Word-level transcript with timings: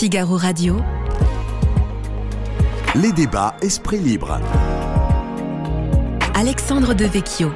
Figaro 0.00 0.38
Radio. 0.38 0.80
Les 2.94 3.12
débats 3.12 3.54
Esprit 3.60 3.98
Libre. 3.98 4.40
Alexandre 6.34 6.94
Devecchio. 6.94 7.52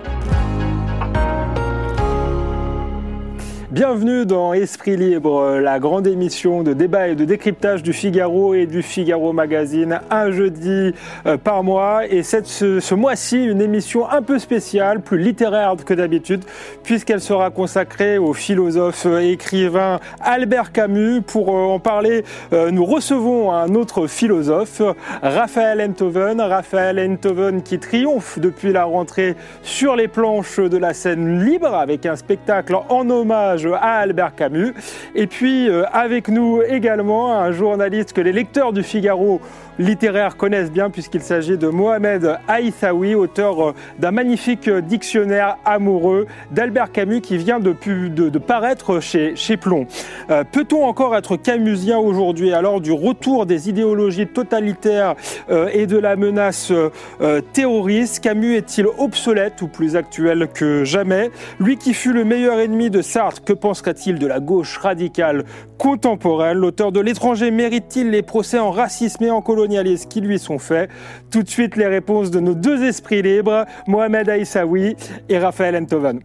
Bienvenue 3.74 4.24
dans 4.24 4.52
Esprit 4.52 4.96
Libre, 4.96 5.58
la 5.60 5.80
grande 5.80 6.06
émission 6.06 6.62
de 6.62 6.74
débat 6.74 7.08
et 7.08 7.16
de 7.16 7.24
décryptage 7.24 7.82
du 7.82 7.92
Figaro 7.92 8.54
et 8.54 8.66
du 8.66 8.82
Figaro 8.82 9.32
Magazine, 9.32 9.98
un 10.12 10.30
jeudi 10.30 10.94
euh, 11.26 11.36
par 11.36 11.64
mois. 11.64 12.06
Et 12.06 12.22
cette, 12.22 12.46
ce, 12.46 12.78
ce 12.78 12.94
mois-ci, 12.94 13.44
une 13.44 13.60
émission 13.60 14.08
un 14.08 14.22
peu 14.22 14.38
spéciale, 14.38 15.00
plus 15.00 15.18
littéraire 15.18 15.74
que 15.84 15.92
d'habitude, 15.92 16.44
puisqu'elle 16.84 17.20
sera 17.20 17.50
consacrée 17.50 18.16
au 18.16 18.32
philosophe 18.32 19.06
et 19.06 19.32
écrivain 19.32 19.98
Albert 20.20 20.70
Camus. 20.70 21.22
Pour 21.22 21.48
euh, 21.48 21.64
en 21.64 21.80
parler, 21.80 22.22
euh, 22.52 22.70
nous 22.70 22.84
recevons 22.84 23.50
un 23.50 23.74
autre 23.74 24.06
philosophe, 24.06 24.82
Raphaël 25.20 25.80
Enthoven. 25.80 26.40
Raphaël 26.40 27.00
Enthoven 27.00 27.60
qui 27.60 27.80
triomphe 27.80 28.38
depuis 28.38 28.72
la 28.72 28.84
rentrée 28.84 29.34
sur 29.64 29.96
les 29.96 30.06
planches 30.06 30.60
de 30.60 30.76
la 30.76 30.94
scène 30.94 31.44
libre 31.44 31.74
avec 31.74 32.06
un 32.06 32.14
spectacle 32.14 32.76
en 32.88 33.10
hommage 33.10 33.63
à 33.72 34.00
Albert 34.00 34.34
Camus. 34.34 34.74
Et 35.14 35.26
puis 35.26 35.68
euh, 35.68 35.84
avec 35.92 36.28
nous 36.28 36.60
également 36.62 37.32
un 37.32 37.52
journaliste 37.52 38.12
que 38.12 38.20
les 38.20 38.32
lecteurs 38.32 38.72
du 38.72 38.82
Figaro 38.82 39.40
littéraire 39.78 40.36
connaissent 40.36 40.70
bien 40.70 40.90
puisqu'il 40.90 41.22
s'agit 41.22 41.58
de 41.58 41.68
Mohamed 41.68 42.38
Aïssaoui, 42.48 43.14
auteur 43.14 43.68
euh, 43.68 43.74
d'un 43.98 44.10
magnifique 44.10 44.68
dictionnaire 44.68 45.56
amoureux 45.64 46.26
d'Albert 46.50 46.92
Camus 46.92 47.20
qui 47.20 47.36
vient 47.36 47.60
de, 47.60 48.38
paraître 48.38 49.00
chez, 49.00 49.36
chez 49.36 49.56
Plomb. 49.56 49.86
Euh, 50.30 50.44
Peut-on 50.50 50.84
encore 50.84 51.16
être 51.16 51.36
camusien 51.36 51.98
aujourd'hui 51.98 52.52
alors 52.52 52.80
du 52.80 52.92
retour 52.92 53.46
des 53.46 53.68
idéologies 53.68 54.26
totalitaires 54.26 55.14
euh, 55.50 55.68
et 55.72 55.86
de 55.86 55.98
la 55.98 56.16
menace 56.16 56.70
euh, 56.70 57.40
terroriste? 57.52 58.22
Camus 58.22 58.56
est-il 58.56 58.86
obsolète 58.98 59.62
ou 59.62 59.68
plus 59.68 59.96
actuel 59.96 60.48
que 60.52 60.84
jamais? 60.84 61.30
Lui 61.58 61.76
qui 61.76 61.94
fut 61.94 62.12
le 62.12 62.24
meilleur 62.24 62.60
ennemi 62.60 62.90
de 62.90 63.02
Sartre, 63.02 63.42
que 63.44 63.52
penserait-il 63.52 64.18
de 64.18 64.26
la 64.26 64.40
gauche 64.40 64.78
radicale 64.78 65.44
contemporaine 65.78 66.58
L'auteur 66.58 66.92
de 66.92 67.00
L'étranger 67.00 67.50
mérite-t-il 67.50 68.10
les 68.10 68.22
procès 68.22 68.58
en 68.58 68.70
racisme 68.70 69.24
et 69.24 69.30
en 69.30 69.42
colonialisme 69.42 70.08
qui 70.08 70.20
lui 70.20 70.38
sont 70.38 70.58
faits? 70.58 70.90
Tout 71.30 71.42
de 71.42 71.48
suite 71.48 71.76
les 71.76 71.86
réponses 71.86 72.30
de 72.30 72.40
nos 72.40 72.54
deux 72.54 72.82
esprits 72.84 73.22
libres, 73.22 73.64
Mohamed 73.86 74.28
Aïssaoui 74.28 74.96
et 75.28 75.38
Raphaël 75.38 75.76
Enthoven. 75.76 76.20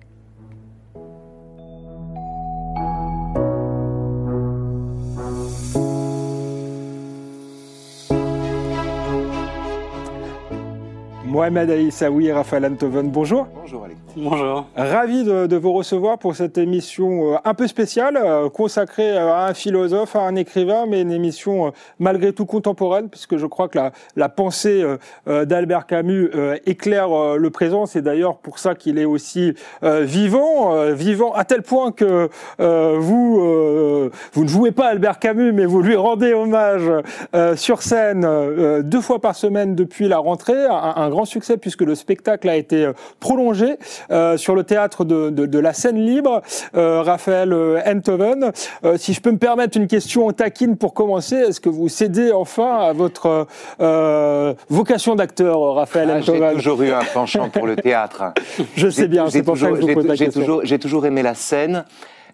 Mohamed 11.30 11.70
Aïssaoui 11.70 12.28
et 12.28 12.34
Raphaël 12.34 12.66
Enthoven, 12.66 13.12
bonjour. 13.12 13.48
Bonjour 13.54 13.86
Alex. 13.86 14.00
Bonjour. 14.18 14.66
Ravi 14.76 15.24
de, 15.24 15.46
de, 15.46 15.56
vous 15.56 15.72
recevoir 15.72 16.18
pour 16.18 16.36
cette 16.36 16.58
émission 16.58 17.34
euh, 17.34 17.38
un 17.46 17.54
peu 17.54 17.68
spéciale, 17.68 18.18
euh, 18.18 18.50
consacrée 18.50 19.16
à 19.16 19.46
un 19.46 19.54
philosophe, 19.54 20.16
à 20.16 20.22
un 20.22 20.36
écrivain, 20.36 20.88
mais 20.88 21.02
une 21.02 21.12
émission 21.12 21.68
euh, 21.68 21.70
malgré 22.00 22.34
tout 22.34 22.48
contemporaine, 22.48 23.10
puisque 23.10 23.38
je 23.38 23.46
crois 23.46 23.68
que 23.68 23.78
la, 23.78 23.92
la 24.16 24.28
pensée 24.28 24.84
d'Albert 25.28 25.86
Camus 25.86 26.32
éclaire 26.66 27.38
le 27.38 27.50
présent. 27.50 27.86
C'est 27.86 28.02
d'ailleurs 28.02 28.38
pour 28.38 28.58
ça 28.60 28.76
qu'il 28.76 28.98
est 28.98 29.06
aussi 29.06 29.54
vivant, 29.84 30.92
vivant 30.94 31.34
à 31.34 31.44
tel 31.44 31.62
point 31.62 31.92
que 31.92 32.30
vous, 32.58 34.10
vous 34.34 34.44
ne 34.44 34.48
jouez 34.48 34.72
pas 34.72 34.88
Albert 34.88 35.20
Camus, 35.20 35.52
mais 35.52 35.66
vous 35.66 35.82
lui 35.82 35.96
rendez 35.96 36.34
hommage 36.34 36.90
sur 37.56 37.82
scène 37.82 38.28
deux 38.82 39.02
fois 39.02 39.20
par 39.20 39.36
semaine 39.36 39.76
depuis 39.76 40.08
la 40.08 40.18
rentrée. 40.18 40.66
Un, 40.66 40.94
un 40.96 41.10
grand 41.10 41.19
succès 41.26 41.58
puisque 41.58 41.82
le 41.82 41.96
spectacle 41.96 42.50
a 42.50 42.56
été 42.56 42.90
prolongé 43.20 43.78
euh, 44.12 44.38
sur 44.38 44.56
le 44.56 44.64
théâtre 44.64 45.06
de, 45.06 45.30
de, 45.30 45.46
de 45.46 45.60
la 45.60 45.74
scène 45.74 45.98
libre, 45.98 46.42
euh, 46.76 47.02
Raphaël 47.02 47.54
Enthoven. 47.86 48.52
Euh, 48.84 48.98
si 48.98 49.14
je 49.14 49.22
peux 49.22 49.32
me 49.32 49.38
permettre 49.38 49.78
une 49.78 49.88
question 49.88 50.32
taquine 50.32 50.78
pour 50.78 50.94
commencer, 50.94 51.36
est-ce 51.36 51.60
que 51.60 51.70
vous 51.70 51.90
cédez 51.90 52.32
enfin 52.32 52.78
à 52.78 52.94
votre 52.94 53.48
euh, 53.82 54.54
vocation 54.70 55.16
d'acteur, 55.16 55.76
Raphaël 55.76 56.10
ah, 56.12 56.18
Enthoven 56.20 56.50
J'ai 56.50 56.56
toujours 56.56 56.82
eu 56.82 56.92
un 56.92 57.04
penchant 57.14 57.50
pour 57.50 57.68
le 57.68 57.76
théâtre. 57.76 58.24
Je 58.76 58.90
sais 58.90 59.08
bien, 59.08 59.30
c'est 59.30 59.44
pour 59.44 59.58
ça 59.58 59.70
que 59.70 59.76
je 59.76 59.82
vous 59.82 59.94
pose 59.94 60.08
la 60.08 60.16
question. 60.16 60.42
Toujours, 60.42 60.62
j'ai 60.64 60.80
toujours 60.80 61.06
aimé 61.06 61.22
la 61.22 61.34
scène. 61.34 61.86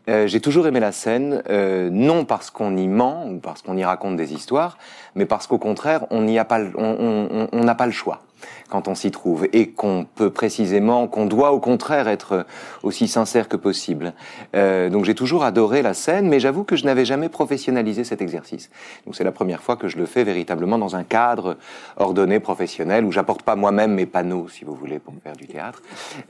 Euh, 0.07 0.27
j'ai 0.27 0.39
toujours 0.39 0.67
aimé 0.67 0.79
la 0.79 0.91
scène, 0.91 1.41
euh, 1.49 1.89
non 1.91 2.25
parce 2.25 2.51
qu'on 2.51 2.77
y 2.77 2.87
ment 2.87 3.25
ou 3.27 3.39
parce 3.39 3.63
qu'on 3.63 3.75
y 3.75 3.83
raconte 3.83 4.17
des 4.17 4.33
histoires, 4.33 4.77
mais 5.15 5.25
parce 5.25 5.47
qu'au 5.47 5.57
contraire, 5.57 6.05
on 6.11 6.21
n'y 6.21 6.37
a 6.37 6.45
pas, 6.45 6.59
on 6.77 7.49
n'a 7.63 7.75
pas 7.75 7.87
le 7.87 7.91
choix 7.91 8.21
quand 8.69 8.87
on 8.87 8.95
s'y 8.95 9.11
trouve 9.11 9.47
et 9.53 9.69
qu'on 9.69 10.05
peut 10.15 10.29
précisément, 10.29 11.07
qu'on 11.07 11.25
doit 11.25 11.51
au 11.51 11.59
contraire 11.59 12.07
être 12.07 12.45
aussi 12.83 13.07
sincère 13.07 13.47
que 13.47 13.55
possible. 13.55 14.13
Euh, 14.55 14.89
donc 14.89 15.05
j'ai 15.05 15.15
toujours 15.15 15.43
adoré 15.43 15.81
la 15.81 15.93
scène, 15.93 16.27
mais 16.27 16.39
j'avoue 16.39 16.63
que 16.63 16.75
je 16.75 16.85
n'avais 16.85 17.05
jamais 17.05 17.29
professionnalisé 17.29 18.03
cet 18.03 18.21
exercice. 18.21 18.69
Donc 19.05 19.15
c'est 19.15 19.23
la 19.23 19.31
première 19.31 19.61
fois 19.61 19.75
que 19.75 19.87
je 19.87 19.97
le 19.97 20.05
fais 20.05 20.23
véritablement 20.23 20.77
dans 20.77 20.95
un 20.95 21.03
cadre 21.03 21.57
ordonné, 21.97 22.39
professionnel, 22.39 23.05
où 23.05 23.11
j'apporte 23.11 23.43
pas 23.43 23.55
moi-même 23.55 23.93
mes 23.93 24.05
panneaux, 24.05 24.47
si 24.49 24.65
vous 24.65 24.75
voulez, 24.75 24.99
pour 24.99 25.13
faire 25.23 25.35
du 25.35 25.47
théâtre. 25.47 25.81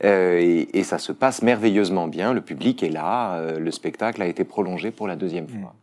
Euh, 0.03 0.67
et, 0.73 0.83
ça 0.85 0.99
se 0.99 1.11
passe 1.11 1.41
merveilleusement 1.41 2.07
bien. 2.07 2.31
Le 2.31 2.41
public 2.41 2.83
est 2.83 2.89
là. 2.89 3.37
Euh, 3.37 3.57
le 3.57 3.71
spectacle 3.71 4.21
a 4.21 4.27
été 4.27 4.43
prolongé 4.43 4.91
pour 4.91 5.07
la 5.07 5.15
deuxième 5.15 5.47
fois. 5.47 5.73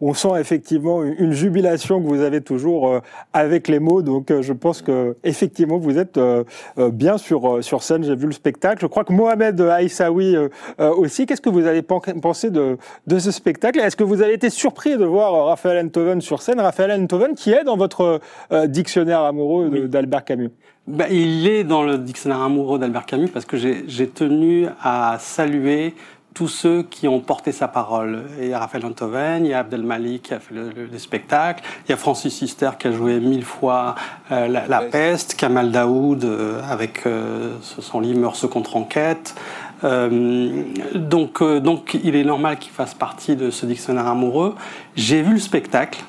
On 0.00 0.14
sent 0.14 0.32
effectivement 0.40 1.04
une 1.04 1.32
jubilation 1.32 2.02
que 2.02 2.08
vous 2.08 2.22
avez 2.22 2.40
toujours 2.40 3.00
avec 3.32 3.68
les 3.68 3.78
mots. 3.78 4.02
Donc 4.02 4.32
je 4.40 4.52
pense 4.52 4.82
que 4.82 5.16
effectivement 5.22 5.78
vous 5.78 5.98
êtes 5.98 6.07
euh, 6.16 6.44
euh, 6.78 6.90
bien 6.90 7.18
sur, 7.18 7.62
sur 7.62 7.82
scène. 7.82 8.04
J'ai 8.04 8.14
vu 8.14 8.26
le 8.26 8.32
spectacle. 8.32 8.80
Je 8.80 8.86
crois 8.86 9.04
que 9.04 9.12
Mohamed 9.12 9.60
Aïssaoui 9.60 10.36
euh, 10.36 10.48
aussi. 10.78 11.26
Qu'est-ce 11.26 11.40
que 11.40 11.50
vous 11.50 11.66
avez 11.66 11.82
pensé 11.82 12.50
de, 12.50 12.78
de 13.06 13.18
ce 13.18 13.30
spectacle? 13.30 13.80
Est-ce 13.80 13.96
que 13.96 14.04
vous 14.04 14.22
avez 14.22 14.34
été 14.34 14.50
surpris 14.50 14.96
de 14.96 15.04
voir 15.04 15.46
Raphaël 15.46 15.84
Enthoven 15.84 16.20
sur 16.20 16.42
scène? 16.42 16.60
Raphaël 16.60 16.92
Enthoven 16.92 17.34
qui 17.34 17.52
est 17.52 17.64
dans 17.64 17.76
votre 17.76 18.20
dictionnaire 18.66 19.20
amoureux 19.20 19.68
oui. 19.70 19.88
d'Albert 19.88 20.24
Camus 20.24 20.50
ben, 20.86 21.06
il 21.10 21.46
est 21.46 21.64
dans 21.64 21.82
le 21.82 21.98
dictionnaire 21.98 22.40
amoureux 22.40 22.78
d'Albert 22.78 23.04
Camus 23.04 23.28
parce 23.28 23.44
que 23.44 23.58
j'ai 23.58 24.08
tenu 24.08 24.68
à 24.82 25.18
saluer 25.20 25.94
tous 26.38 26.46
ceux 26.46 26.84
qui 26.84 27.08
ont 27.08 27.18
porté 27.18 27.50
sa 27.50 27.66
parole. 27.66 28.22
Il 28.40 28.46
y 28.46 28.52
a 28.52 28.60
Raphaël 28.60 28.86
Enthoven, 28.86 29.44
il 29.44 29.50
y 29.50 29.54
a 29.54 29.58
Abdel 29.58 29.82
Malik 29.82 30.22
qui 30.22 30.34
a 30.34 30.38
fait 30.38 30.54
le, 30.54 30.70
le, 30.70 30.86
le, 30.86 30.98
spectacle, 30.98 31.64
il 31.84 31.90
y 31.90 31.92
a 31.92 31.96
Francis 31.96 32.40
Huster 32.40 32.70
qui 32.78 32.86
a 32.86 32.92
joué 32.92 33.18
mille 33.18 33.44
fois 33.44 33.96
euh, 34.30 34.46
la, 34.46 34.68
la 34.68 34.82
peste, 34.82 35.34
Kamal 35.34 35.72
Daoud 35.72 36.22
euh, 36.22 36.60
avec 36.70 37.06
euh, 37.06 37.56
son 37.60 37.98
livre 37.98 38.20
Meurtre 38.20 38.46
contre 38.46 38.76
enquête. 38.76 39.34
donc, 39.82 41.42
donc 41.42 41.98
il 42.04 42.14
est 42.14 42.22
normal 42.22 42.58
qu'il 42.58 42.70
fasse 42.70 42.94
partie 42.94 43.34
de 43.34 43.50
ce 43.50 43.66
dictionnaire 43.66 44.06
amoureux. 44.06 44.54
J'ai 44.94 45.22
vu 45.22 45.32
le 45.32 45.40
spectacle, 45.40 46.04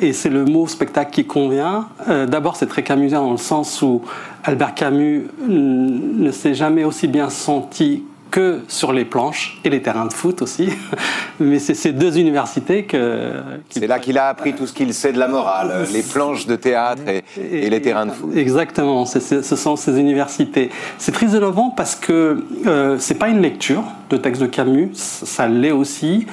et 0.00 0.14
c'est 0.14 0.30
le 0.30 0.46
mot 0.46 0.66
spectacle 0.66 1.10
qui 1.10 1.26
convient. 1.26 1.88
D'abord, 2.06 2.56
c'est 2.56 2.68
très 2.68 2.82
camusien 2.82 3.20
dans 3.20 3.32
le 3.32 3.36
sens 3.36 3.82
où 3.82 4.02
Albert 4.44 4.74
Camus 4.74 5.28
ne 5.46 6.30
s'est 6.30 6.54
jamais 6.54 6.84
aussi 6.84 7.06
bien 7.06 7.28
senti 7.28 8.04
que 8.30 8.60
sur 8.68 8.92
les 8.92 9.04
planches 9.04 9.60
et 9.64 9.70
les 9.70 9.82
terrains 9.82 10.06
de 10.06 10.12
foot 10.12 10.42
aussi. 10.42 10.70
Mais 11.40 11.58
c'est 11.58 11.74
ces 11.74 11.92
deux 11.92 12.18
universités 12.18 12.84
que. 12.84 13.32
C'est 13.70 13.86
là 13.86 13.98
qu'il 13.98 14.18
a 14.18 14.28
appris 14.28 14.54
tout 14.54 14.66
ce 14.66 14.72
qu'il 14.72 14.92
sait 14.94 15.12
de 15.12 15.18
la 15.18 15.28
morale, 15.28 15.86
les 15.92 16.02
planches 16.02 16.46
de 16.46 16.56
théâtre 16.56 17.02
et, 17.08 17.24
et, 17.40 17.66
et 17.66 17.70
les 17.70 17.80
terrains 17.80 18.06
de 18.06 18.12
foot. 18.12 18.36
Exactement, 18.36 19.04
c 19.04 19.18
est, 19.18 19.20
c 19.20 19.36
est, 19.36 19.42
ce 19.42 19.56
sont 19.56 19.76
ces 19.76 19.98
universités. 19.98 20.70
C'est 20.98 21.12
très 21.12 21.26
innovant 21.26 21.70
parce 21.70 21.94
que 21.94 22.44
euh, 22.66 22.96
c'est 22.98 23.18
pas 23.18 23.28
une 23.28 23.40
lecture 23.40 23.84
de 24.10 24.16
texte 24.16 24.42
de 24.42 24.46
Camus, 24.46 24.90
ça 24.94 25.48
l'est 25.48 25.72
aussi. 25.72 26.26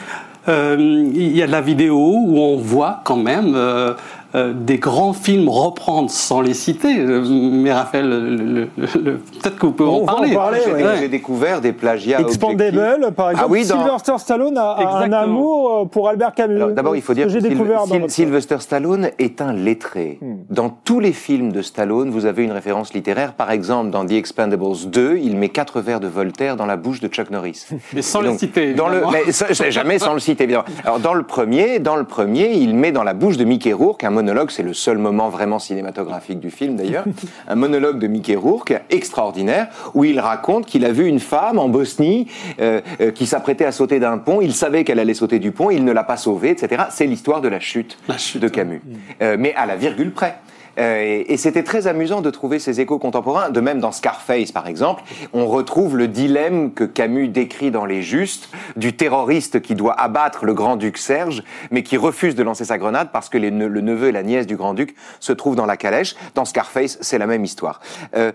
Euh, 0.48 0.78
il 1.14 1.36
y 1.36 1.42
a 1.42 1.48
de 1.48 1.52
la 1.52 1.62
vidéo 1.62 1.98
où 1.98 2.40
on 2.40 2.58
voit 2.58 3.02
quand 3.04 3.18
même 3.18 3.54
euh, 3.56 3.94
euh, 4.36 4.54
des 4.54 4.78
grands 4.78 5.14
films 5.14 5.48
reprendre 5.48 6.10
sans 6.10 6.42
les 6.42 6.54
citer. 6.54 6.94
Mais 6.98 7.72
Raphaël, 7.72 8.68
peut-être 8.76 9.58
que 9.58 9.66
vous 9.66 9.72
pouvez 9.72 9.90
on 9.90 10.04
en 10.04 10.06
parler. 10.06 10.36
En 10.36 10.40
parler 10.40 10.60
J'ai 10.66 10.74
ouais. 10.74 11.08
découvert 11.08 11.62
des 11.62 11.72
plagiats. 11.72 12.20
Expandable, 12.20 13.14
par 13.14 13.32
exemple. 13.32 13.48
Ah 13.48 13.52
oui, 13.52 13.66
dans... 13.66 13.82
Sylvester 13.82 14.18
Stallone 14.18 14.58
a, 14.58 14.72
a 14.72 15.06
un 15.06 15.14
amour 15.14 15.90
pour 15.90 16.10
Albert 16.10 16.34
Camus. 16.34 16.74
D'abord, 16.74 16.98
il 16.98 17.02
faut 17.02 17.14
dire 17.14 17.28
que, 17.28 18.10
Sylvester 18.10 18.58
Stallone 18.60 19.10
est 19.20 19.42
un 19.42 19.54
lettré. 19.54 20.20
Hmm. 20.22 20.36
Dans 20.50 20.70
tous 20.70 21.00
les 21.00 21.14
films 21.14 21.54
de 21.54 21.62
Stallone, 21.62 22.10
vous 22.10 22.26
avez 22.26 22.44
une 22.44 22.52
référence 22.52 22.94
littéraire. 22.94 23.34
Par 23.34 23.52
exemple, 23.52 23.90
dans 23.90 24.06
The 24.06 24.12
Expendables 24.12 24.88
2, 24.88 25.18
il 25.18 25.38
met 25.38 25.50
quatre 25.50 25.80
vers 25.80 26.02
de 26.02 26.08
Voltaire 26.08 26.58
dans 26.58 26.66
la 26.66 26.76
bouche 26.76 27.00
de 27.00 27.08
Chuck 27.08 27.30
Norris. 27.30 27.68
Mais 27.94 28.02
sans 28.02 28.22
donc, 28.22 28.34
le 28.34 28.38
citer. 28.38 28.74
Dans 28.74 28.90
le, 28.90 29.02
mais 29.14 29.72
jamais 29.72 30.00
sans 30.00 30.14
le 30.14 30.20
citer, 30.20 30.44
évidemment. 30.44 30.66
Alors, 30.84 31.00
dans 31.00 31.14
le 31.14 31.24
premier, 31.24 31.80
dans 31.80 31.96
le 31.96 32.04
premier, 32.04 32.54
il 32.54 32.76
met 32.76 32.92
dans 32.92 33.04
la 33.04 33.14
bouche 33.14 33.38
de 33.38 33.46
Mickey 33.46 33.72
Rourke 33.72 34.04
un 34.04 34.10
monologue, 34.26 34.50
c'est 34.50 34.64
le 34.64 34.74
seul 34.74 34.98
moment 34.98 35.30
vraiment 35.30 35.60
cinématographique 35.60 36.40
du 36.40 36.50
film 36.50 36.76
d'ailleurs, 36.76 37.06
un 37.48 37.56
monologue 37.56 38.00
de 38.00 38.08
Mickey 38.08 38.36
Rourke 38.36 38.74
extraordinaire 38.90 39.68
où 39.94 40.04
il 40.04 40.20
raconte 40.20 40.66
qu'il 40.66 40.84
a 40.84 40.92
vu 40.92 41.06
une 41.06 41.20
femme 41.20 41.60
en 41.60 41.70
Bosnie 41.70 42.28
euh, 42.60 42.82
euh, 43.02 43.12
qui 43.12 43.28
s'apprêtait 43.28 43.66
à 43.66 43.72
sauter 43.72 44.00
d'un 44.00 44.18
pont, 44.18 44.42
il 44.42 44.54
savait 44.54 44.84
qu'elle 44.84 45.00
allait 45.00 45.14
sauter 45.14 45.38
du 45.38 45.52
pont, 45.52 45.70
il 45.70 45.86
ne 45.86 45.92
l'a 45.92 46.04
pas 46.04 46.18
sauvée, 46.18 46.50
etc. 46.50 46.86
C'est 46.90 47.06
l'histoire 47.06 47.42
de 47.42 47.50
la 47.50 47.60
chute, 47.60 48.00
La 48.08 48.18
chute, 48.18 48.42
de 48.42 48.48
Camus, 48.48 48.82
Euh, 49.22 49.36
mais 49.38 49.54
à 49.54 49.68
la 49.68 49.76
virgule 49.76 50.12
près. 50.12 50.40
Euh, 50.78 51.24
et 51.28 51.38
c'était 51.38 51.64
très 51.64 51.88
amusant 51.88 52.22
de 52.22 52.30
trouver 52.30 52.60
ces 52.60 52.82
échos 52.82 53.00
contemporains. 53.00 53.50
De 53.50 53.60
même, 53.60 53.80
dans 53.80 53.92
Scarface, 53.92 54.52
par 54.52 54.68
exemple, 54.68 55.04
on 55.34 55.48
retrouve 55.48 55.98
le 55.98 56.08
dilemme 56.08 56.74
que 56.74 56.84
Camus 56.84 57.30
décrit 57.30 57.72
dans 57.72 57.86
Les 57.86 58.02
Justes 58.02 58.50
du 58.76 58.96
terroriste 58.96 59.62
qui 59.62 59.76
doit 59.76 59.94
abattre 60.00 60.46
le 60.46 60.54
grand-duc 60.54 60.98
Serge, 60.98 61.44
mais 61.72 61.84
qui 61.84 61.98
refuse 61.98 62.36
de 62.36 62.44
lancer 62.44 62.66
sa 62.66 62.78
grenade 62.78 63.10
parce 63.12 63.30
que 63.30 63.38
le 63.38 63.50
neveu 63.50 64.08
et 64.10 64.12
la 64.12 64.24
nièce 64.24 64.48
du 64.48 64.56
grand-duc 64.56 64.96
se 65.20 65.34
trouvent 65.34 65.56
dans 65.56 65.66
la 65.66 65.78
calèche. 65.78 66.16
Dans 66.34 66.46
Scarface, 66.46 66.98
c'est 67.02 67.18
la 67.18 67.28
même 67.28 67.44
histoire. 67.44 67.80
Euh, 68.16 68.32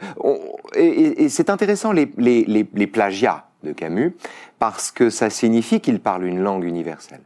et 0.74 1.28
c'est 1.28 1.50
intéressant 1.50 1.92
les, 1.92 2.10
les, 2.18 2.44
les 2.46 2.86
plagiats 2.86 3.44
de 3.62 3.72
Camus 3.72 4.14
parce 4.58 4.90
que 4.90 5.10
ça 5.10 5.30
signifie 5.30 5.80
qu'il 5.80 6.00
parle 6.00 6.24
une 6.24 6.40
langue 6.40 6.64
universelle. 6.64 7.20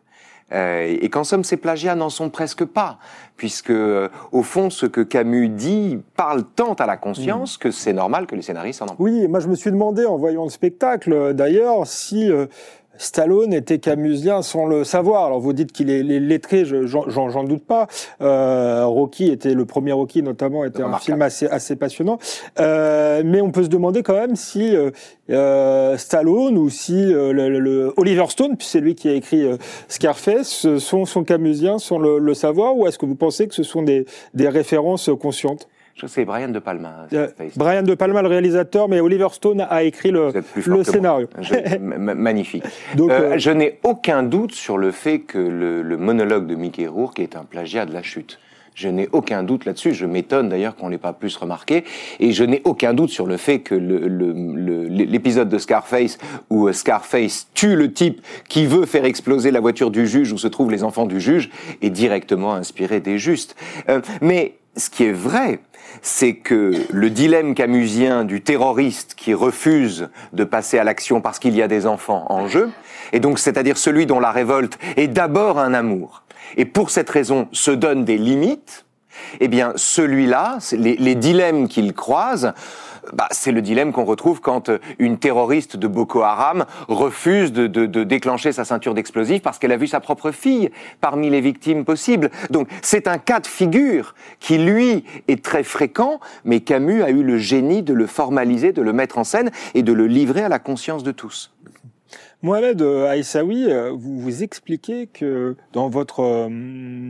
Euh, 0.52 0.96
et 1.00 1.08
qu'en 1.08 1.25
somme, 1.25 1.43
ces 1.43 1.56
plagiats 1.56 1.94
n'en 1.94 2.11
sont 2.11 2.29
presque 2.29 2.64
pas, 2.64 2.99
puisque, 3.37 3.70
euh, 3.70 4.08
au 4.31 4.43
fond, 4.43 4.69
ce 4.69 4.87
que 4.87 5.00
Camus 5.00 5.49
dit 5.49 5.99
parle 6.17 6.44
tant 6.44 6.75
à 6.75 6.87
la 6.87 6.96
conscience 6.96 7.56
que 7.56 7.70
c'est 7.70 7.94
normal 7.94 8.26
que 8.26 8.35
les 8.35 8.43
scénaristes 8.43 8.82
en 8.82 8.87
emploient. 8.87 9.08
Oui, 9.08 9.26
moi 9.26 9.41
je 9.41 9.49
me 9.49 9.55
suis 9.55 9.70
demandé 9.70 10.05
en 10.05 10.17
voyant 10.17 10.44
le 10.44 10.50
spectacle, 10.50 11.12
euh, 11.12 11.32
d'ailleurs, 11.32 11.87
si 11.87 12.31
euh, 12.31 12.46
Stallone 12.99 13.52
était 13.52 13.79
camusien 13.79 14.43
sans 14.43 14.67
le 14.67 14.85
savoir. 14.85 15.25
Alors 15.26 15.41
vous 15.41 15.52
dites 15.52 15.73
qu'il 15.73 15.91
est 15.91 16.02
lettré, 16.02 16.64
je- 16.64 16.87
j'en 16.87 17.44
doute 17.44 17.64
pas. 17.64 17.87
Euh, 18.20 18.85
Rocky 18.87 19.31
était 19.31 19.55
le 19.55 19.64
premier 19.64 19.93
Rocky 19.93 20.23
notamment 20.23 20.64
était 20.64 20.82
un 20.82 20.99
film 20.99 21.23
assez 21.23 21.46
assez 21.46 21.76
passionnant. 21.76 22.19
Euh, 22.61 23.23
mais 23.25 23.41
on 23.41 23.50
peut 23.50 23.64
se 23.64 23.69
demander 23.69 24.02
quand 24.02 24.14
même 24.14 24.37
si 24.37 24.75
euh, 24.76 24.91
euh, 25.31 25.96
Stallone 25.96 26.56
ou 26.58 26.70
si 26.70 26.94
euh, 26.94 27.32
le, 27.32 27.49
le- 27.49 27.58
le- 27.61 27.94
Oliver 27.96 28.26
Stone, 28.29 28.56
puis 28.56 28.67
c'est 28.67 28.81
lui 28.81 28.94
qui 28.94 29.08
a 29.08 29.12
écrit 29.12 29.43
euh, 29.44 29.56
Scarface, 29.88 30.67
sont, 30.79 31.05
sont 31.05 31.25
camusiens 31.25 31.79
sans 31.79 31.99
le, 31.99 32.19
le 32.19 32.35
savoir, 32.35 32.76
ou 32.76 32.87
est-ce 32.87 32.99
que 32.99 33.06
vous 33.06 33.14
pensez 33.14 33.49
que 33.49 33.55
ce 33.55 33.62
sont 33.62 33.82
des, 33.82 34.06
des 34.35 34.49
références 34.49 35.11
conscientes? 35.20 35.69
Je 35.94 36.06
sais, 36.08 36.25
Brian 36.25 36.49
De 36.49 36.58
Palma. 36.58 37.06
euh, 37.12 37.29
Scarface. 37.29 37.56
Brian 37.56 37.82
De 37.82 37.94
Palma, 37.94 38.20
le 38.20 38.29
réalisateur, 38.29 38.88
mais 38.88 38.99
Oliver 39.00 39.29
Stone 39.31 39.64
a 39.69 39.85
écrit 39.85 40.11
le, 40.11 40.32
que 40.32 40.82
scénario. 40.82 41.29
Je- 41.41 41.79
magnifique. 41.79 42.64
Donc, 42.96 43.11
Euh, 43.11 43.35
euh, 43.35 43.38
Je 43.38 43.50
n'ai 43.50 43.79
aucun 43.85 44.25
doute 44.25 44.52
sur 44.52 44.76
le 44.76 44.91
fait 44.91 45.20
que 45.20 45.38
le, 45.38 45.82
le 45.82 45.96
monologue 45.96 46.46
de 46.49 46.56
Mickey 46.56 46.87
Rourke 46.88 47.20
est 47.20 47.37
un 47.37 47.44
plagiat 47.44 47.87
de 47.87 47.93
la 47.93 48.02
chute. 48.02 48.41
Je 48.75 48.88
n'ai 48.88 49.08
aucun 49.12 49.44
doute 49.44 49.67
là-dessus. 49.67 49.94
Je 49.94 50.05
m'étonne 50.05 50.49
d'ailleurs 50.49 50.75
qu'on 50.75 50.88
l'ait 50.88 50.99
pas 50.99 51.12
plus 51.12 51.37
remarqué. 51.37 51.85
Et 52.19 52.32
je 52.32 52.43
n'ai 52.43 52.61
aucun 52.64 52.93
doute 52.93 53.11
sur 53.11 53.26
le 53.29 53.37
fait 53.37 53.61
que 53.61 53.76
le- 53.76 54.08
le- 54.08 54.32
le- 54.32 54.88
l'épisode 54.88 55.49
de 55.49 55.58
Scarface 55.58 56.19
où 56.50 56.67
euh, 56.67 56.73
Scarface 56.73 57.47
tue 57.55 57.76
le 57.76 57.93
type 57.93 58.20
qui 58.49 58.67
veut 58.67 58.85
faire 58.85 59.05
exploser 59.05 59.52
la 59.52 59.61
voiture 59.61 59.93
du 59.93 60.08
juge 60.08 60.32
où 60.32 60.38
se 60.38 60.49
trouvent 60.49 60.73
les 60.73 60.82
enfants 60.82 61.06
du 61.06 61.20
juge 61.20 61.50
est 61.82 61.90
directement 61.90 62.52
inspiré 62.55 62.99
des 62.99 63.17
justes. 63.17 63.55
Euh, 63.88 64.00
mais 64.20 64.55
ce 64.76 64.90
qui 64.90 65.05
est 65.05 65.12
vrai, 65.12 65.61
c'est 66.02 66.35
que 66.35 66.73
le 66.91 67.11
dilemme 67.11 67.55
camusien 67.55 68.25
du 68.25 68.41
terroriste 68.41 69.14
qui 69.14 69.35
refuse 69.35 70.08
de 70.32 70.44
passer 70.44 70.79
à 70.79 70.85
l'action 70.85 71.20
parce 71.20 71.38
qu'il 71.38 71.55
y 71.55 71.62
a 71.62 71.69
des 71.69 71.87
enfants 71.87 72.26
en 72.29 72.49
jeu, 72.49 72.70
et 73.12 73.20
donc 73.20 73.38
c'est-à-dire 73.38 73.76
celui 73.76 74.06
dont 74.06 74.20
la 74.20 74.32
révolte 74.32 74.79
est 74.96 75.08
d'abord 75.08 75.58
un 75.58 75.75
amour, 75.75 76.23
et 76.56 76.64
pour 76.64 76.91
cette 76.91 77.11
raison 77.11 77.49
se 77.52 77.70
donne 77.70 78.05
des 78.05 78.19
limites, 78.19 78.85
eh 79.41 79.49
bien 79.49 79.73
celui-là, 79.76 80.58
les, 80.73 80.96
les 80.96 81.14
dilemmes 81.14 81.69
qu'il 81.69 81.93
croise, 81.93 82.52
bah, 83.12 83.29
c'est 83.31 83.53
le 83.53 83.62
dilemme 83.62 83.93
qu'on 83.93 84.05
retrouve 84.05 84.41
quand 84.41 84.69
euh, 84.69 84.79
une 84.99 85.19
terroriste 85.19 85.77
de 85.77 85.87
Boko 85.87 86.23
Haram 86.23 86.65
refuse 86.89 87.53
de, 87.53 87.67
de- 87.67 87.87
de 87.87 88.05
déclencher 88.05 88.53
sa 88.53 88.65
ceinture 88.65 88.95
d'explosifs 88.95 89.43
parce 89.43 89.59
qu'elle 89.59 89.73
a 89.73 89.77
vu 89.77 89.87
sa 89.87 90.01
propre 90.01 90.31
fille 90.31 90.71
parmi 91.01 91.31
les 91.31 91.41
victimes 91.41 91.85
possibles. 91.85 92.31
Donc 92.51 92.69
c'est 92.83 93.06
un 93.09 93.19
cas 93.19 93.41
de 93.41 93.47
figure 93.47 94.15
qui, 94.41 94.59
lui, 94.59 95.05
est 95.29 95.45
très 95.45 95.62
fréquent, 95.65 96.21
mais 96.45 96.61
Camus 96.61 97.03
a 97.03 97.11
eu 97.11 97.23
le 97.23 97.39
génie 97.39 97.83
de 97.83 97.93
le 97.95 98.06
formaliser, 98.06 98.73
de 98.73 98.83
le 98.83 98.93
mettre 98.93 99.19
en 99.19 99.25
scène 99.25 99.50
et 99.75 99.83
de 99.83 99.93
le 99.93 100.07
livrer 100.07 100.43
à 100.43 100.49
la 100.49 100.59
conscience 100.59 101.03
de 101.03 101.12
tous. 101.12 101.53
Mohamed 102.44 102.82
euh, 102.82 103.08
Aïssaoui, 103.08 103.73
euh, 103.73 103.91
vous, 103.93 104.19
vous 104.20 104.43
expliquez 104.43 105.06
que 105.06 105.56
dans 105.73 105.88
votre 105.88 106.20
euh, 106.20 106.49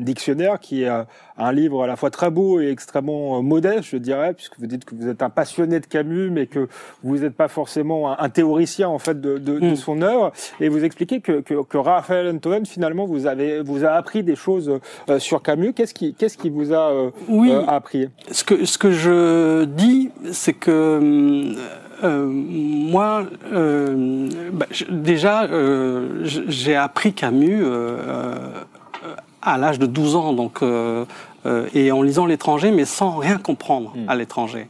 dictionnaire, 0.00 0.60
qui 0.60 0.84
est 0.84 0.88
un 1.36 1.52
livre 1.52 1.82
à 1.82 1.88
la 1.88 1.96
fois 1.96 2.10
très 2.10 2.30
beau 2.30 2.60
et 2.60 2.68
extrêmement 2.70 3.42
modeste, 3.42 3.88
je 3.90 3.96
dirais, 3.96 4.32
puisque 4.32 4.60
vous 4.60 4.68
dites 4.68 4.84
que 4.84 4.94
vous 4.94 5.08
êtes 5.08 5.22
un 5.22 5.30
passionné 5.30 5.80
de 5.80 5.86
Camus, 5.86 6.30
mais 6.30 6.46
que 6.46 6.68
vous 7.02 7.18
n'êtes 7.18 7.34
pas 7.34 7.48
forcément 7.48 8.12
un, 8.12 8.16
un 8.20 8.28
théoricien 8.28 8.88
en 8.88 9.00
fait 9.00 9.20
de, 9.20 9.38
de, 9.38 9.58
de 9.58 9.70
Mm. 9.72 9.76
son 9.76 10.02
œuvre, 10.02 10.30
et 10.60 10.68
vous 10.68 10.84
expliquez 10.84 11.20
que, 11.20 11.40
que, 11.40 11.62
que 11.64 11.78
Raphaël 11.78 12.28
Enthoven 12.32 12.64
finalement 12.64 13.04
vous 13.06 13.26
avez 13.26 13.60
vous 13.60 13.84
a 13.84 13.90
appris 13.90 14.22
des 14.22 14.36
choses 14.36 14.78
sur 15.18 15.42
Camus. 15.42 15.72
Qu'est-ce 15.72 15.94
qui 15.94 16.14
qu'est-ce 16.14 16.38
qui 16.38 16.48
vous 16.50 16.72
a 16.72 16.92
euh, 16.92 17.10
Oui. 17.28 17.50
euh, 17.50 17.62
appris? 17.66 18.08
Ce 18.30 18.44
que, 18.44 18.64
ce 18.64 18.78
que 18.78 18.92
je 18.92 19.64
dis, 19.64 20.10
c'est 20.30 20.52
que 20.52 20.98
hum, 20.98 21.56
euh, 22.04 22.26
moi, 22.26 23.24
euh, 23.52 24.28
bah, 24.52 24.66
déjà, 24.90 25.44
euh, 25.44 26.20
j'ai 26.24 26.76
appris 26.76 27.12
Camus 27.12 27.62
euh, 27.62 27.98
euh, 28.06 29.14
à 29.42 29.58
l'âge 29.58 29.78
de 29.78 29.86
12 29.86 30.16
ans, 30.16 30.32
donc, 30.32 30.62
euh, 30.62 31.04
euh, 31.46 31.68
et 31.74 31.92
en 31.92 32.02
lisant 32.02 32.26
l'étranger, 32.26 32.70
mais 32.70 32.84
sans 32.84 33.16
rien 33.16 33.38
comprendre 33.38 33.94
à 34.08 34.16
l'étranger. 34.16 34.68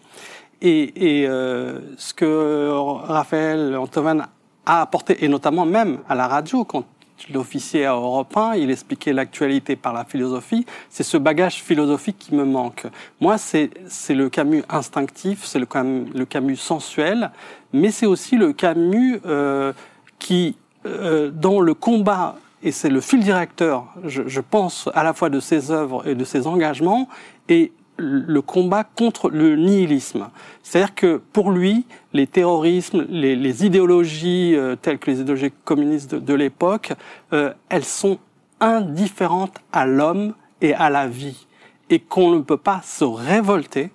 Et, 0.62 1.20
et, 1.20 1.26
euh, 1.28 1.80
ce 1.98 2.14
que 2.14 2.70
Raphaël 3.06 3.76
Antoven 3.76 4.26
a 4.66 4.80
apporté, 4.80 5.24
et 5.24 5.28
notamment 5.28 5.66
même 5.66 5.98
à 6.08 6.14
la 6.14 6.26
radio, 6.26 6.64
quand 6.64 6.84
il 7.28 7.36
officiait 7.36 7.84
à 7.84 7.92
Europe 7.92 8.36
1, 8.36 8.54
il 8.56 8.70
expliquait 8.70 9.12
l'actualité 9.12 9.76
par 9.76 9.92
la 9.92 10.04
philosophie, 10.04 10.66
c'est 10.90 11.02
ce 11.02 11.16
bagage 11.16 11.62
philosophique 11.62 12.16
qui 12.18 12.34
me 12.34 12.44
manque. 12.44 12.86
Moi, 13.20 13.38
c'est 13.38 13.70
le 14.10 14.28
Camus 14.28 14.62
instinctif, 14.68 15.44
c'est 15.44 15.58
le 15.58 15.66
Camus, 15.66 16.06
le 16.14 16.24
Camus 16.24 16.56
sensuel, 16.56 17.30
mais 17.72 17.90
c'est 17.90 18.06
aussi 18.06 18.36
le 18.36 18.52
Camus 18.52 19.20
euh, 19.26 19.72
qui, 20.18 20.56
euh, 20.86 21.30
dans 21.30 21.60
le 21.60 21.74
combat, 21.74 22.36
et 22.62 22.72
c'est 22.72 22.90
le 22.90 23.00
fil 23.00 23.20
directeur, 23.20 23.86
je, 24.04 24.22
je 24.26 24.40
pense, 24.40 24.88
à 24.94 25.04
la 25.04 25.12
fois 25.12 25.30
de 25.30 25.40
ses 25.40 25.70
œuvres 25.70 26.06
et 26.08 26.14
de 26.14 26.24
ses 26.24 26.46
engagements, 26.46 27.08
et 27.48 27.72
le 27.96 28.40
combat 28.42 28.84
contre 28.84 29.30
le 29.30 29.56
nihilisme. 29.56 30.28
C'est-à-dire 30.62 30.94
que 30.94 31.20
pour 31.32 31.50
lui, 31.50 31.86
les 32.12 32.26
terrorismes, 32.26 33.06
les, 33.08 33.64
idéologies 33.64 34.54
euh, 34.56 34.76
telles 34.76 34.98
que 34.98 35.10
les 35.10 35.20
idéologies 35.20 35.52
communistes 35.64 36.14
de, 36.14 36.34
l'époque, 36.34 36.92
euh, 37.32 37.52
elles 37.68 37.84
sont 37.84 38.18
indifférentes 38.60 39.58
à 39.72 39.86
l'homme 39.86 40.34
et 40.60 40.74
à 40.74 40.90
la 40.90 41.06
vie. 41.06 41.46
Et 41.90 42.00
qu'on 42.00 42.30
ne 42.30 42.40
peut 42.40 42.56
pas 42.56 42.80
se 42.82 43.04
révolter 43.04 43.90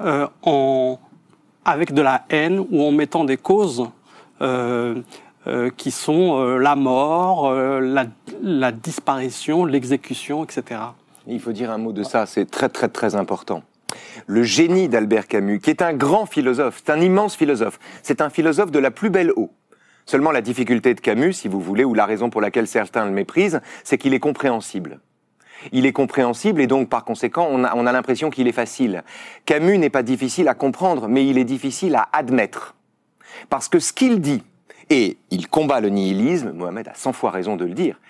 euh, 0.00 0.26
avec 1.64 1.92
de 1.92 2.02
la 2.02 2.24
haine 2.30 2.64
ou 2.70 2.82
en 2.82 2.92
mettant 2.92 3.24
des 3.24 3.36
causes 3.36 3.88
qui 5.76 5.90
sont 5.90 6.56
la 6.58 6.76
mort, 6.76 7.52
la 7.52 8.72
disparition, 8.72 9.64
l'exécution, 9.64 10.44
etc. 10.44 10.78
Il 11.30 11.40
faut 11.40 11.52
dire 11.52 11.70
un 11.70 11.76
mot 11.76 11.92
de 11.92 12.02
ça, 12.02 12.24
c'est 12.24 12.50
très 12.50 12.70
très 12.70 12.88
très 12.88 13.14
important. 13.14 13.62
Le 14.26 14.42
génie 14.42 14.88
d'Albert 14.88 15.26
Camus, 15.28 15.60
qui 15.60 15.68
est 15.68 15.82
un 15.82 15.92
grand 15.92 16.24
philosophe, 16.24 16.80
c'est 16.82 16.90
un 16.90 17.02
immense 17.02 17.36
philosophe, 17.36 17.78
c'est 18.02 18.22
un 18.22 18.30
philosophe 18.30 18.70
de 18.70 18.78
la 18.78 18.90
plus 18.90 19.10
belle 19.10 19.32
eau. 19.36 19.50
Seulement 20.06 20.30
la 20.30 20.40
difficulté 20.40 20.94
de 20.94 21.00
Camus, 21.00 21.34
si 21.34 21.48
vous 21.48 21.60
voulez, 21.60 21.84
ou 21.84 21.92
la 21.92 22.06
raison 22.06 22.30
pour 22.30 22.40
laquelle 22.40 22.66
certains 22.66 23.04
le 23.04 23.10
méprisent, 23.10 23.60
c'est 23.84 23.98
qu'il 23.98 24.14
est 24.14 24.20
compréhensible. 24.20 25.00
Il 25.70 25.84
est 25.84 25.92
compréhensible 25.92 26.62
et 26.62 26.66
donc 26.66 26.88
par 26.88 27.04
conséquent 27.04 27.46
on 27.50 27.62
a, 27.62 27.74
on 27.76 27.86
a 27.86 27.92
l'impression 27.92 28.30
qu'il 28.30 28.48
est 28.48 28.52
facile. 28.52 29.04
Camus 29.44 29.76
n'est 29.76 29.90
pas 29.90 30.02
difficile 30.02 30.48
à 30.48 30.54
comprendre, 30.54 31.08
mais 31.08 31.26
il 31.26 31.36
est 31.36 31.44
difficile 31.44 31.94
à 31.94 32.08
admettre. 32.12 32.74
Parce 33.50 33.68
que 33.68 33.80
ce 33.80 33.92
qu'il 33.92 34.22
dit, 34.22 34.42
et 34.88 35.18
il 35.30 35.48
combat 35.48 35.80
le 35.80 35.90
nihilisme, 35.90 36.52
Mohamed 36.52 36.88
a 36.88 36.94
cent 36.94 37.12
fois 37.12 37.30
raison 37.30 37.56
de 37.56 37.66
le 37.66 37.74
dire, 37.74 38.00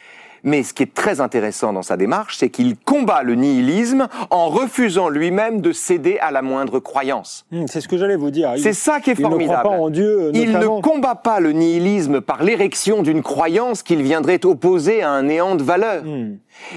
mais 0.44 0.62
ce 0.62 0.72
qui 0.74 0.82
est 0.84 0.94
très 0.94 1.20
intéressant 1.20 1.72
dans 1.72 1.82
sa 1.82 1.96
démarche, 1.96 2.36
c'est 2.38 2.50
qu'il 2.50 2.76
combat 2.76 3.22
le 3.22 3.34
nihilisme 3.34 4.08
en 4.30 4.48
refusant 4.48 5.08
lui-même 5.08 5.60
de 5.60 5.72
céder 5.72 6.18
à 6.20 6.30
la 6.30 6.42
moindre 6.42 6.78
croyance. 6.80 7.44
Hmm, 7.50 7.66
C'est 7.66 7.80
ce 7.80 7.88
que 7.88 7.96
j'allais 7.98 8.16
vous 8.16 8.30
dire. 8.30 8.52
C'est 8.58 8.72
ça 8.72 9.00
qui 9.00 9.10
est 9.10 9.14
il 9.18 9.22
ne 9.24 9.28
formidable. 9.28 9.60
croit 9.60 9.70
pas 9.76 9.78
en 9.82 9.90
Dieu. 9.90 10.20
euh, 10.26 10.30
Il 10.34 10.52
ne 10.52 10.80
combat 10.80 11.14
pas 11.14 11.40
le 11.40 11.52
nihilisme 11.52 12.20
par 12.20 12.42
l'érection 12.42 13.02
d'une 13.02 13.22
croyance 13.22 13.82
qu'il 13.82 14.02
viendrait 14.02 14.44
opposer 14.44 15.02
à 15.02 15.10
un 15.10 15.22
néant 15.24 15.54
de 15.54 15.62
valeur. 15.62 16.04
Hmm. 16.04 16.36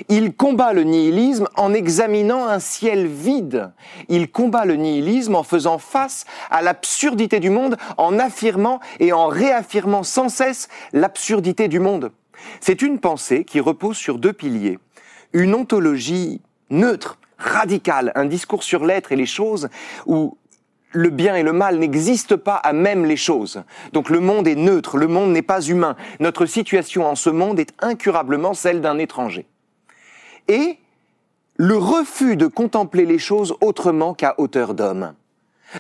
Il 0.10 0.34
combat 0.36 0.74
le 0.74 0.84
nihilisme 0.84 1.48
en 1.58 1.74
examinant 1.74 2.46
un 2.46 2.60
ciel 2.60 3.08
vide. 3.08 3.72
Il 4.10 4.30
combat 4.30 4.66
le 4.66 4.76
nihilisme 4.76 5.34
en 5.36 5.44
faisant 5.44 5.80
face 5.80 6.26
à 6.52 6.62
l'absurdité 6.62 7.40
du 7.40 7.50
monde, 7.50 7.78
en 7.98 8.20
affirmant 8.20 8.80
et 9.00 9.12
en 9.12 9.28
réaffirmant 9.28 10.04
sans 10.04 10.30
cesse 10.30 10.68
l'absurdité 10.94 11.68
du 11.68 11.80
monde. 11.80 12.12
C'est 12.60 12.82
une 12.82 13.00
pensée 13.00 13.44
qui 13.44 13.60
repose 13.60 13.98
sur 13.98 14.18
deux 14.18 14.34
piliers. 14.34 14.80
Une 15.34 15.56
ontologie 15.56 16.42
neutre, 16.70 17.18
radical, 17.38 18.12
un 18.16 18.26
discours 18.26 18.64
sur 18.64 18.86
l'être 18.86 19.12
et 19.12 19.16
les 19.16 19.26
choses 19.26 19.70
où 20.06 20.38
le 20.94 21.10
bien 21.10 21.36
et 21.36 21.44
le 21.44 21.54
mal 21.54 21.80
n'existent 21.80 22.38
pas 22.38 22.56
à 22.56 22.74
même 22.74 23.06
les 23.06 23.16
choses. 23.16 23.64
Donc 23.94 24.10
le 24.10 24.20
monde 24.20 24.48
est 24.48 24.56
neutre, 24.56 24.98
le 24.98 25.08
monde 25.08 25.32
n'est 25.32 25.42
pas 25.42 25.62
humain. 25.62 25.96
Notre 26.20 26.46
situation 26.46 27.06
en 27.06 27.16
ce 27.16 27.30
monde 27.30 27.60
est 27.60 27.74
incurablement 27.80 28.54
celle 28.54 28.82
d'un 28.82 28.98
étranger. 28.98 29.46
Et 30.48 30.78
le 31.56 31.78
refus 31.78 32.36
de 32.36 32.48
contempler 32.48 33.06
les 33.06 33.20
choses 33.20 33.56
autrement 33.62 34.14
qu'à 34.14 34.36
hauteur 34.38 34.74
d'homme. 34.74 35.14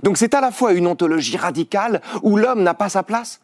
Donc 0.03 0.17
c'est 0.17 0.33
à 0.33 0.41
la 0.41 0.51
fois 0.51 0.73
une 0.73 0.87
ontologie 0.87 1.37
radicale 1.37 2.01
où 2.23 2.37
l'homme 2.37 2.63
n'a 2.63 2.73
pas 2.73 2.89
sa 2.89 3.03
place 3.03 3.41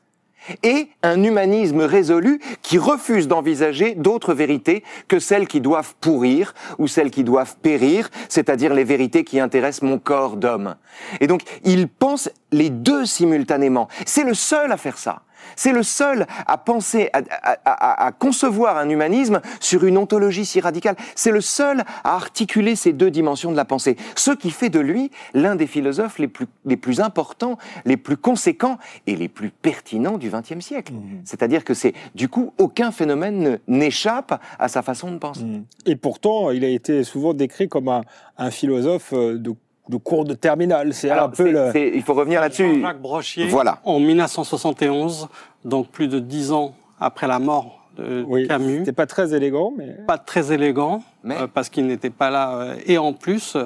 et 0.63 0.89
un 1.03 1.23
humanisme 1.23 1.81
résolu 1.81 2.39
qui 2.61 2.77
refuse 2.77 3.27
d'envisager 3.27 3.95
d'autres 3.95 4.33
vérités 4.33 4.83
que 5.07 5.19
celles 5.19 5.47
qui 5.47 5.61
doivent 5.61 5.95
pourrir 5.99 6.53
ou 6.77 6.87
celles 6.87 7.11
qui 7.11 7.23
doivent 7.23 7.55
périr, 7.61 8.09
c'est-à-dire 8.29 8.73
les 8.73 8.83
vérités 8.83 9.23
qui 9.23 9.39
intéressent 9.39 9.89
mon 9.89 9.99
corps 9.99 10.37
d'homme. 10.37 10.75
Et 11.19 11.27
donc 11.27 11.41
il 11.63 11.87
pense 11.87 12.29
les 12.51 12.69
deux 12.69 13.05
simultanément. 13.05 13.87
C'est 14.05 14.23
le 14.23 14.33
seul 14.33 14.71
à 14.71 14.77
faire 14.77 14.97
ça. 14.97 15.21
C'est 15.55 15.71
le 15.71 15.83
seul 15.83 16.25
à 16.45 16.57
penser, 16.57 17.09
à, 17.13 18.11
concevoir 18.11 18.77
un 18.77 18.89
humanisme 18.89 19.41
sur 19.59 19.83
une 19.85 19.97
ontologie 19.97 20.45
si 20.45 20.59
radicale. 20.59 20.95
C'est 21.15 21.31
le 21.31 21.41
seul 21.41 21.83
à 22.03 22.15
articuler 22.15 22.75
ces 22.75 22.93
deux 22.93 23.11
dimensions 23.11 23.51
de 23.51 23.57
la 23.57 23.65
pensée. 23.65 23.97
Ce 24.15 24.31
qui 24.31 24.51
fait 24.51 24.69
de 24.69 24.79
lui 24.79 25.11
l'un 25.33 25.55
des 25.55 25.67
philosophes 25.67 26.19
les 26.19 26.27
plus, 26.27 26.47
les 26.65 26.77
plus 26.77 26.99
importants, 27.01 27.57
les 27.85 27.97
plus 27.97 28.17
conséquents 28.17 28.77
et 29.05 29.15
les 29.15 29.27
plus 29.27 29.49
pertinents 29.49 30.17
du 30.17 30.29
XXe 30.29 30.59
siècle. 30.59 30.93
Mmh. 30.93 31.21
C'est-à-dire 31.25 31.63
que 31.63 31.73
c'est, 31.73 31.93
du 32.15 32.29
coup, 32.29 32.53
aucun 32.57 32.91
phénomène 32.91 33.59
n'échappe 33.67 34.39
à 34.59 34.67
sa 34.67 34.81
façon 34.81 35.11
de 35.11 35.17
penser. 35.17 35.43
Mmh. 35.43 35.65
Et 35.85 35.95
pourtant, 35.95 36.51
il 36.51 36.63
a 36.63 36.69
été 36.69 37.03
souvent 37.03 37.33
décrit 37.33 37.67
comme 37.67 37.87
un, 37.87 38.01
un 38.37 38.51
philosophe 38.51 39.13
euh, 39.13 39.37
de 39.37 39.53
de 39.89 39.97
cours 39.97 40.25
de 40.25 40.33
terminale. 40.33 40.93
C'est 40.93 41.09
un 41.09 41.29
peu 41.29 41.51
le... 41.51 41.95
Il 41.95 42.03
faut 42.03 42.13
revenir 42.13 42.41
là-dessus. 42.41 42.81
Jacques 42.81 43.01
Brochier, 43.01 43.47
voilà. 43.47 43.79
en 43.83 43.99
1971, 43.99 45.27
donc 45.65 45.89
plus 45.89 46.07
de 46.07 46.19
dix 46.19 46.51
ans 46.51 46.75
après 46.99 47.27
la 47.27 47.39
mort 47.39 47.87
de 47.97 48.23
oui, 48.27 48.47
Camus. 48.47 48.79
C'était 48.79 48.91
pas 48.91 49.05
très 49.05 49.33
élégant, 49.33 49.73
mais 49.75 49.97
pas 50.05 50.17
très 50.17 50.51
élégant, 50.51 51.03
mais... 51.23 51.35
Euh, 51.35 51.47
parce 51.51 51.69
qu'il 51.69 51.87
n'était 51.87 52.09
pas 52.09 52.29
là. 52.29 52.55
Euh, 52.55 52.75
et 52.85 52.97
en 52.97 53.13
plus, 53.13 53.57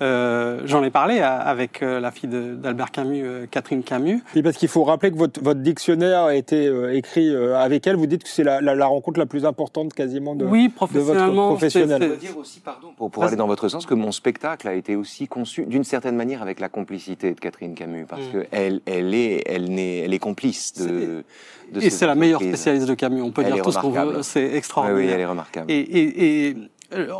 euh, 0.00 0.60
J'en 0.64 0.82
ai 0.84 0.90
parlé 0.90 1.20
avec 1.20 1.82
euh, 1.82 2.00
la 2.00 2.10
fille 2.10 2.28
d'Albert 2.28 2.90
Camus, 2.90 3.22
euh, 3.24 3.46
Catherine 3.50 3.82
Camus. 3.82 4.22
Oui, 4.34 4.42
parce 4.42 4.56
qu'il 4.56 4.68
faut 4.68 4.84
rappeler 4.84 5.10
que 5.10 5.16
votre, 5.16 5.42
votre 5.42 5.60
dictionnaire 5.60 6.22
a 6.22 6.34
été 6.34 6.66
euh, 6.66 6.94
écrit 6.94 7.34
avec 7.34 7.86
elle. 7.86 7.96
Vous 7.96 8.06
dites 8.06 8.24
que 8.24 8.28
c'est 8.28 8.44
la, 8.44 8.60
la, 8.60 8.74
la, 8.74 8.86
rencontre 8.86 9.18
la 9.18 9.26
plus 9.26 9.44
importante 9.44 9.94
quasiment 9.94 10.34
de, 10.34 10.44
oui, 10.44 10.70
de 10.92 11.00
votre 11.00 11.32
professionnel. 11.32 12.02
Je 12.02 12.14
dire 12.16 12.36
aussi, 12.38 12.60
pardon, 12.60 12.88
pour, 12.96 13.10
pour 13.10 13.24
aller 13.24 13.36
dans 13.36 13.46
votre 13.46 13.68
sens, 13.68 13.86
que 13.86 13.94
mon 13.94 14.12
spectacle 14.12 14.68
a 14.68 14.74
été 14.74 14.96
aussi 14.96 15.28
conçu 15.28 15.64
d'une 15.66 15.84
certaine 15.84 16.16
manière 16.16 16.42
avec 16.42 16.60
la 16.60 16.68
complicité 16.68 17.32
de 17.32 17.40
Catherine 17.40 17.74
Camus, 17.74 18.06
parce 18.06 18.22
mm. 18.22 18.32
que 18.32 18.38
qu'elle 18.38 18.80
elle 18.86 19.14
est, 19.14 19.42
elle, 19.46 19.78
est, 19.78 19.98
elle 19.98 20.14
est 20.14 20.18
complice 20.18 20.74
de... 20.74 21.24
de 21.72 21.80
et 21.80 21.90
c'est 21.90 22.06
la 22.06 22.14
meilleure 22.14 22.40
spécialiste 22.40 22.86
de 22.86 22.94
Camus. 22.94 23.22
On 23.22 23.30
peut 23.30 23.44
dire 23.44 23.62
tout 23.62 23.72
ce 23.72 23.78
qu'on 23.78 23.90
veut. 23.90 24.22
C'est 24.22 24.54
extraordinaire. 24.54 24.98
Oui, 24.98 25.06
oui, 25.06 25.12
elle 25.12 25.20
est 25.20 25.26
remarquable. 25.26 25.70
Et, 25.70 25.78
et, 25.78 26.48
et 26.50 26.56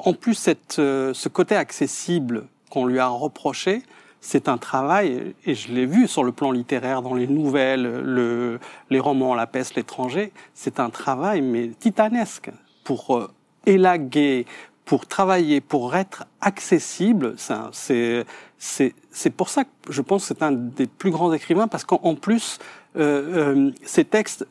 en 0.05 0.13
plus, 0.13 0.35
cette, 0.35 0.75
ce 0.75 1.29
côté 1.29 1.57
accessible 1.57 2.45
qu'on 2.77 2.85
lui 2.85 2.99
a 2.99 3.09
reproché, 3.09 3.83
c'est 4.21 4.51
un 4.51 4.59
travail, 4.59 5.35
et 5.47 5.55
je 5.55 5.73
l'ai 5.73 5.87
vu 5.87 6.07
sur 6.07 6.25
le 6.25 6.31
plan 6.31 6.51
littéraire, 6.51 7.01
dans 7.01 7.15
les 7.15 7.27
nouvelles, 7.27 7.85
le, 7.85 8.61
les 8.91 9.01
romans 9.01 9.35
La 9.35 9.47
peste, 9.47 9.77
l'étranger, 9.77 10.31
c'est 10.53 10.79
un 10.79 10.91
travail 10.91 11.41
mais 11.41 11.69
titanesque 11.69 12.51
pour 12.85 13.17
euh, 13.17 13.31
élaguer, 13.65 14.45
pour 14.85 15.07
travailler, 15.07 15.63
pour 15.63 15.97
être 15.97 16.27
accessible. 16.43 17.37
C'est 17.39 19.31
pour 19.35 19.49
ça 19.49 19.65
que 19.65 19.71
je 19.89 20.03
pense 20.03 20.29
que 20.29 20.35
c'est 20.35 20.43
un 20.43 20.53
des 20.53 20.87
plus 20.87 21.11
grands 21.11 21.33
écrivains 21.33 21.67
parce 21.67 21.85
qu'en 21.85 22.15
plus, 22.15 22.59
euh, 22.97 23.55
euh, 23.55 23.71
ces 23.85 24.05
textes 24.05 24.47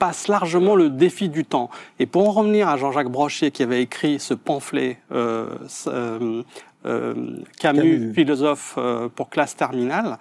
passe 0.00 0.26
largement 0.26 0.74
le 0.74 0.90
défi 0.90 1.28
du 1.28 1.44
temps. 1.44 1.70
Et 2.00 2.06
pour 2.06 2.28
en 2.28 2.32
revenir 2.32 2.68
à 2.68 2.76
Jean-Jacques 2.76 3.10
Brochier 3.10 3.52
qui 3.52 3.62
avait 3.62 3.82
écrit 3.82 4.18
ce 4.18 4.34
pamphlet 4.34 4.98
euh 6.86 7.14
Camus, 7.58 8.12
philosophe 8.14 8.74
euh, 8.78 9.08
pour 9.08 9.30
classe 9.30 9.56
terminale, 9.56 10.18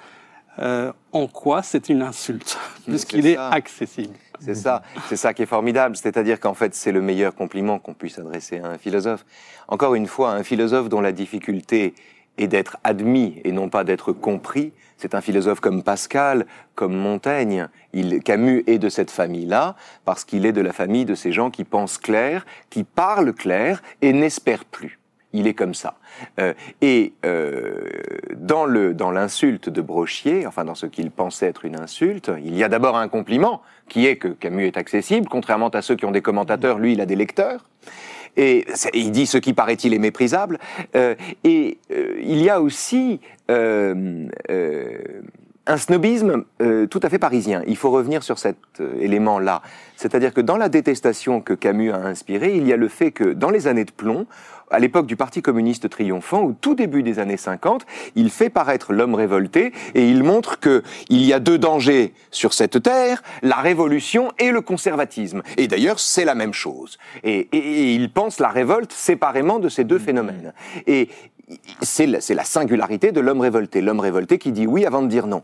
euh, 0.60 0.92
en 1.12 1.28
quoi 1.28 1.62
c'est 1.62 1.90
une 1.90 2.02
insulte, 2.02 2.58
puisqu'il 2.86 3.28
est, 3.28 3.38
accessible. 3.38 4.14
C'est 4.40 4.56
ça, 4.56 4.84
c'est 5.08 5.16
ça 5.16 5.34
qui 5.34 5.44
est 5.44 5.48
formidable. 5.48 5.96
C'est-à-dire 5.96 6.40
qu'en 6.40 6.54
fait, 6.54 6.76
c'est 6.76 6.92
le 6.92 7.02
meilleur 7.02 7.36
compliment 7.36 7.80
qu'on 7.80 7.94
puisse 7.94 8.20
adresser 8.20 8.60
à 8.60 8.68
un 8.68 8.78
philosophe. 8.78 9.26
Encore 9.68 9.96
une 9.96 10.08
fois, 10.08 10.32
un 10.32 10.44
philosophe 10.44 10.90
dont 10.90 11.02
la 11.02 11.12
difficulté 11.12 11.96
est 12.38 12.48
d'être 12.48 12.78
admis 12.84 13.42
et 13.44 13.52
non 13.52 13.70
pas 13.70 13.84
d'être 13.84 14.12
compris, 14.12 14.74
c'est 14.98 15.16
un 15.16 15.22
philosophe 15.22 15.60
comme 15.60 15.84
Pascal, 15.84 16.46
comme 16.76 16.96
Montaigne. 16.96 17.68
Il, 17.94 18.22
Camus 18.24 18.64
est 18.68 18.80
de 18.80 18.90
cette 18.90 19.12
famille-là 19.12 19.76
parce 20.06 20.24
qu'il 20.24 20.46
est 20.46 20.54
de 20.54 20.62
la 20.62 20.74
famille 20.74 21.06
de 21.06 21.16
ces 21.16 21.32
gens 21.32 21.50
qui 21.50 21.64
pensent 21.64 21.98
clair, 21.98 22.46
qui 22.70 22.84
parlent 22.84 23.34
clair 23.34 23.82
et 24.02 24.14
n'espèrent 24.14 24.66
plus. 24.66 25.00
Il 25.34 25.46
est 25.46 25.54
comme 25.54 25.74
ça. 25.74 25.96
Euh, 26.40 26.54
et 26.82 27.14
euh, 27.26 27.82
dans 28.36 28.66
le 28.66 28.94
dans 28.94 29.12
l'insulte 29.12 29.70
de 29.70 29.82
Brochier, 29.82 30.48
enfin 30.48 30.64
dans 30.64 30.76
ce 30.76 30.86
qu'il 30.86 31.12
pensait 31.12 31.48
être 31.48 31.66
une 31.66 31.80
insulte, 31.80 32.32
il 32.42 32.56
y 32.56 32.64
a 32.64 32.70
d'abord 32.70 32.98
un 32.98 33.10
compliment 33.10 33.62
qui 33.90 34.08
est 34.08 34.16
que 34.16 34.30
Camus 34.30 34.66
est 34.66 34.78
accessible, 34.78 35.28
contrairement 35.28 35.70
à 35.70 35.82
ceux 35.82 35.96
qui 35.96 36.06
ont 36.06 36.12
des 36.12 36.22
commentateurs. 36.22 36.80
Lui, 36.80 36.94
il 36.94 37.02
a 37.02 37.06
des 37.06 37.18
lecteurs. 37.18 37.66
Et 38.40 38.68
il 38.94 39.12
dit 39.12 39.26
ce 39.26 39.40
qui 39.40 39.54
paraît-il 39.54 39.96
est 39.96 40.00
méprisable. 40.00 40.60
Euh, 40.96 41.16
et 41.44 41.80
il 41.90 42.42
y 42.42 42.50
a 42.50 42.62
aussi 42.62 43.20
un 43.50 44.30
snobisme 45.78 46.46
tout 46.90 47.00
à 47.02 47.10
fait 47.10 47.20
parisien. 47.20 47.64
Il 47.68 47.76
faut 47.76 47.90
revenir 47.90 48.24
sur 48.24 48.38
cet 48.38 48.58
élément-là. 49.00 49.62
C'est-à-dire 49.96 50.34
que 50.34 50.42
dans 50.42 50.58
la 50.58 50.70
détestation 50.70 51.42
que 51.42 51.54
Camus 51.54 51.92
a 51.92 51.98
inspirée, 51.98 52.56
il 52.56 52.68
y 52.68 52.74
a 52.74 52.78
le 52.78 52.88
fait 52.88 53.12
que 53.12 53.34
dans 53.34 53.50
les 53.50 53.68
années 53.68 53.86
de 53.86 53.92
plomb, 53.92 54.28
à 54.70 54.80
l'époque 54.80 55.06
du 55.06 55.16
Parti 55.16 55.42
communiste 55.42 55.90
triomphant, 55.90 56.44
au 56.44 56.54
tout 56.54 56.76
début 56.76 57.04
des 57.04 57.20
années 57.20 57.38
50, 57.38 57.86
il 58.16 58.30
fait 58.30 58.50
paraître 58.50 58.94
l'homme 58.94 59.16
révolté 59.16 59.72
et 59.96 60.10
il 60.10 60.24
montre 60.24 60.60
que 60.60 60.84
il 61.10 61.24
y 61.24 61.34
a 61.34 61.40
deux 61.40 61.58
dangers 61.58 62.14
sur 62.32 62.54
cette 62.54 62.82
terre, 62.82 63.24
la 63.42 63.58
révolution 63.58 64.32
et 64.40 64.52
le 64.52 64.62
conservatisme. 64.62 65.42
Et 65.58 65.68
d'ailleurs, 65.68 66.00
c'est 66.00 66.26
la 66.26 66.36
même 66.36 66.54
chose. 66.54 66.98
Et, 67.24 67.48
il 67.94 68.12
pense 68.12 68.40
la 68.40 68.50
révolte 68.50 68.92
séparément 68.92 69.60
de 69.60 69.70
ces 69.70 69.84
deux 69.84 70.00
phénomènes. 70.00 70.54
Et 70.86 71.10
c'est 71.82 72.06
la 72.08 72.44
singularité 72.44 73.12
de 73.12 73.20
l'homme 73.20 73.42
révolté. 73.42 73.82
L'homme 73.82 74.00
révolté 74.00 74.38
qui 74.38 74.52
dit 74.52 74.68
oui 74.68 74.86
avant 74.86 75.02
de 75.02 75.08
dire 75.08 75.28
non 75.28 75.44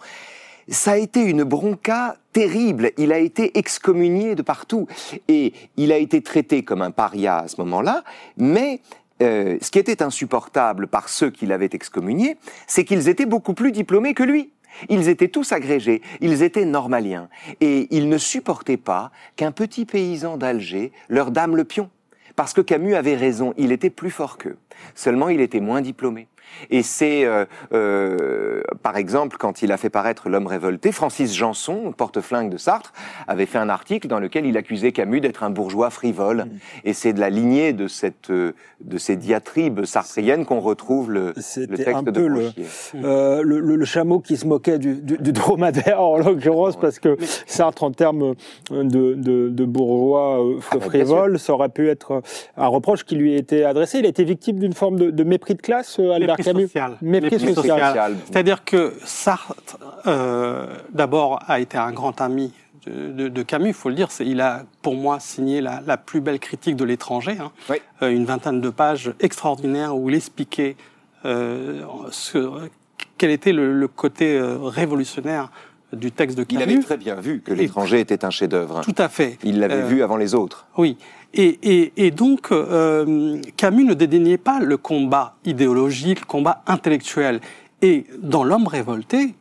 ça 0.67 0.91
a 0.91 0.97
été 0.97 1.21
une 1.21 1.43
bronca 1.43 2.15
terrible. 2.31 2.91
Il 2.97 3.11
a 3.11 3.19
été 3.19 3.57
excommunié 3.57 4.35
de 4.35 4.41
partout. 4.41 4.87
Et 5.27 5.53
il 5.77 5.91
a 5.91 5.97
été 5.97 6.21
traité 6.21 6.63
comme 6.63 6.81
un 6.81 6.91
paria 6.91 7.39
à 7.39 7.47
ce 7.47 7.59
moment-là, 7.61 8.03
mais 8.37 8.79
euh, 9.21 9.57
ce 9.61 9.71
qui 9.71 9.79
était 9.79 10.01
insupportable 10.01 10.87
par 10.87 11.09
ceux 11.09 11.29
qui 11.29 11.45
l'avaient 11.45 11.69
excommunié, 11.71 12.37
c'est 12.67 12.83
qu'ils 12.83 13.09
étaient 13.09 13.25
beaucoup 13.25 13.53
plus 13.53 13.71
diplômés 13.71 14.13
que 14.13 14.23
lui. 14.23 14.51
Ils 14.89 15.07
étaient 15.07 15.27
tous 15.27 15.51
agrégés, 15.51 16.01
ils 16.19 16.41
étaient 16.41 16.65
normaliens, 16.65 17.29
et 17.61 17.87
ils 17.95 18.09
ne 18.09 18.17
supportaient 18.17 18.77
pas 18.77 19.11
qu'un 19.35 19.51
petit 19.51 19.85
paysan 19.85 20.37
d'Alger 20.37 20.91
leur 21.09 21.29
dame 21.29 21.55
le 21.55 21.63
pion. 21.63 21.89
Parce 22.35 22.53
que 22.53 22.61
Camus 22.61 22.95
avait 22.95 23.15
raison, 23.15 23.53
il 23.57 23.71
était 23.71 23.91
plus 23.91 24.09
fort 24.09 24.37
qu'eux. 24.39 24.57
Seulement, 24.95 25.29
il 25.29 25.41
était 25.41 25.59
moins 25.59 25.81
diplômé. 25.81 26.27
Et 26.69 26.83
c'est, 26.83 27.25
euh, 27.25 27.45
euh, 27.73 28.61
par 28.81 28.97
exemple, 28.97 29.37
quand 29.37 29.61
il 29.61 29.71
a 29.71 29.77
fait 29.77 29.89
paraître 29.89 30.29
L'homme 30.29 30.47
révolté, 30.47 30.91
Francis 30.91 31.35
Janson, 31.35 31.93
porte-flingue 31.95 32.49
de 32.49 32.57
Sartre, 32.57 32.93
avait 33.27 33.45
fait 33.45 33.57
un 33.57 33.69
article 33.69 34.07
dans 34.07 34.19
lequel 34.19 34.45
il 34.45 34.57
accusait 34.57 34.91
Camus 34.91 35.21
d'être 35.21 35.43
un 35.43 35.49
bourgeois 35.49 35.89
frivole. 35.89 36.45
Mm. 36.45 36.49
Et 36.85 36.93
c'est 36.93 37.13
de 37.13 37.19
la 37.19 37.29
lignée 37.29 37.73
de, 37.73 37.87
cette, 37.87 38.29
euh, 38.29 38.53
de 38.81 38.97
ces 38.97 39.15
diatribes 39.15 39.85
sartriennes 39.85 40.45
qu'on 40.45 40.59
retrouve 40.59 41.11
le, 41.11 41.33
le 41.35 41.77
texte 41.77 42.05
de 42.05 42.21
le, 42.21 42.51
euh, 42.95 43.41
le, 43.43 43.59
le, 43.59 43.85
chameau 43.85 44.19
qui 44.19 44.37
se 44.37 44.47
moquait 44.47 44.79
du, 44.79 44.95
du, 44.95 45.17
du 45.17 45.31
dromadaire, 45.33 46.01
en 46.01 46.17
l'occurrence, 46.17 46.77
parce 46.77 46.99
que 46.99 47.17
Sartre, 47.45 47.83
en 47.83 47.91
termes 47.91 48.35
de, 48.71 49.13
de, 49.13 49.49
de 49.49 49.65
bourgeois 49.65 50.43
euh, 50.43 50.59
ah, 50.71 50.79
frivole, 50.79 51.39
ça 51.39 51.53
aurait 51.53 51.69
pu 51.69 51.89
être 51.89 52.21
un 52.57 52.67
reproche 52.67 53.03
qui 53.03 53.15
lui 53.15 53.33
a 53.33 53.37
été 53.37 53.65
adressé. 53.65 53.99
Il 53.99 54.05
a 54.05 54.09
été 54.09 54.23
victime 54.23 54.59
d'une 54.59 54.73
forme 54.73 54.97
de, 54.97 55.11
de 55.11 55.23
mépris 55.23 55.55
de 55.55 55.61
classe, 55.61 55.99
Albert 55.99 56.37
Mépris 57.01 57.53
social. 57.53 58.15
C'est-à-dire 58.25 58.63
que 58.63 58.93
Sartre, 59.03 59.77
euh, 60.07 60.67
d'abord, 60.91 61.39
a 61.47 61.59
été 61.59 61.77
un 61.77 61.91
grand 61.91 62.21
ami 62.21 62.53
de, 62.85 63.43
Camus, 63.43 63.69
il 63.69 63.73
faut 63.73 63.87
le 63.87 63.95
dire. 63.95 64.09
Il 64.19 64.41
a, 64.41 64.63
pour 64.81 64.95
moi, 64.95 65.19
signé 65.19 65.61
la, 65.61 65.97
plus 65.97 66.19
belle 66.19 66.39
critique 66.39 66.75
de 66.75 66.83
l'étranger. 66.83 67.37
Hein. 67.39 67.51
Euh, 68.01 68.09
une 68.09 68.25
vingtaine 68.25 68.59
de 68.59 68.69
pages 68.69 69.13
extraordinaires 69.21 69.95
où 69.95 70.09
il 70.09 70.15
expliquait 70.15 70.75
euh, 71.23 71.81
quel 73.17 73.31
était 73.31 73.53
le, 73.53 73.87
côté 73.87 74.39
révolutionnaire 74.61 75.49
du 75.93 76.11
texte 76.11 76.37
de 76.37 76.45
Il 76.49 76.57
Camus. 76.57 76.73
avait 76.73 76.83
très 76.83 76.97
bien 76.97 77.15
vu 77.15 77.41
que 77.41 77.53
l'étranger 77.53 77.99
était 77.99 78.25
un 78.25 78.31
chef-d'œuvre. 78.31 78.81
Tout 78.81 78.95
à 78.97 79.07
fait. 79.07 79.37
Il 79.43 79.59
l'avait 79.59 79.83
vu 79.83 80.03
avant 80.03 80.17
les 80.17 80.35
autres. 80.35 80.65
Oui. 80.77 80.97
Et, 81.33 81.57
et- 81.63 81.93
et 81.97 82.11
donc, 82.11 82.51
euh, 82.51 83.37
Camus 83.57 83.85
ne 83.85 83.93
dédaignait 83.93 84.37
pas 84.37 84.59
le 84.59 84.77
combat 84.77 85.35
idéologique, 85.45 86.21
le 86.21 86.25
combat 86.25 86.61
intellectuel. 86.67 87.39
Et 87.81 88.05
dans 88.21 88.43
L'homme 88.43 88.67
révolté, 88.67 89.33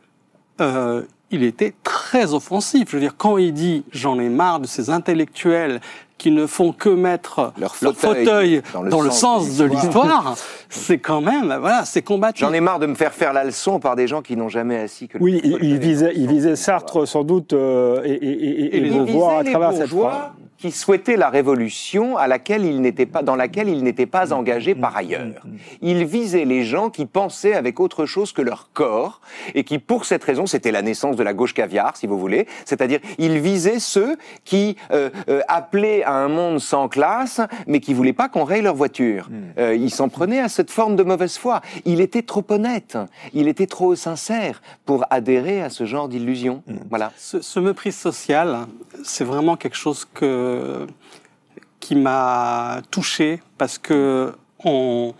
euh, 0.61 1.03
il 1.31 1.43
était 1.43 1.73
très 1.83 2.33
offensif. 2.33 2.89
Je 2.89 2.95
veux 2.97 3.01
dire, 3.01 3.15
quand 3.17 3.37
il 3.37 3.53
dit 3.53 3.83
j'en 3.91 4.19
ai 4.19 4.29
marre 4.29 4.59
de 4.59 4.67
ces 4.67 4.89
intellectuels 4.89 5.81
qui 6.17 6.31
ne 6.31 6.45
font 6.45 6.71
que 6.71 6.89
mettre 6.89 7.51
Leur 7.57 7.75
leur 7.81 7.95
fauteuil 7.95 8.61
dans 8.73 8.83
dans 8.85 9.01
le 9.01 9.09
sens 9.09 9.45
sens 9.47 9.57
de 9.57 9.65
l'histoire, 9.65 10.35
c'est 10.69 10.97
quand 10.99 11.21
même, 11.21 11.47
voilà, 11.59 11.83
c'est 11.85 12.01
combattu. 12.01 12.41
J'en 12.41 12.53
ai 12.53 12.59
marre 12.61 12.79
de 12.79 12.85
me 12.85 12.95
faire 12.95 13.13
faire 13.13 13.33
la 13.33 13.43
leçon 13.43 13.79
par 13.79 13.95
des 13.95 14.07
gens 14.07 14.21
qui 14.21 14.35
n'ont 14.37 14.47
jamais 14.49 14.77
assis 14.79 15.07
que 15.07 15.17
le 15.17 15.23
Oui, 15.23 15.41
il, 15.43 15.57
il 15.61 15.79
visait, 15.79 16.13
dans 16.13 16.21
il 16.21 16.27
visait 16.27 16.55
Sartre 16.55 17.05
sans 17.07 17.23
doute 17.23 17.53
euh, 17.53 18.01
et, 18.05 18.11
et, 18.13 18.31
et, 18.31 18.63
Et 18.65 18.77
et 18.77 18.79
les- 18.79 18.89
Beauvoir 18.91 19.39
à 19.39 19.43
les 19.43 19.51
travers 19.51 19.73
cette 19.73 19.89
phrase. 19.89 20.31
Qui 20.63 20.71
souhaitaient 20.71 21.17
la 21.17 21.29
révolution 21.29 22.15
à 22.15 22.25
laquelle 22.25 22.63
il 22.63 22.79
n'était 22.79 23.05
pas, 23.05 23.21
dans 23.21 23.35
laquelle 23.35 23.67
il 23.67 23.83
n'était 23.83 24.05
pas 24.05 24.31
engagé 24.31 24.75
par 24.75 24.95
ailleurs. 24.95 25.43
Il 25.81 26.05
visait 26.05 26.45
les 26.45 26.63
gens 26.63 26.89
qui 26.89 27.05
pensaient 27.05 27.53
avec 27.53 27.81
autre 27.81 28.05
chose 28.05 28.31
que 28.31 28.41
leur 28.41 28.69
corps 28.71 29.19
et 29.55 29.65
qui, 29.65 29.77
pour 29.77 30.05
cette 30.05 30.23
raison, 30.23 30.45
c'était 30.45 30.71
la 30.71 30.81
naissance 30.81 31.17
de 31.17 31.23
la 31.23 31.33
gauche 31.33 31.53
caviar, 31.53 31.97
si 31.97 32.07
vous 32.07 32.17
voulez. 32.17 32.47
C'est-à-dire, 32.63 33.01
il 33.17 33.39
visait 33.39 33.79
ceux 33.79 34.15
qui 34.45 34.77
euh, 34.93 35.09
euh, 35.27 35.41
appelaient 35.49 36.03
à 36.03 36.13
un 36.13 36.29
monde 36.29 36.61
sans 36.61 36.87
classe, 36.87 37.41
mais 37.67 37.81
qui 37.81 37.93
voulaient 37.93 38.13
pas 38.13 38.29
qu'on 38.29 38.45
raye 38.45 38.61
leur 38.61 38.75
voiture. 38.75 39.27
Euh, 39.57 39.75
il 39.75 39.91
s'en 39.91 40.07
prenait 40.07 40.39
à 40.39 40.47
cette 40.47 40.71
forme 40.71 40.95
de 40.95 41.03
mauvaise 41.03 41.37
foi. 41.37 41.59
Il 41.83 41.99
était 41.99 42.21
trop 42.21 42.45
honnête, 42.47 42.97
il 43.33 43.49
était 43.49 43.67
trop 43.67 43.95
sincère 43.95 44.61
pour 44.85 45.03
adhérer 45.09 45.61
à 45.61 45.69
ce 45.69 45.83
genre 45.83 46.07
d'illusion. 46.07 46.63
Voilà. 46.89 47.11
Ce, 47.17 47.41
ce 47.41 47.59
mépris 47.59 47.91
social, 47.91 48.59
c'est 49.03 49.25
vraiment 49.25 49.57
quelque 49.57 49.75
chose 49.75 50.07
que, 50.13 50.52
qui 51.79 51.95
m'a 51.95 52.81
touché 52.91 53.41
parce 53.57 53.77
que 53.77 54.33
on 54.63 55.13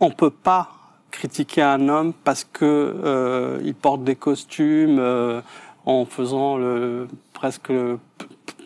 on 0.00 0.10
peut 0.10 0.30
pas 0.30 0.70
critiquer 1.10 1.62
un 1.62 1.88
homme 1.88 2.12
parce 2.12 2.44
que 2.44 2.64
euh, 2.64 3.60
il 3.64 3.74
porte 3.74 4.04
des 4.04 4.16
costumes 4.16 4.98
euh, 4.98 5.40
en 5.86 6.04
faisant 6.04 6.56
le 6.56 7.08
presque 7.32 7.72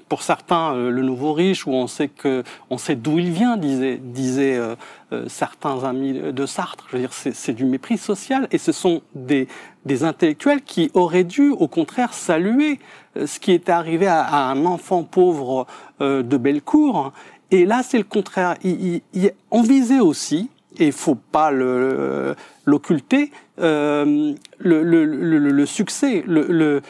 pour 0.08 0.22
certains 0.22 0.74
le 0.74 1.02
nouveau 1.02 1.32
riche 1.32 1.66
où 1.66 1.72
on 1.72 1.86
sait 1.86 2.08
que 2.08 2.44
on 2.70 2.78
sait 2.78 2.96
d'où 2.96 3.18
il 3.18 3.30
vient 3.30 3.56
disait 3.56 3.98
disaient 3.98 4.56
euh, 4.56 4.76
euh, 5.12 5.24
certains 5.28 5.82
amis 5.84 6.12
de 6.12 6.46
Sartre. 6.46 6.86
Je 6.88 6.96
veux 6.96 7.02
dire 7.02 7.12
c'est 7.12 7.52
du 7.52 7.64
mépris 7.64 7.98
social. 7.98 8.46
Et 8.50 8.58
ce 8.58 8.72
sont 8.72 9.02
des 9.14 9.48
des 9.84 10.04
intellectuels 10.04 10.62
qui 10.62 10.90
auraient 10.94 11.24
dû 11.24 11.50
au 11.50 11.68
contraire 11.68 12.14
saluer 12.14 12.78
ce 13.26 13.38
qui 13.38 13.52
était 13.52 13.72
arrivé 13.72 14.06
à, 14.06 14.22
à 14.22 14.36
un 14.50 14.64
enfant 14.66 15.02
pauvre 15.04 15.66
euh, 16.00 16.22
de 16.22 16.36
Bellecour 16.36 17.12
et 17.50 17.64
là 17.64 17.82
c'est 17.82 17.98
le 17.98 18.04
contraire 18.04 18.56
il, 18.64 18.94
il- 18.94 19.02
il- 19.14 19.32
on 19.50 19.62
visait 19.62 20.00
aussi 20.00 20.50
et 20.78 20.86
il 20.86 20.92
faut 20.92 21.14
pas 21.14 21.50
le- 21.52 22.34
l'occulter, 22.64 23.30
euh, 23.60 24.32
le, 24.58 24.82
le, 24.82 25.04
le, 25.04 25.38
le 25.38 25.66
succès, 25.66 26.24
le, 26.26 26.82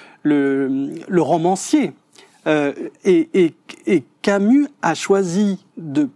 romancier. 1.21 1.93
Euh, 2.47 2.73
et, 3.05 3.29
et, 3.35 3.55
et 3.87 4.05
Camus 4.23 4.69
a 4.83 4.95
choisi 4.95 5.65
de 5.77 6.09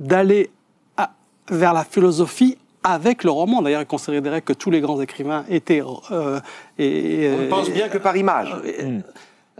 d'aller 0.00 0.50
à- 0.96 1.12
vers 1.50 1.72
la 1.72 1.84
philosophie 1.84 2.58
avec 2.82 3.22
le 3.24 3.30
roman. 3.30 3.62
D'ailleurs, 3.62 3.82
il 3.82 3.86
considérait 3.86 4.42
que 4.42 4.52
tous 4.52 4.70
les 4.70 4.80
grands 4.80 5.00
écrivains 5.00 5.44
étaient. 5.48 5.82
euh, 6.10 6.40
et, 6.78 7.30
On 7.38 7.42
ne 7.42 7.48
pense 7.48 7.70
bien 7.70 7.88
que 7.88 7.98
par 7.98 8.16
image. 8.16 8.54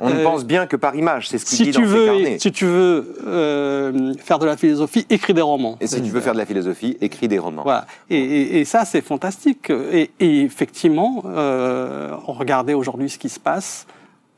On 0.00 0.10
ne 0.10 0.16
euh, 0.16 0.24
pense 0.24 0.44
bien 0.44 0.66
que 0.66 0.74
par 0.76 0.96
image, 0.96 1.28
c'est 1.28 1.38
ce 1.38 1.44
qu'il 1.44 1.56
si 1.58 1.62
dit 1.64 1.70
tu 1.70 1.82
dans 1.82 1.88
ses 1.88 1.94
veux, 1.94 2.06
carnets. 2.06 2.38
si 2.40 2.50
tu 2.50 2.64
veux 2.66 3.16
euh, 3.26 4.14
faire 4.18 4.38
de 4.40 4.46
la 4.46 4.56
philosophie, 4.56 5.06
écris 5.08 5.34
des 5.34 5.40
romans. 5.42 5.76
Et 5.80 5.86
si 5.86 6.02
tu 6.02 6.10
veux 6.10 6.20
faire 6.20 6.32
de 6.32 6.38
la 6.38 6.46
philosophie, 6.46 6.96
écris 7.00 7.28
des 7.28 7.38
romans. 7.38 7.62
Voilà. 7.62 7.86
Et, 8.10 8.16
et- 8.18 8.58
et 8.60 8.64
ça, 8.64 8.84
c'est 8.84 9.02
fantastique. 9.02 9.70
Et, 9.70 10.10
et 10.18 10.40
effectivement, 10.42 11.22
euh, 11.26 12.12
regardez 12.26 12.74
aujourd'hui 12.74 13.08
ce 13.08 13.18
qui 13.18 13.28
se 13.28 13.38
passe. 13.38 13.86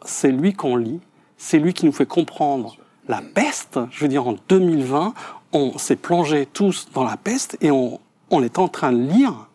C'est 0.04 0.30
lui 0.30 0.52
qu'on 0.52 0.76
lit. 0.76 1.00
C'est 1.38 1.58
lui 1.58 1.72
qui 1.72 1.86
nous 1.86 1.92
fait 1.92 2.06
comprendre 2.06 2.76
la 3.08 3.22
peste. 3.22 3.78
Je 3.90 4.00
veux 4.00 4.08
dire, 4.08 4.26
en 4.28 4.36
2020, 4.48 5.14
on 5.52 5.78
s'est 5.78 5.96
plongé 5.96 6.46
tous 6.52 6.88
dans 6.92 7.04
la 7.04 7.16
peste 7.16 7.56
et 7.62 7.70
on, 7.70 7.98
on 8.30 8.42
est 8.42 8.58
en 8.58 8.68
train 8.68 8.92
de 8.92 9.00
lire 9.00 9.48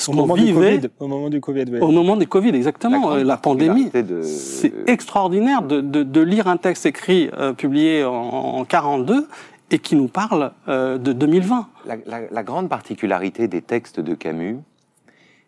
ce 0.00 0.10
Au 0.10 0.14
qu'on 0.14 0.20
moment, 0.20 0.34
du 0.34 0.44
vivait 0.44 0.76
COVID, 0.78 0.88
au 1.00 1.06
moment 1.08 1.28
du 1.30 1.40
Covid, 1.40 1.64
ouais. 1.70 1.80
au 1.80 1.90
moment 1.90 2.16
des 2.16 2.26
Covid, 2.26 2.50
exactement. 2.50 3.00
grande 3.00 3.18
Euh, 3.18 3.24
La, 3.24 3.36
pandémie. 3.36 3.90
de- 3.90 4.22
C'est 4.22 4.72
extraordinaire 4.88 5.62
de, 5.62 5.80
de- 5.80 6.02
de 6.02 6.20
lire 6.20 6.46
un 6.48 6.56
texte 6.56 6.86
écrit, 6.86 7.30
euh, 7.38 7.52
publié 7.52 8.04
en, 8.04 8.12
en 8.12 8.64
42 8.64 9.28
et 9.70 9.78
qui 9.78 9.94
nous 9.96 10.08
parle 10.08 10.52
euh, 10.68 10.98
de 10.98 11.12
2020. 11.12 11.68
La, 11.86 11.96
la- 12.06 12.30
la 12.30 12.42
grande 12.42 12.68
particularité 12.68 13.46
des 13.48 13.62
textes 13.62 14.00
de 14.00 14.14
Camus, 14.14 14.58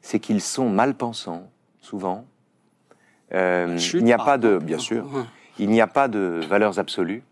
c'est 0.01 0.19
qu'ils 0.21 0.41
sont 0.41 0.69
mal 0.69 0.95
pensants, 0.95 1.45
souvent. 1.81 2.25
Euh, 3.35 3.79
il 3.95 4.05
n'y 4.05 4.13
a 4.13 4.19
pas 4.19 4.37
de, 4.39 4.59
bien 4.59 4.79
sûr, 4.79 5.07
il 5.59 5.71
n'y 5.71 5.81
a 5.81 5.87
pas 5.87 6.09
de 6.09 6.41
valeurs 6.49 6.79
absolues. 6.79 7.23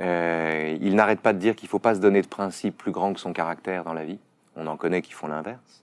Euh, 0.00 0.76
il 0.80 0.94
n'arrête 0.94 1.20
pas 1.20 1.32
de 1.34 1.38
dire 1.38 1.54
qu'il 1.54 1.66
ne 1.66 1.70
faut 1.70 1.78
pas 1.78 1.94
se 1.94 2.00
donner 2.00 2.22
de 2.22 2.26
principes 2.26 2.76
plus 2.78 2.92
grands 2.92 3.12
que 3.12 3.20
son 3.20 3.32
caractère 3.34 3.84
dans 3.84 3.92
la 3.92 4.04
vie. 4.04 4.18
On 4.56 4.66
en 4.66 4.76
connaît 4.76 5.02
qui 5.02 5.12
font 5.12 5.26
l'inverse. 5.28 5.81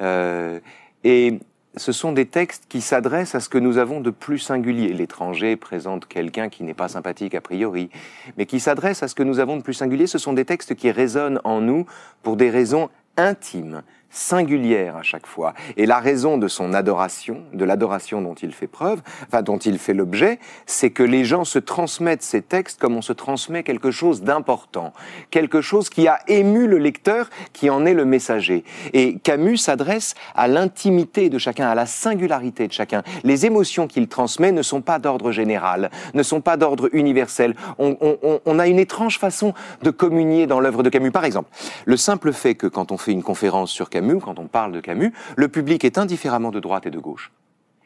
Euh, 0.00 0.60
et 1.04 1.38
ce 1.76 1.92
sont 1.92 2.12
des 2.12 2.26
textes 2.26 2.64
qui 2.68 2.80
s'adressent 2.80 3.34
à 3.34 3.40
ce 3.40 3.48
que 3.48 3.58
nous 3.58 3.78
avons 3.78 4.00
de 4.00 4.10
plus 4.10 4.38
singulier. 4.38 4.92
L'étranger 4.92 5.56
présente 5.56 6.06
quelqu'un 6.06 6.48
qui 6.48 6.64
n'est 6.64 6.74
pas 6.74 6.88
sympathique 6.88 7.34
a 7.34 7.40
priori, 7.40 7.90
mais 8.36 8.46
qui 8.46 8.60
s'adressent 8.60 9.02
à 9.02 9.08
ce 9.08 9.14
que 9.14 9.22
nous 9.22 9.38
avons 9.38 9.56
de 9.56 9.62
plus 9.62 9.74
singulier. 9.74 10.06
Ce 10.06 10.18
sont 10.18 10.32
des 10.32 10.44
textes 10.44 10.74
qui 10.74 10.90
résonnent 10.90 11.40
en 11.44 11.60
nous 11.60 11.86
pour 12.22 12.36
des 12.36 12.50
raisons 12.50 12.90
intimes, 13.16 13.82
singulières 14.10 14.96
à 14.96 15.02
chaque 15.02 15.26
fois. 15.26 15.54
Et 15.76 15.86
la 15.86 15.98
raison 16.00 16.36
de 16.38 16.48
son 16.48 16.74
adoration, 16.74 17.42
de 17.52 17.64
l'adoration 17.64 18.20
dont 18.20 18.34
il 18.34 18.52
fait 18.52 18.66
preuve, 18.66 19.00
enfin 19.26 19.42
dont 19.42 19.58
il 19.58 19.78
fait 19.78 19.94
l'objet, 19.94 20.38
c'est 20.66 20.90
que 20.90 21.02
les 21.02 21.24
gens 21.24 21.44
se 21.44 21.58
transmettent 21.58 22.22
ces 22.22 22.42
textes 22.42 22.80
comme 22.80 22.96
on 22.96 23.02
se 23.02 23.12
transmet 23.12 23.62
quelque 23.62 23.90
chose 23.90 24.22
d'important, 24.22 24.92
quelque 25.30 25.60
chose 25.60 25.88
qui 25.90 26.08
a 26.08 26.18
ému 26.28 26.66
le 26.66 26.78
lecteur, 26.78 27.30
qui 27.52 27.70
en 27.70 27.86
est 27.86 27.94
le 27.94 28.04
messager. 28.04 28.64
Et 28.92 29.18
Camus 29.18 29.58
s'adresse 29.58 30.14
à 30.34 30.48
l'intimité 30.48 31.28
de 31.30 31.38
chacun, 31.38 31.68
à 31.68 31.74
la 31.74 31.86
singularité 31.86 32.66
de 32.66 32.72
chacun. 32.72 33.02
Les 33.24 33.46
émotions 33.46 33.86
qu'il 33.86 34.08
transmet 34.08 34.52
ne 34.52 34.62
sont 34.62 34.80
pas 34.82 34.98
d'ordre 34.98 35.30
général, 35.30 35.90
ne 36.14 36.22
sont 36.22 36.40
pas 36.40 36.56
d'ordre 36.56 36.88
universel. 36.92 37.54
On- 37.78 37.96
on 38.44 38.58
a 38.58 38.66
une 38.66 38.78
étrange 38.78 39.18
façon 39.18 39.54
de 39.82 39.90
communier 39.90 40.46
dans 40.46 40.60
l'œuvre 40.60 40.82
de 40.82 40.88
Camus. 40.88 41.10
Par 41.12 41.24
exemple, 41.24 41.50
le 41.84 41.96
simple 41.96 42.32
fait 42.32 42.54
que 42.54 42.66
quand 42.66 42.92
on 42.92 42.96
fait 42.98 43.12
une 43.12 43.22
conférence 43.22 43.70
sur 43.70 43.88
Camus, 43.90 43.99
quand 44.20 44.38
on 44.38 44.46
parle 44.46 44.72
de 44.72 44.80
Camus, 44.80 45.12
le 45.36 45.48
public 45.48 45.84
est 45.84 45.98
indifféremment 45.98 46.50
de 46.50 46.60
droite 46.60 46.86
et 46.86 46.90
de 46.90 46.98
gauche. 46.98 47.30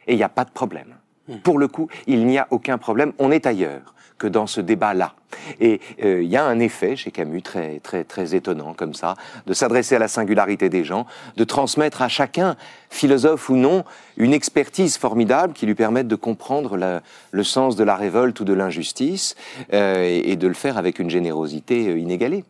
Et 0.06 0.12
il 0.12 0.16
n'y 0.16 0.22
a 0.22 0.28
pas 0.28 0.44
de 0.44 0.50
problème. 0.50 0.94
Pour 1.42 1.58
le 1.58 1.68
coup, 1.68 1.88
il 2.06 2.26
n'y 2.26 2.36
a 2.38 2.46
aucun 2.50 2.76
problème. 2.76 3.12
On 3.18 3.30
est 3.30 3.46
ailleurs 3.46 3.94
que 4.18 4.26
dans 4.28 4.46
ce 4.46 4.60
débat-là. 4.60 5.14
Et 5.60 5.80
euh, 6.04 6.22
il 6.22 6.28
y 6.28 6.36
a 6.36 6.44
un 6.44 6.60
effet 6.60 6.94
chez 6.94 7.10
Camus 7.10 7.42
très, 7.42 7.80
très, 7.80 8.04
très 8.04 8.36
étonnant 8.36 8.72
comme 8.74 8.94
ça, 8.94 9.14
de 9.46 9.52
s'adresser 9.54 9.96
à 9.96 9.98
la 9.98 10.06
singularité 10.06 10.68
des 10.68 10.84
gens, 10.84 11.04
de 11.36 11.42
transmettre 11.42 12.00
à 12.02 12.08
chacun, 12.08 12.54
philosophe 12.90 13.48
ou 13.48 13.56
non, 13.56 13.84
une 14.16 14.32
expertise 14.32 14.98
formidable 14.98 15.52
qui 15.54 15.66
lui 15.66 15.74
permette 15.74 16.06
de 16.06 16.14
comprendre 16.14 16.76
la- 16.76 17.02
le 17.32 17.42
sens 17.42 17.74
de 17.74 17.82
la 17.82 17.96
révolte 17.96 18.38
ou 18.38 18.44
de 18.44 18.52
l'injustice 18.52 19.34
euh, 19.72 20.04
et, 20.04 20.30
et 20.30 20.36
de 20.36 20.46
le 20.46 20.54
faire 20.54 20.78
avec 20.78 21.00
une 21.00 21.10
générosité 21.10 21.88
euh, 21.88 21.98
inégalée. 21.98 22.44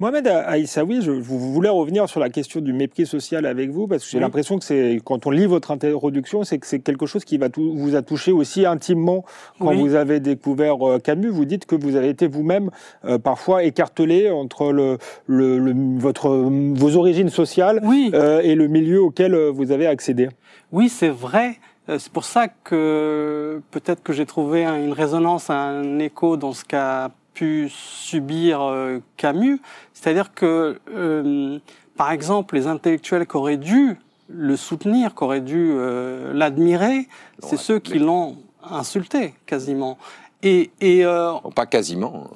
Mohamed 0.00 0.28
Aïssaoui, 0.28 1.02
je, 1.02 1.10
voulais 1.10 1.68
revenir 1.68 2.08
sur 2.08 2.20
la 2.20 2.30
question 2.30 2.60
du 2.60 2.72
mépris 2.72 3.04
social 3.04 3.44
avec 3.46 3.70
vous, 3.70 3.88
parce 3.88 4.04
que 4.04 4.10
j'ai 4.10 4.18
Oui. 4.18 4.22
l'impression 4.22 4.56
que 4.56 4.64
c'est, 4.64 5.00
quand 5.04 5.26
on 5.26 5.32
lit 5.32 5.46
votre 5.46 5.72
introduction, 5.72 6.44
c'est 6.44 6.58
que 6.58 6.68
c'est 6.68 6.78
quelque 6.78 7.04
chose 7.06 7.24
qui 7.24 7.36
va 7.36 7.48
tout- 7.48 7.74
vous 7.74 7.96
a 7.96 8.02
touché 8.02 8.30
aussi 8.30 8.64
intimement 8.64 9.24
quand 9.58 9.70
Oui. 9.70 9.76
vous 9.80 9.96
avez 9.96 10.20
découvert 10.20 10.86
euh, 10.88 10.98
Camus. 11.00 11.30
Vous 11.30 11.44
dites 11.44 11.66
que 11.66 11.74
vous 11.74 11.96
avez 11.96 12.10
été 12.10 12.28
vous-même 12.28 12.70
euh, 13.06 13.18
parfois 13.18 13.64
écartelé 13.64 14.30
entre 14.30 14.70
le, 14.70 14.98
le- 15.26 15.58
le- 15.58 15.74
votre, 15.98 16.28
vos 16.30 16.96
origines 16.96 17.28
sociales 17.30 17.80
Oui. 17.82 18.12
euh, 18.14 18.40
et 18.44 18.54
le 18.54 18.68
milieu 18.68 19.02
auquel 19.02 19.34
vous 19.48 19.72
avez 19.72 19.88
accédé. 19.88 20.28
Oui, 20.70 20.88
c'est 20.88 21.08
vrai. 21.08 21.56
C'est 21.88 22.12
pour 22.12 22.24
ça 22.24 22.46
que 22.46 23.60
peut-être 23.72 24.04
que 24.04 24.12
j'ai 24.12 24.26
trouvé 24.26 24.64
un- 24.64 24.76
une 24.78 24.92
résonance, 24.92 25.50
un 25.50 25.98
écho 25.98 26.36
dans 26.36 26.52
ce 26.52 26.64
qu'a 26.64 27.10
pu 27.38 27.68
subir 27.70 28.60
euh, 28.62 28.98
Camus. 29.16 29.60
C'est-à-dire 29.92 30.34
que, 30.34 30.78
euh, 30.94 31.58
par 31.96 32.10
exemple, 32.10 32.56
les 32.56 32.66
intellectuels 32.66 33.26
qui 33.26 33.36
auraient 33.36 33.56
dû 33.56 33.96
le 34.28 34.56
soutenir, 34.56 35.14
qui 35.14 35.24
auraient 35.24 35.40
dû 35.40 35.70
euh, 35.72 36.32
l'admirer, 36.34 37.06
c'est 37.40 37.56
ceux 37.56 37.78
qui 37.78 37.98
l'ont 37.98 38.36
insulté 38.68 39.34
quasiment. 39.46 39.98
Et, 40.42 40.70
et 40.80 41.04
euh, 41.04 41.32
pas 41.54 41.66
quasiment. 41.66 42.28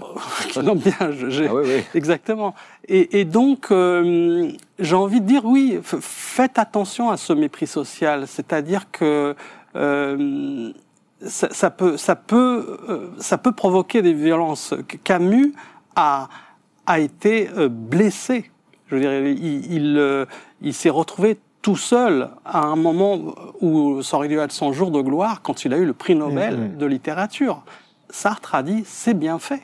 non 0.62 0.74
bien, 0.74 1.12
je- 1.12 1.30
j'ai- 1.30 1.46
Ah 1.48 1.54
oui, 1.54 1.62
oui. 1.66 1.82
Exactement. 1.94 2.54
Et, 2.88 3.20
et 3.20 3.24
donc, 3.24 3.70
euh, 3.70 4.50
j'ai 4.78 4.96
envie 4.96 5.20
de 5.20 5.26
dire, 5.26 5.44
oui, 5.44 5.78
faites 5.82 6.58
attention 6.58 7.10
à 7.10 7.16
ce 7.16 7.32
mépris 7.32 7.66
social. 7.68 8.26
C'est-à-dire 8.26 8.90
que 8.90 9.36
euh, 9.76 10.72
ça, 11.26 11.48
ça, 11.50 11.70
peut, 11.70 11.96
ça, 11.96 12.16
peut, 12.16 12.78
euh, 12.88 13.08
ça 13.18 13.38
peut 13.38 13.52
provoquer 13.52 14.02
des 14.02 14.12
violences. 14.14 14.74
Camus 15.04 15.54
a, 15.96 16.28
a 16.86 16.98
été 17.00 17.48
euh, 17.56 17.68
blessé. 17.68 18.50
Je 18.88 18.96
veux 18.96 19.00
dire, 19.00 19.12
il, 19.12 19.72
il, 19.72 19.96
euh, 19.98 20.26
il 20.60 20.74
s'est 20.74 20.90
retrouvé 20.90 21.38
tout 21.62 21.76
seul 21.76 22.28
à 22.44 22.66
un 22.66 22.76
moment 22.76 23.18
où 23.60 24.02
ça 24.02 24.16
aurait 24.16 24.28
dû 24.28 24.38
être 24.38 24.52
son 24.52 24.72
jour 24.72 24.90
de 24.90 25.00
gloire 25.00 25.42
quand 25.42 25.64
il 25.64 25.72
a 25.72 25.76
eu 25.78 25.84
le 25.84 25.92
prix 25.92 26.14
Nobel 26.16 26.56
Mhm. 26.58 26.76
de 26.76 26.86
littérature. 26.86 27.62
Sartre 28.10 28.54
a 28.56 28.62
dit 28.62 28.82
c'est 28.84 29.14
bien 29.14 29.38
fait 29.38 29.62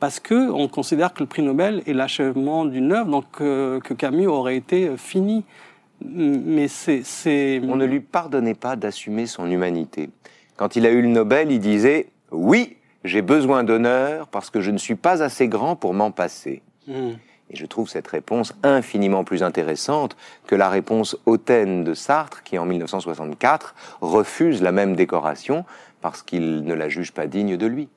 parce 0.00 0.20
que 0.20 0.50
on 0.50 0.68
considère 0.68 1.12
que 1.12 1.20
le 1.20 1.26
prix 1.26 1.42
Nobel 1.42 1.82
est 1.86 1.92
l'achèvement 1.92 2.64
d'une 2.64 2.92
œuvre, 2.92 3.10
donc 3.10 3.26
euh, 3.40 3.78
que 3.80 3.94
Camus 3.94 4.26
aurait 4.26 4.56
été 4.56 4.96
fini. 4.96 5.44
Mais 6.04 6.68
c'est... 6.68 7.60
On 7.64 7.76
ne 7.76 7.86
lui 7.86 8.00
pardonnait 8.00 8.54
pas 8.54 8.76
d'assumer 8.76 9.26
son 9.26 9.50
humanité. 9.50 10.10
Quand 10.56 10.76
il 10.76 10.86
a 10.86 10.90
eu 10.90 11.02
le 11.02 11.08
Nobel, 11.08 11.52
il 11.52 11.60
disait 11.60 12.08
Oui, 12.30 12.76
j'ai 13.04 13.22
besoin 13.22 13.64
d'honneur 13.64 14.28
parce 14.28 14.50
que 14.50 14.60
je 14.60 14.70
ne 14.70 14.78
suis 14.78 14.94
pas 14.94 15.22
assez 15.22 15.48
grand 15.48 15.76
pour 15.76 15.94
m'en 15.94 16.10
passer. 16.10 16.62
Hmm. 16.86 17.12
Et 17.50 17.56
je 17.56 17.66
trouve 17.66 17.88
cette 17.88 18.08
réponse 18.08 18.54
infiniment 18.62 19.22
plus 19.22 19.42
intéressante 19.42 20.16
que 20.46 20.56
la 20.56 20.68
réponse 20.68 21.16
hautaine 21.26 21.84
de 21.84 21.94
Sartre, 21.94 22.42
qui 22.42 22.58
en 22.58 22.66
1964 22.66 23.74
refuse 24.00 24.62
la 24.62 24.72
même 24.72 24.96
décoration 24.96 25.64
parce 26.00 26.22
qu'il 26.22 26.64
ne 26.64 26.74
la 26.74 26.88
juge 26.88 27.12
pas 27.12 27.26
digne 27.26 27.56
de 27.56 27.66
lui. 27.66 27.88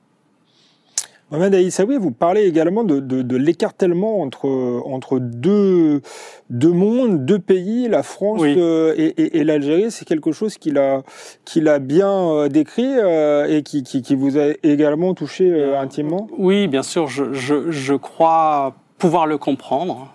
Mohamed 1.32 1.54
Aïssaoui, 1.54 1.98
vous 1.98 2.10
parlez 2.12 2.46
également 2.46 2.84
de, 2.84 3.00
de, 3.00 3.22
de 3.22 3.36
l'écartèlement 3.38 4.22
entre, 4.22 4.48
entre 4.86 5.20
deux, 5.20 6.02
deux 6.50 6.72
mondes, 6.72 7.24
deux 7.24 7.38
pays, 7.38 7.88
la 7.88 8.02
France 8.02 8.40
Oui. 8.42 8.56
euh, 8.58 8.96
et, 8.98 9.14
et, 9.22 9.38
et 9.38 9.44
l'Algérie. 9.44 9.92
C'est 9.92 10.06
quelque 10.06 10.32
chose 10.32 10.58
qu'il 10.58 10.80
a, 10.80 11.04
qu'il 11.46 11.68
a 11.68 11.78
bien 11.78 12.12
euh, 12.12 12.50
décrit 12.50 12.88
euh, 12.88 13.46
et 13.48 13.62
qui, 13.62 13.84
qui, 13.84 14.02
qui 14.02 14.16
vous 14.16 14.40
a 14.40 14.54
également 14.64 15.14
touché 15.14 15.52
euh, 15.52 15.80
intimement. 15.80 16.28
Oui, 16.36 16.68
bien 16.68 16.82
sûr, 16.84 17.08
je, 17.08 17.32
je, 17.34 17.70
je 17.70 17.94
crois 17.94 18.74
pouvoir 18.98 19.28
le 19.28 19.38
comprendre, 19.38 20.12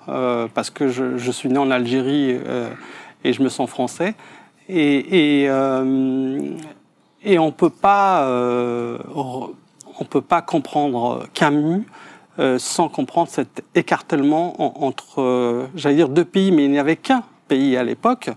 parce 0.52 0.68
que 0.68 0.88
je, 0.88 1.16
je 1.16 1.30
suis 1.30 1.48
né 1.48 1.56
en 1.56 1.70
Algérie 1.70 2.36
et 3.24 3.32
je 3.32 3.42
me 3.42 3.48
sens 3.48 3.70
français. 3.70 4.12
Et, 4.68 5.44
et, 5.44 5.50
et 7.24 7.38
on 7.38 7.50
peut 7.50 7.70
pas, 7.70 8.28
on 10.00 10.04
peut 10.04 10.20
pas 10.20 10.42
comprendre 10.42 11.26
Camus 11.34 11.84
euh, 12.40 12.58
sans 12.58 12.88
comprendre 12.88 13.28
cet 13.28 13.64
écartèlement 13.74 14.60
en- 14.60 14.86
entre, 14.86 15.20
euh, 15.22 15.66
j'allais 15.76 15.94
dire 15.96 16.08
deux 16.08 16.24
pays, 16.24 16.50
mais 16.50 16.64
il 16.64 16.70
n'y 16.70 16.78
avait 16.80 16.96
qu'un 16.96 17.22
pays 17.48 17.76
à 17.76 17.84
l'époque. 17.84 18.30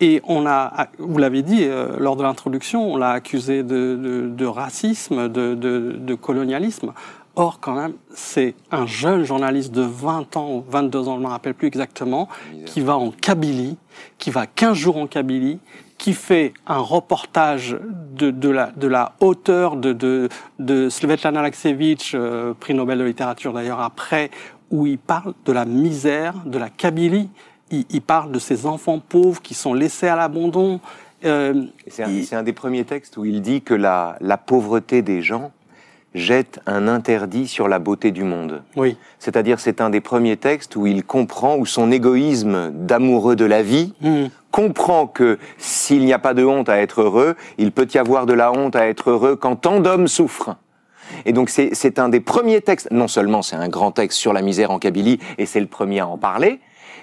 Et 0.00 0.20
on 0.26 0.46
a, 0.46 0.88
vous 0.98 1.18
l'avez 1.18 1.42
dit 1.42 1.64
euh, 1.64 1.96
lors 1.98 2.16
de 2.16 2.22
l'introduction, 2.22 2.92
on 2.92 2.96
l'a 2.96 3.10
accusé 3.10 3.62
de, 3.62 3.96
de, 4.02 4.28
de 4.28 4.46
racisme, 4.46 5.28
de, 5.28 5.54
de, 5.54 5.96
de 5.98 6.14
colonialisme. 6.14 6.92
Or, 7.36 7.60
quand 7.60 7.74
même, 7.74 7.92
c'est 8.14 8.54
un 8.70 8.84
jeune 8.86 9.24
journaliste 9.24 9.72
de 9.72 9.82
20 9.82 10.36
ans 10.36 10.50
ou 10.50 10.64
22 10.68 11.08
ans, 11.08 11.14
je 11.14 11.20
ne 11.20 11.24
me 11.24 11.30
rappelle 11.30 11.54
plus 11.54 11.66
exactement, 11.68 12.28
qui 12.66 12.80
va 12.80 12.96
en 12.96 13.10
Kabylie, 13.10 13.76
qui 14.18 14.30
va 14.30 14.46
15 14.46 14.76
jours 14.76 14.96
en 14.98 15.06
Kabylie, 15.06 15.58
qui 16.02 16.14
fait 16.14 16.52
un 16.66 16.78
reportage 16.80 17.78
de, 17.80 18.32
de, 18.32 18.48
la, 18.48 18.72
de 18.72 18.88
la 18.88 19.12
hauteur 19.20 19.76
de, 19.76 19.92
de, 19.92 20.28
de 20.58 20.88
Svetlana 20.88 21.48
euh, 22.14 22.54
prix 22.58 22.74
Nobel 22.74 22.98
de 22.98 23.04
littérature 23.04 23.52
d'ailleurs 23.52 23.78
après, 23.78 24.32
où 24.72 24.84
il 24.84 24.98
parle 24.98 25.32
de 25.44 25.52
la 25.52 25.64
misère 25.64 26.34
de 26.44 26.58
la 26.58 26.70
Kabylie. 26.70 27.30
Il, 27.70 27.84
il 27.88 28.02
parle 28.02 28.32
de 28.32 28.40
ces 28.40 28.66
enfants 28.66 28.98
pauvres 28.98 29.40
qui 29.40 29.54
sont 29.54 29.74
laissés 29.74 30.08
à 30.08 30.16
l'abandon. 30.16 30.80
Euh, 31.24 31.66
C'est 31.86 32.02
un, 32.02 32.38
un 32.38 32.42
des 32.42 32.52
premiers 32.52 32.84
textes 32.84 33.16
où 33.16 33.24
il 33.24 33.40
dit 33.40 33.62
que 33.62 33.74
la, 33.74 34.16
la 34.20 34.38
pauvreté 34.38 35.02
des 35.02 35.22
gens 35.22 35.52
jette 36.14 36.60
un 36.66 36.88
interdit 36.88 37.48
sur 37.48 37.68
la 37.68 37.78
beauté 37.78 38.10
du 38.10 38.22
monde. 38.24 38.62
oui, 38.76 38.96
C'est-à-dire, 39.18 39.60
c'est 39.60 39.80
un 39.80 39.90
des 39.90 40.00
premiers 40.00 40.36
textes 40.36 40.76
où 40.76 40.86
il 40.86 41.04
comprend, 41.04 41.56
où 41.56 41.64
son 41.66 41.90
égoïsme 41.90 42.70
d'amoureux 42.70 43.36
de 43.36 43.44
la 43.44 43.62
vie 43.62 43.94
Hmm. 44.02 44.26
comprend 44.50 45.06
que 45.06 45.38
s'il 45.58 46.04
n'y 46.04 46.12
a 46.12 46.18
pas 46.18 46.34
de 46.34 46.44
honte 46.44 46.68
à 46.68 46.78
être 46.78 47.00
heureux, 47.02 47.36
il 47.58 47.72
peut 47.72 47.88
y 47.94 47.98
avoir 47.98 48.26
de 48.26 48.32
la 48.34 48.52
honte 48.52 48.76
à 48.76 48.86
être 48.88 49.10
heureux 49.10 49.36
quand 49.36 49.56
tant 49.56 49.80
d'hommes 49.80 50.08
souffrent. 50.08 50.56
Et 51.24 51.32
donc 51.32 51.50
c'est 51.50 51.70
c'est 51.74 51.98
un 51.98 52.08
des 52.08 52.20
premiers 52.20 52.60
textes, 52.60 52.88
non 52.90 53.08
seulement 53.08 53.42
c'est 53.42 53.56
un 53.56 53.68
grand 53.68 53.92
texte 53.92 54.18
sur 54.18 54.32
la 54.32 54.42
misère 54.42 54.70
en 54.70 54.78
Kabylie, 54.78 55.18
et 55.38 55.46
c'est 55.46 55.60
le 55.60 55.66
premier 55.66 56.00
à 56.00 56.06
en 56.06 56.16
parler, 56.18 56.58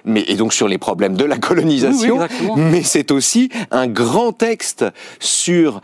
mais, 0.06 0.24
et 0.28 0.36
donc 0.36 0.54
sur 0.54 0.68
les 0.68 0.78
problèmes 0.78 1.16
de 1.16 1.26
la 1.26 1.38
colonisation, 1.38 2.18
Oui, 2.20 2.62
mais 2.62 2.82
c'est 2.84 3.12
aussi 3.12 3.50
un 3.72 3.88
grand 3.88 4.32
texte 4.32 4.86
sur 5.20 5.82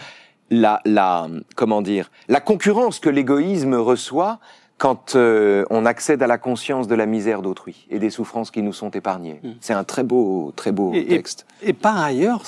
la, 0.49 0.81
la, 0.85 1.27
comment 1.55 1.81
dire, 1.81 2.11
la 2.27 2.39
concurrence 2.39 2.99
que 2.99 3.09
l'égoïsme 3.09 3.73
reçoit 3.75 4.39
quand 4.77 5.15
euh, 5.15 5.63
on 5.69 5.85
accède 5.85 6.21
à 6.21 6.27
la 6.27 6.37
conscience 6.37 6.87
de 6.87 6.95
la 6.95 7.05
misère 7.05 7.41
d'autrui 7.41 7.87
et 7.89 7.97
des 7.97 8.09
souffrances 8.09 8.51
qui 8.51 8.61
nous 8.61 8.73
sont 8.73 8.89
épargnées. 8.91 9.39
C'est 9.61 9.73
un 9.73 9.85
très 9.85 10.03
beau, 10.03 10.51
très 10.55 10.71
beau 10.73 10.91
Et- 10.93 11.05
texte. 11.07 11.45
Et 11.61 11.71
par 11.73 11.97
ailleurs, 12.01 12.43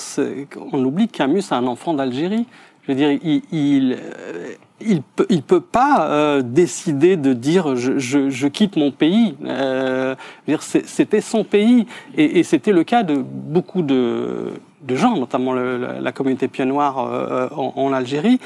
on 0.73 0.83
oublie 0.83 1.07
que 1.07 1.17
Camus, 1.17 1.41
c'est 1.43 1.55
un 1.55 1.67
enfant 1.67 1.93
d'Algérie. 1.93 2.45
Je 2.83 2.91
veux 2.91 2.95
dire, 2.97 3.11
il, 3.11 3.41
il, 3.51 3.93
euh, 3.99 4.49
il 4.79 5.01
peut, 5.01 5.27
peut 5.45 5.61
pas 5.61 6.09
euh, 6.09 6.41
décider 6.41 7.17
de 7.17 7.33
dire 7.33 7.75
je, 7.75 8.47
quitte 8.47 8.75
mon 8.75 8.91
pays. 8.91 9.35
Euh, 9.45 10.15
c'était 10.61 11.21
son 11.21 11.43
pays, 11.43 11.87
et, 12.15 12.43
c'était 12.43 12.71
le 12.71 12.83
cas 12.83 13.03
de 13.03 13.15
beaucoup 13.15 13.81
de, 13.81 14.53
gens, 14.89 15.17
notamment 15.17 15.53
la, 15.53 16.11
communauté 16.11 16.47
pied 16.47 16.65
noire 16.65 16.99
euh, 16.99 17.49
en, 17.51 17.93
Algérie. 17.93 18.39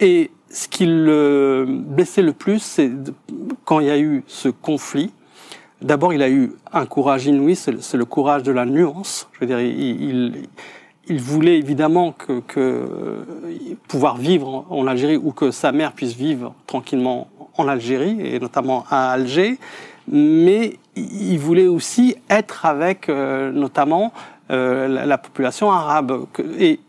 Et, 0.00 0.30
ce 0.50 0.66
qui 0.66 0.86
le 0.86 1.66
blessait 1.68 2.22
le 2.22 2.32
plus, 2.32 2.60
c'est 2.60 2.90
quand 3.66 3.80
il 3.80 3.86
y 3.86 3.90
a 3.90 3.98
eu 3.98 4.24
ce 4.26 4.48
conflit. 4.48 5.12
D'abord, 5.82 6.14
il 6.14 6.22
a 6.22 6.30
eu 6.30 6.52
un 6.72 6.86
courage 6.86 7.26
inouï, 7.26 7.54
c'est 7.54 7.72
le, 7.72 8.04
courage 8.06 8.44
de 8.44 8.52
la 8.52 8.64
nuance. 8.64 9.28
Je 9.34 9.40
veux 9.40 9.46
dire, 9.46 9.60
il, 9.60 10.48
il 11.08 11.20
voulait 11.20 11.58
évidemment 11.58 12.12
que, 12.12 12.40
que 12.40 13.24
pouvoir 13.88 14.16
vivre 14.16 14.66
en, 14.70 14.86
Algérie 14.86 15.16
ou 15.16 15.32
que 15.32 15.50
sa 15.50 15.72
mère 15.72 15.92
puisse 15.92 16.14
vivre 16.14 16.54
tranquillement 16.66 17.28
en 17.56 17.68
Algérie 17.68 18.18
et 18.22 18.38
notamment 18.38 18.84
à 18.90 19.10
Alger, 19.10 19.58
mais 20.10 20.76
il 20.96 21.38
voulait 21.38 21.66
aussi 21.66 22.16
être 22.30 22.66
avec 22.66 23.08
euh, 23.08 23.50
notamment 23.52 24.12
euh, 24.50 24.88
la, 24.88 25.06
la 25.06 25.18
population 25.18 25.70
arabe. 25.70 26.26
Et 26.58 26.80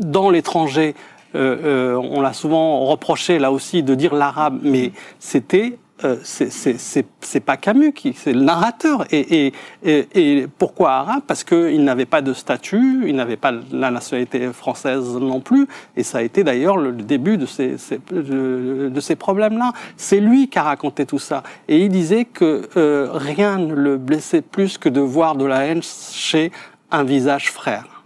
dans 0.00 0.30
l'étranger, 0.30 0.94
euh, 1.36 1.56
euh, 1.64 1.94
on 1.96 2.20
l'a 2.20 2.32
souvent 2.32 2.84
reproché 2.86 3.38
là 3.38 3.52
aussi 3.52 3.82
de 3.82 3.94
dire 3.94 4.14
l'arabe, 4.14 4.58
mais 4.62 4.92
c'était 5.18 5.78
euh, 6.04 6.16
c'est- 6.22 7.40
pas 7.40 7.56
Camus 7.56 7.92
qui, 7.92 8.12
c'est 8.12 8.32
le 8.32 8.40
narrateur. 8.42 9.06
Et, 9.10 9.46
et, 9.46 9.52
et, 9.82 10.06
et 10.40 10.46
pourquoi 10.46 10.92
arabe 10.92 11.22
Parce 11.26 11.42
qu'il 11.44 11.82
n'avait 11.84 12.04
pas 12.06 12.20
de 12.22 12.32
statut, 12.34 13.04
il 13.06 13.14
n'avait 13.16 13.36
pas 13.36 13.52
la 13.72 13.90
nationalité 13.90 14.52
française 14.52 15.16
non 15.16 15.40
plus. 15.40 15.66
Et 15.96 16.02
ça 16.02 16.18
a 16.18 16.22
été 16.22 16.44
d'ailleurs 16.44 16.76
le 16.76 16.92
début 16.92 17.38
de 17.38 17.46
ces, 17.46 17.76
de, 18.10 19.00
ces 19.00 19.16
problèmes-là. 19.16 19.72
C'est 19.96 20.20
lui 20.20 20.48
qui 20.48 20.58
a 20.58 20.64
raconté 20.64 21.06
tout 21.06 21.18
ça. 21.18 21.42
Et 21.68 21.84
il 21.84 21.88
disait 21.90 22.26
que 22.26 22.68
euh, 22.76 23.08
rien 23.12 23.58
ne 23.58 23.74
le 23.74 23.96
blessait 23.96 24.42
plus 24.42 24.76
que 24.78 24.88
de 24.88 25.00
voir 25.00 25.34
de 25.34 25.44
la 25.46 25.64
haine 25.66 25.82
chez 25.82 26.52
un 26.90 27.04
visage 27.04 27.50
frère. 27.50 28.04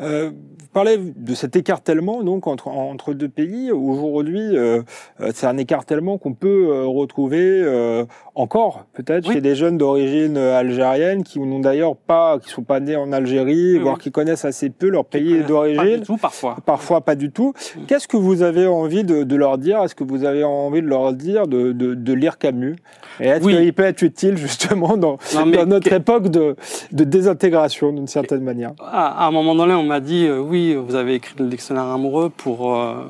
Euh, 0.00 0.30
parlez 0.72 0.98
de 0.98 1.34
cet 1.34 1.56
écartèlement 1.56 2.22
donc 2.22 2.46
entre, 2.46 2.68
entre 2.68 3.12
deux 3.14 3.28
pays. 3.28 3.70
Aujourd'hui, 3.72 4.40
euh, 4.56 4.82
euh, 5.20 5.30
c'est 5.34 5.46
un 5.46 5.56
écartèlement 5.58 6.18
qu'on 6.18 6.34
peut 6.34 6.68
euh, 6.70 6.84
retrouver 6.86 7.38
euh, 7.40 8.04
encore 8.34 8.84
peut-être 8.92 9.26
Oui. 9.28 9.34
chez 9.34 9.40
des 9.40 9.54
jeunes 9.54 9.78
d'origine 9.78 10.36
algérienne 10.36 11.22
qui 11.24 11.40
n'ont 11.40 11.60
d'ailleurs 11.60 11.96
pas, 11.96 12.38
qui 12.38 12.50
sont 12.50 12.62
pas 12.62 12.80
nés 12.80 12.96
en 12.96 13.12
Algérie, 13.12 13.74
Oui, 13.74 13.78
voire 13.78 13.94
oui. 13.96 14.00
qui 14.02 14.10
connaissent 14.10 14.44
assez 14.44 14.70
peu 14.70 14.88
leur 14.88 15.04
pays 15.04 15.40
Pas 15.40 15.48
d'origine. 15.48 15.96
du 15.96 16.00
tout 16.02 16.16
parfois. 16.16 16.56
Parfois 16.64 17.00
pas 17.00 17.14
du 17.14 17.30
tout. 17.30 17.52
Qu'est-ce 17.86 18.06
que 18.08 18.16
vous 18.16 18.42
avez 18.42 18.66
envie 18.66 19.04
de, 19.04 19.22
de 19.24 19.36
leur 19.36 19.58
dire? 19.58 19.82
Est-ce 19.82 19.94
que 19.94 20.04
vous 20.04 20.24
avez 20.24 20.44
envie 20.44 20.82
de 20.82 20.86
leur 20.86 21.12
dire 21.12 21.46
de, 21.46 21.72
de, 21.72 21.94
de 21.94 22.12
lire 22.12 22.38
Camus? 22.38 22.76
Et 23.20 23.26
est-ce 23.26 23.44
Oui. 23.44 23.56
qu'il 23.56 23.72
peut 23.72 23.82
être 23.84 24.02
utile 24.02 24.36
justement 24.36 24.96
dans, 24.96 25.18
Non, 25.34 25.46
mais 25.46 25.56
dans 25.56 25.66
notre 25.66 25.88
que- 25.90 25.94
époque 25.96 26.28
de, 26.28 26.54
de 26.92 27.04
désintégration 27.04 27.92
d'une 27.92 28.06
certaine 28.06 28.42
manière? 28.42 28.72
À, 28.80 29.24
à 29.24 29.28
un 29.28 29.30
moment 29.32 29.54
donné, 29.54 29.74
on 29.74 29.82
m'a 29.82 30.00
dit 30.00 30.26
euh, 30.26 30.38
oui, 30.58 30.74
vous 30.74 30.94
avez 30.94 31.14
écrit 31.14 31.34
le 31.38 31.46
dictionnaire 31.46 31.84
amoureux 31.84 32.30
pour 32.30 32.74
euh, 32.74 33.04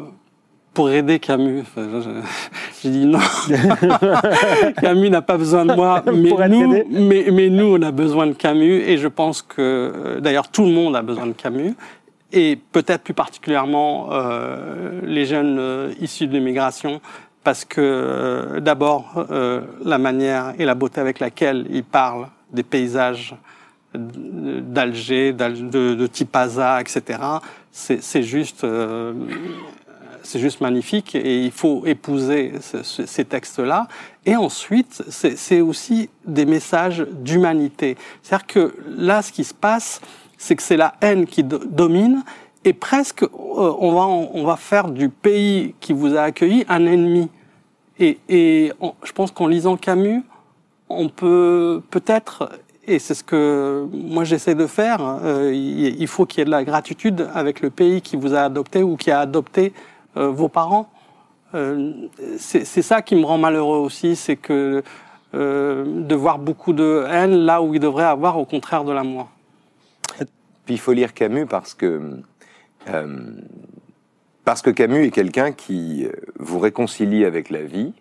pour 0.74 0.90
aider 0.90 1.18
Camus. 1.18 1.62
Enfin, 1.62 1.88
J'ai 2.82 2.90
dit 2.90 3.06
non. 3.06 3.18
Camus 4.80 5.10
n'a 5.10 5.22
pas 5.22 5.36
besoin 5.36 5.64
de 5.64 5.74
moi, 5.74 6.02
mais 6.06 6.48
nous, 6.48 6.84
mais, 6.90 7.26
mais 7.32 7.48
nous, 7.48 7.76
on 7.76 7.82
a 7.82 7.90
besoin 7.90 8.26
de 8.26 8.32
Camus, 8.32 8.82
et 8.82 8.98
je 8.98 9.08
pense 9.08 9.42
que 9.42 9.56
euh, 9.60 10.20
d'ailleurs 10.20 10.48
tout 10.48 10.64
le 10.64 10.72
monde 10.72 10.94
a 10.94 11.02
besoin 11.02 11.26
de 11.26 11.32
Camus. 11.32 11.74
Et 12.32 12.58
peut-être 12.72 13.02
plus 13.02 13.14
particulièrement 13.14 14.10
euh, 14.12 15.00
les 15.02 15.24
jeunes 15.24 15.58
euh, 15.58 15.92
issus 16.00 16.26
de 16.26 16.34
l'immigration, 16.34 17.00
parce 17.42 17.64
que 17.64 17.80
euh, 17.80 18.60
d'abord 18.60 19.26
la 19.84 19.98
manière 19.98 20.52
et 20.58 20.64
la 20.64 20.74
beauté 20.74 21.00
avec 21.00 21.20
laquelle 21.20 21.66
ils 21.70 21.84
parlent 21.84 22.28
des 22.52 22.62
paysages 22.62 23.34
d'Alger, 23.94 25.32
d'Al- 25.32 25.70
de, 25.70 26.06
Tipaza, 26.06 26.80
etc. 26.80 27.18
C'est 27.70 28.22
juste, 28.22 28.64
euh, 28.64 29.12
juste 30.34 30.60
magnifique 30.60 31.14
et 31.14 31.44
il 31.44 31.50
faut 31.50 31.86
épouser 31.86 32.52
ce- 32.60 32.82
ce- 32.82 33.06
ces 33.06 33.24
textes-là. 33.24 33.86
Et 34.26 34.36
ensuite, 34.36 35.02
c'est 35.08 35.60
aussi 35.60 36.10
des 36.26 36.44
messages 36.44 37.06
d'humanité. 37.12 37.96
C'est-à-dire 38.22 38.46
que 38.46 38.74
là, 38.96 39.22
ce 39.22 39.32
qui 39.32 39.44
se 39.44 39.54
passe, 39.54 40.00
c'est 40.36 40.54
que 40.56 40.62
c'est 40.62 40.76
la 40.76 40.94
haine 41.00 41.24
qui 41.26 41.42
do- 41.44 41.60
domine 41.64 42.22
et 42.64 42.72
presque 42.72 43.22
euh, 43.22 43.28
on, 43.34 43.92
va, 43.92 44.06
on 44.06 44.44
va 44.44 44.56
faire 44.56 44.88
du 44.90 45.08
pays 45.08 45.74
qui 45.80 45.92
vous 45.92 46.14
a 46.14 46.22
accueilli 46.22 46.64
un 46.68 46.84
ennemi. 46.84 47.28
Et, 48.00 48.18
je 49.02 49.12
pense 49.12 49.30
qu'en 49.32 49.46
lisant 49.48 49.76
Camus, 49.76 50.22
on 50.88 51.08
peut 51.08 51.82
peut-être, 51.90 52.48
et 52.88 52.98
c'est 52.98 53.14
ce 53.14 53.22
que 53.22 53.86
moi 53.92 54.24
j'essaie 54.24 54.54
de 54.54 54.66
faire, 54.66 55.00
euh, 55.22 55.52
il 55.54 56.06
faut 56.06 56.24
qu'il 56.24 56.40
y 56.40 56.42
ait 56.42 56.46
de 56.46 56.50
la 56.50 56.64
gratitude 56.64 57.28
avec 57.34 57.60
le 57.60 57.70
pays 57.70 58.00
qui 58.00 58.16
vous 58.16 58.34
a 58.34 58.40
adopté 58.40 58.82
ou 58.82 58.96
qui 58.96 59.10
a 59.10 59.20
adopté 59.20 59.74
euh, 60.16 60.30
vos 60.30 60.48
parents. 60.48 60.90
Euh, 61.54 61.92
c'est 62.38 62.64
ça 62.64 63.02
qui 63.02 63.14
me 63.14 63.24
rend 63.24 63.38
malheureux 63.38 63.78
aussi, 63.78 64.16
c'est 64.16 64.36
que 64.36 64.82
de 65.34 66.14
voir 66.14 66.38
beaucoup 66.38 66.72
de 66.72 67.04
haine 67.06 67.34
là 67.34 67.60
où 67.60 67.74
il 67.74 67.80
devrait 67.80 68.04
avoir 68.04 68.38
au 68.38 68.46
contraire 68.46 68.84
de 68.84 68.92
l'amour. 68.92 69.28
Puis 70.64 70.74
il 70.74 70.78
faut 70.78 70.94
lire 70.94 71.12
Camus 71.12 71.44
parce 71.44 71.74
que 71.74 72.00
parce 74.46 74.62
que 74.62 74.70
Camus 74.70 75.04
est 75.04 75.10
quelqu'un 75.10 75.52
qui 75.52 76.08
vous 76.38 76.58
réconcilie 76.58 77.26
avec 77.26 77.50
la 77.50 77.62
vie 77.62 77.92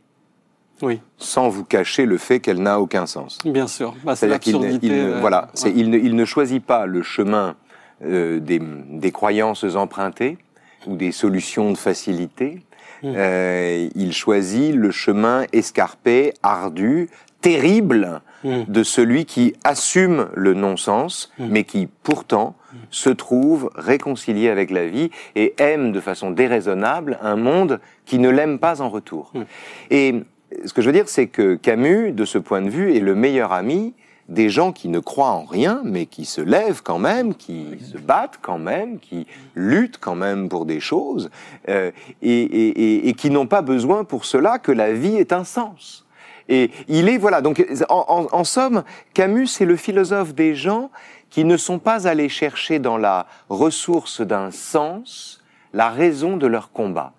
Oui, 0.81 0.99
sans 1.17 1.49
vous 1.49 1.63
cacher 1.63 2.05
le 2.05 2.17
fait 2.17 2.39
qu'elle 2.39 2.61
n'a 2.61 2.79
aucun 2.79 3.05
sens. 3.07 3.39
bien 3.45 3.67
sûr. 3.67 3.95
Bah, 4.03 4.15
c'est 4.15 4.27
l'absurdité. 4.27 4.87
il 4.87 4.93
ne- 4.93 5.13
euh, 5.13 5.19
voilà, 5.19 5.49
ouais. 5.63 5.73
il, 5.75 5.89
ne, 5.89 5.97
il 5.97 6.15
ne 6.15 6.25
choisit 6.25 6.63
pas 6.63 6.85
le 6.85 7.01
chemin 7.01 7.55
euh, 8.05 8.39
des, 8.39 8.61
des 8.61 9.11
croyances 9.11 9.63
empruntées 9.75 10.37
ou 10.85 10.95
des 10.95 11.11
solutions 11.11 11.71
de 11.71 11.77
facilité. 11.77 12.61
Mm. 13.03 13.13
Euh, 13.15 13.89
il 13.95 14.13
choisit 14.13 14.75
le 14.75 14.91
chemin 14.91 15.45
escarpé, 15.53 16.33
ardu, 16.43 17.09
terrible 17.41 18.21
Mm. 18.43 18.65
de 18.67 18.83
celui 18.83 19.25
qui 19.25 19.55
assume 19.63 20.27
le 20.35 20.53
non-sens, 20.53 21.31
Mm. 21.39 21.47
mais 21.49 21.63
qui 21.63 21.87
pourtant 22.03 22.55
se 22.91 23.09
trouve 23.09 23.71
réconcilié 23.75 24.49
avec 24.49 24.69
la 24.69 24.85
vie 24.85 25.09
et 25.35 25.55
aime 25.57 25.91
de 25.91 25.99
façon 25.99 26.29
déraisonnable 26.29 27.17
un 27.23 27.35
monde 27.35 27.79
qui 28.05 28.19
ne 28.19 28.29
l'aime 28.29 28.59
pas 28.59 28.79
en 28.79 28.89
retour. 28.89 29.33
Et 29.89 30.21
ce 30.65 30.73
que 30.73 30.81
je 30.81 30.87
veux 30.87 30.93
dire, 30.93 31.09
c'est 31.09 31.27
que 31.27 31.55
Camus, 31.55 32.11
de 32.11 32.25
ce 32.25 32.37
point 32.37 32.61
de 32.61 32.69
vue, 32.69 32.95
est 32.95 32.99
le 32.99 33.15
meilleur 33.15 33.51
ami 33.51 33.93
des 34.29 34.49
gens 34.49 34.73
qui 34.73 34.89
ne 34.89 34.99
croient 34.99 35.29
en 35.31 35.45
rien, 35.45 35.81
mais 35.85 36.05
qui 36.05 36.25
se 36.25 36.41
lèvent 36.41 36.83
quand 36.83 36.99
même, 36.99 37.33
qui 37.33 37.77
se 37.81 37.97
battent 37.97 38.39
quand 38.41 38.57
même, 38.57 38.99
qui 38.99 39.25
luttent 39.55 39.99
quand 39.99 40.15
même 40.15 40.49
pour 40.49 40.65
des 40.65 40.81
choses, 40.81 41.29
euh, 41.69 41.91
et, 42.21 42.41
et- 42.41 43.07
et- 43.07 43.13
qui 43.13 43.29
n'ont 43.29 43.47
pas 43.47 43.61
besoin 43.61 44.03
pour 44.03 44.25
cela 44.25 44.59
que 44.59 44.73
la 44.73 44.91
vie 44.91 45.15
ait 45.15 45.31
un 45.31 45.45
sens. 45.45 46.05
Et 46.49 46.71
il 46.89 47.07
est, 47.07 47.17
voilà, 47.17 47.41
donc 47.41 47.65
en, 47.89 48.05
en- 48.09 48.27
en 48.37 48.43
somme, 48.43 48.83
Camus, 49.13 49.47
c'est 49.47 49.65
le 49.65 49.77
philosophe 49.77 50.33
des 50.33 50.55
gens 50.55 50.91
qui 51.29 51.45
ne 51.45 51.55
sont 51.57 51.79
pas 51.79 52.07
allés 52.07 52.29
chercher 52.29 52.79
dans 52.79 52.97
la 52.97 53.27
ressource 53.49 54.21
d'un 54.21 54.51
sens 54.51 55.41
la 55.73 55.89
raison 55.89 56.35
de 56.37 56.47
leur 56.47 56.71
combat. 56.71 57.13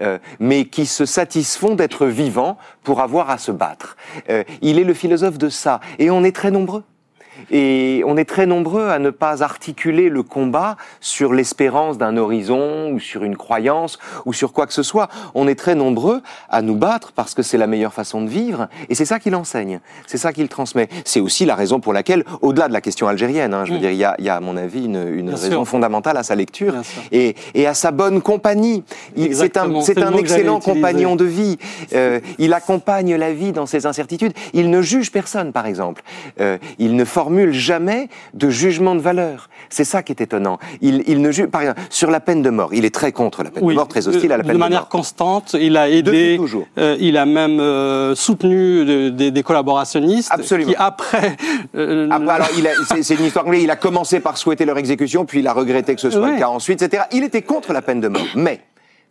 Euh, 0.00 0.18
mais 0.38 0.66
qui 0.66 0.84
se 0.84 1.06
satisfont 1.06 1.74
d'être 1.74 2.06
vivants 2.06 2.58
pour 2.82 3.00
avoir 3.00 3.30
à 3.30 3.38
se 3.38 3.50
battre. 3.50 3.96
Euh, 4.28 4.44
il 4.60 4.78
est 4.78 4.84
le 4.84 4.92
philosophe 4.92 5.38
de 5.38 5.48
ça, 5.48 5.80
et 5.98 6.10
on 6.10 6.24
est 6.24 6.34
très 6.34 6.50
nombreux. 6.50 6.84
Et 7.50 8.02
on 8.06 8.16
est 8.16 8.24
très 8.24 8.46
nombreux 8.46 8.88
à 8.88 8.98
ne 8.98 9.10
pas 9.10 9.42
articuler 9.42 10.08
le 10.08 10.22
combat 10.22 10.76
sur 11.00 11.32
l'espérance 11.32 11.98
d'un 11.98 12.16
horizon 12.16 12.90
ou 12.90 12.98
sur 13.00 13.24
une 13.24 13.36
croyance 13.36 13.98
ou 14.24 14.32
sur 14.32 14.52
quoi 14.52 14.66
que 14.66 14.72
ce 14.72 14.82
soit. 14.82 15.08
On 15.34 15.46
est 15.48 15.54
très 15.54 15.74
nombreux 15.74 16.22
à 16.48 16.62
nous 16.62 16.76
battre 16.76 17.12
parce 17.12 17.34
que 17.34 17.42
c'est 17.42 17.58
la 17.58 17.66
meilleure 17.66 17.92
façon 17.92 18.22
de 18.22 18.28
vivre 18.28 18.68
et 18.88 18.94
c'est 18.94 19.04
ça 19.04 19.18
qu'il 19.18 19.34
enseigne, 19.34 19.80
c'est 20.06 20.18
ça 20.18 20.32
qu'il 20.32 20.48
transmet. 20.48 20.88
C'est 21.04 21.20
aussi 21.20 21.44
la 21.44 21.54
raison 21.54 21.80
pour 21.80 21.92
laquelle, 21.92 22.24
au-delà 22.40 22.68
de 22.68 22.72
la 22.72 22.80
question 22.80 23.06
algérienne, 23.08 23.54
hein, 23.54 23.64
je 23.64 23.72
veux 23.72 23.78
Mm. 23.78 23.80
dire, 23.80 23.90
il 23.90 23.98
y 23.98 24.04
a, 24.04 24.14
il 24.18 24.24
y 24.24 24.28
a 24.28 24.36
à 24.36 24.40
mon 24.40 24.56
avis 24.56 24.84
une, 24.84 25.30
raison 25.30 25.50
sûr. 25.50 25.68
fondamentale 25.68 26.16
à 26.16 26.22
sa 26.22 26.34
lecture 26.34 26.74
et, 27.10 27.34
et 27.54 27.66
à 27.66 27.74
sa 27.74 27.90
bonne 27.90 28.22
compagnie. 28.22 28.84
C'est 29.32 29.56
un, 29.56 29.72
excellent 30.16 30.60
compagnon 30.60 31.16
de 31.16 31.24
vie. 31.24 31.58
Euh, 31.94 32.20
il 32.38 32.52
accompagne 32.54 33.14
la 33.16 33.32
vie 33.32 33.52
dans 33.52 33.66
ses 33.66 33.86
incertitudes. 33.86 34.32
Il 34.52 34.70
ne 34.70 34.82
juge 34.82 35.10
personne, 35.10 35.52
par 35.52 35.66
exemple. 35.66 36.02
Euh, 36.40 36.58
il 36.78 36.96
ne 36.96 37.04
formule 37.32 37.52
jamais 37.52 38.08
de 38.34 38.50
jugement 38.50 38.94
de 38.94 39.00
valeur. 39.00 39.48
C'est 39.70 39.84
ça 39.84 40.02
qui 40.02 40.12
est 40.12 40.20
étonnant. 40.20 40.58
Il, 40.82 41.02
il 41.06 41.22
ne 41.22 41.30
juge, 41.30 41.46
par 41.46 41.62
exemple, 41.62 41.80
sur 41.88 42.10
la 42.10 42.20
peine 42.20 42.42
de 42.42 42.50
mort. 42.50 42.74
Il 42.74 42.84
est 42.84 42.94
très 42.94 43.10
contre 43.12 43.42
la 43.42 43.50
peine 43.50 43.66
de 43.66 43.72
mort, 43.74 43.88
très 43.88 44.06
hostile 44.06 44.32
à 44.32 44.36
la 44.36 44.42
de 44.42 44.48
peine 44.48 44.56
de, 44.56 44.60
manière 44.60 44.80
mort. 44.80 44.88
constante, 44.90 45.56
il 45.58 45.76
a 45.78 45.88
aidé, 45.88 46.36
toujours. 46.36 46.66
euh, 46.78 46.96
il 47.00 47.16
a 47.16 47.24
même 47.24 47.58
euh, 47.58 48.14
soutenu 48.14 48.84
de- 48.84 49.08
des- 49.30 49.42
collaborationnistes 49.42 50.30
Absolument. 50.30 50.70
qui 50.70 50.76
après, 50.78 51.36
euh, 51.74 52.08
Après, 52.10 52.30
alors, 52.34 52.48
il 52.58 52.66
a- 52.66 52.72
c'est 53.02 53.14
une 53.14 53.24
histoire. 53.24 53.52
Il 53.54 53.70
a 53.70 53.76
commencé 53.76 54.20
par 54.20 54.36
souhaiter 54.36 54.64
leur 54.66 54.76
exécution, 54.78 55.24
puis 55.24 55.40
il 55.40 55.46
a 55.48 55.52
regretté 55.54 55.94
que 55.94 56.00
ce 56.02 56.10
soit 56.10 56.20
Ouais. 56.20 56.32
le 56.34 56.38
cas 56.38 56.48
ensuite, 56.48 56.82
etc. 56.82 57.04
Il 57.12 57.24
était 57.24 57.42
contre 57.42 57.72
la 57.72 57.80
peine 57.82 58.00
de 58.00 58.08
mort. 58.08 58.22
Mais 58.36 58.60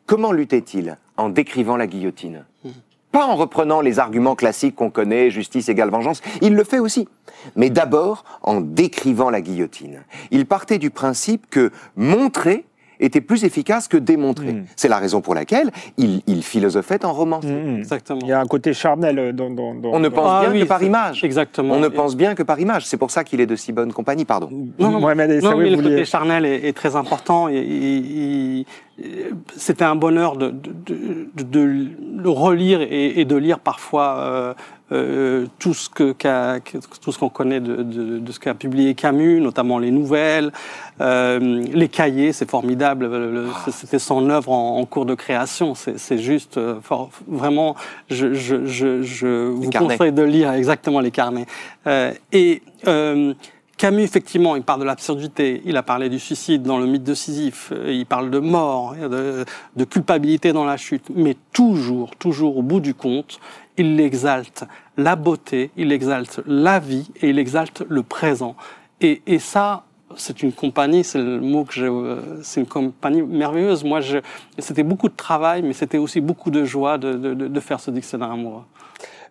comment 0.06 0.32
luttait-il 0.32 0.98
En 1.18 1.30
décrivant 1.30 1.76
la 1.76 1.88
guillotine? 1.88 2.46
Pas 3.12 3.26
en 3.26 3.36
reprenant 3.36 3.82
les 3.82 4.00
arguments 4.00 4.36
classiques 4.36 4.76
qu'on 4.76 4.90
connaît, 4.90 5.32
justice 5.32 5.70
égale 5.70 5.90
vengeance. 5.90 6.22
Il 6.42 6.56
le 6.56 6.64
fait 6.64 6.80
aussi. 6.80 7.08
Mais 7.56 7.70
d'abord 7.70 8.24
en 8.42 8.62
décrivant 8.62 9.30
la 9.30 9.42
guillotine. 9.42 10.04
Il 10.32 10.46
partait 10.46 10.78
du 10.78 10.92
principe 10.92 11.50
que 11.50 11.72
montrer 11.96 12.66
était 13.02 13.22
plus 13.22 13.44
efficace 13.44 13.88
que 13.88 13.98
démontrer. 13.98 14.54
Mm. 14.54 14.66
C'est 14.76 14.88
la 14.88 14.98
raison 14.98 15.22
pour 15.22 15.36
laquelle 15.36 15.72
il, 15.98 16.22
il 16.28 16.44
philosophait 16.44 17.04
en 17.06 17.14
romancier. 17.14 17.52
Mhm. 17.52 17.78
exactement. 17.80 18.20
Il 18.24 18.28
y 18.30 18.32
a 18.32 18.40
un 18.40 18.46
côté 18.46 18.74
charnel 18.74 19.34
dans. 19.36 19.50
dans, 19.50 19.74
dans- 19.74 19.90
On 19.94 20.00
ne 20.00 20.08
dans- 20.10 20.16
pense 20.16 20.30
Ah 20.32 20.42
bien 20.44 20.52
oui, 20.54 20.60
que 20.62 20.66
par 20.68 20.82
image. 20.84 21.24
Exactement. 21.24 21.74
On 21.74 21.80
ne 21.80 21.88
pense 21.88 22.16
bien 22.16 22.36
que 22.36 22.44
par 22.44 22.60
image. 22.60 22.86
C'est 22.86 22.98
pour 22.98 23.12
ça 23.12 23.24
qu'il 23.24 23.42
est 23.42 23.46
de 23.46 23.56
si 23.56 23.72
bonne 23.74 23.92
compagnie, 23.92 24.26
pardon. 24.26 24.50
Non, 24.80 24.92
non, 24.92 25.00
non, 25.02 25.10
Essaoui, 25.10 25.64
mais 25.64 25.70
le 25.72 25.76
côté 25.78 25.90
vouliez- 25.90 26.06
charnel 26.06 26.46
est, 26.46 26.68
est 26.68 26.74
très 26.74 26.96
important. 26.96 27.50
Et, 27.50 27.56
et- 27.56 28.60
et- 28.60 28.66
c'était 29.58 29.84
un 29.86 29.96
bonheur 29.96 30.38
de, 30.38 30.50
de, 30.52 30.72
de- 31.36 31.44
de 31.44 31.88
le 32.24 32.30
relire 32.30 32.82
et, 32.82 33.20
et 33.20 33.26
de 33.26 33.36
lire 33.36 33.60
parfois 33.60 34.18
euh, 34.20 34.54
euh, 34.92 35.46
tout 35.60 35.74
ce 35.74 35.90
que 35.90 36.12
que- 36.14 36.60
tout 37.02 37.12
ce 37.12 37.20
qu'on 37.20 37.30
connaît 37.30 37.60
de, 37.60 37.78
de- 37.84 38.20
de 38.20 38.32
ce 38.32 38.40
qu'a 38.40 38.54
publié 38.54 38.94
Camus, 38.96 39.40
notamment 39.42 39.80
les 39.80 39.92
nouvelles, 39.92 40.52
euh, 41.00 41.40
les 41.74 41.88
cahiers, 41.88 42.34
c'est 42.34 42.50
formidable. 42.50 43.08
Le- 43.08 43.32
le- 43.32 43.48
C'était 43.72 44.00
son 44.00 44.30
œuvre 44.30 44.52
en, 44.52 44.78
en 44.80 44.86
cours 44.86 45.06
de 45.06 45.16
création. 45.16 45.74
C'est 45.76 46.18
juste 46.18 46.58
euh, 46.58 46.80
fort- 46.82 47.10
vraiment. 47.28 47.76
Je, 48.10 48.34
je, 48.34 48.66
je, 48.66 49.02
je 49.02 49.48
vous 49.50 49.70
carnets. 49.70 49.98
conseille 49.98 50.12
de 50.12 50.24
lire 50.24 50.52
exactement 50.54 51.00
les 51.00 51.12
carnets. 51.12 51.46
Euh, 51.88 52.12
et 52.32 52.62
euh, 52.88 53.34
Camus, 53.78 54.04
effectivement, 54.04 54.56
il 54.56 54.62
parle 54.62 54.82
de 54.82 54.86
l'absurdité, 54.86 55.62
il 55.66 55.76
a 55.76 55.82
parlé 55.82 56.08
du 56.10 56.20
suicide 56.20 56.62
dans 56.62 56.78
le 56.78 56.86
mythe 56.86 57.04
de 57.04 57.16
Sisyphe, 57.16 57.74
il 57.88 58.06
parle 58.06 58.30
de 58.30 58.38
mort, 58.38 58.94
de, 58.96 59.44
de 59.76 59.84
culpabilité 59.86 60.54
dans 60.54 60.66
la 60.66 60.78
chute, 60.78 61.06
mais 61.16 61.36
toujours, 61.52 62.12
toujours 62.18 62.58
au 62.58 62.62
bout 62.62 62.80
du 62.80 62.94
compte, 62.94 63.40
il 63.78 64.00
exalte 64.00 64.66
la 64.98 65.16
beauté, 65.16 65.72
il 65.78 65.92
exalte 65.92 66.42
la 66.46 66.80
vie 66.80 67.10
et 67.22 67.30
il 67.30 67.40
exalte 67.40 67.84
le 67.90 68.04
présent. 68.04 68.56
Et, 69.00 69.22
et 69.26 69.40
ça, 69.40 69.84
c'est 70.18 70.44
une 70.44 70.52
compagnie, 70.52 71.04
c'est 71.04 71.20
le 71.22 71.40
mot 71.40 71.64
que 71.64 71.74
je, 71.74 71.86
euh, 71.86 72.20
c'est 72.44 72.60
une 72.60 72.68
compagnie 72.68 73.22
merveilleuse. 73.22 73.84
Moi, 73.84 74.02
je, 74.02 74.18
c'était 74.60 74.84
beaucoup 74.84 75.08
de 75.10 75.16
travail, 75.16 75.62
mais 75.62 75.74
c'était 75.74 75.98
aussi 75.98 76.20
beaucoup 76.22 76.52
de 76.52 76.66
joie 76.66 76.98
de, 76.98 77.14
de- 77.14 77.48
de 77.48 77.60
faire 77.60 77.80
ce 77.80 77.92
dictionnaire 77.92 78.32
amoureux. 78.32 78.64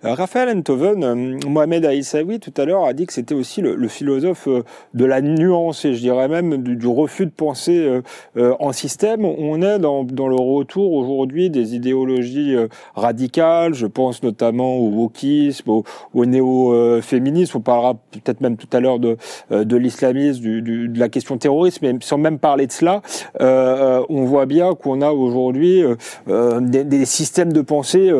Euh, 0.04 0.14
Raphaël 0.14 0.56
Enthoven, 0.56 1.04
euh, 1.04 1.38
Mohamed 1.46 1.84
Aïssaoui 1.84 2.40
tout 2.40 2.54
à 2.56 2.64
l'heure 2.64 2.84
a 2.84 2.94
dit 2.94 3.04
que 3.04 3.12
c'était 3.12 3.34
aussi 3.34 3.60
le, 3.60 3.88
philosophe 3.88 4.48
euh, 4.48 4.62
de 4.94 5.04
la 5.04 5.20
nuance 5.20 5.84
et 5.84 5.92
je 5.92 6.00
dirais 6.00 6.26
même 6.26 6.56
du, 6.56 6.86
refus 6.86 7.26
de 7.26 7.30
penser 7.30 8.00
en 8.36 8.72
système. 8.72 9.24
On 9.24 9.62
est 9.62 9.78
dans, 9.78 10.02
le 10.02 10.34
retour 10.34 10.92
aujourd'hui 10.92 11.50
des 11.50 11.74
idéologies 11.74 12.56
radicales. 12.94 13.74
Je 13.74 13.86
pense 13.86 14.22
notamment 14.22 14.76
au 14.76 14.88
wokisme, 14.88 15.70
au, 15.70 15.84
au 16.14 16.24
néo-féminisme. 16.24 17.58
On 17.58 17.60
parlera 17.60 17.94
peut-être 17.94 18.40
même 18.40 18.56
tout 18.56 18.68
à 18.72 18.80
l'heure 18.80 18.98
de, 18.98 19.16
de 19.50 19.76
l'islamisme, 19.76 20.42
de 20.42 20.98
la 20.98 21.08
question 21.08 21.36
terroriste, 21.36 21.80
mais 21.82 21.94
sans 22.00 22.18
même 22.18 22.38
parler 22.38 22.66
de 22.66 22.72
cela, 22.72 23.02
on 23.38 24.24
voit 24.24 24.46
bien 24.46 24.74
qu'on 24.74 25.00
a 25.00 25.10
aujourd'hui 25.10 25.82
des, 26.26 26.84
des 26.84 27.04
systèmes 27.04 27.52
de 27.52 27.60
pensée 27.60 28.10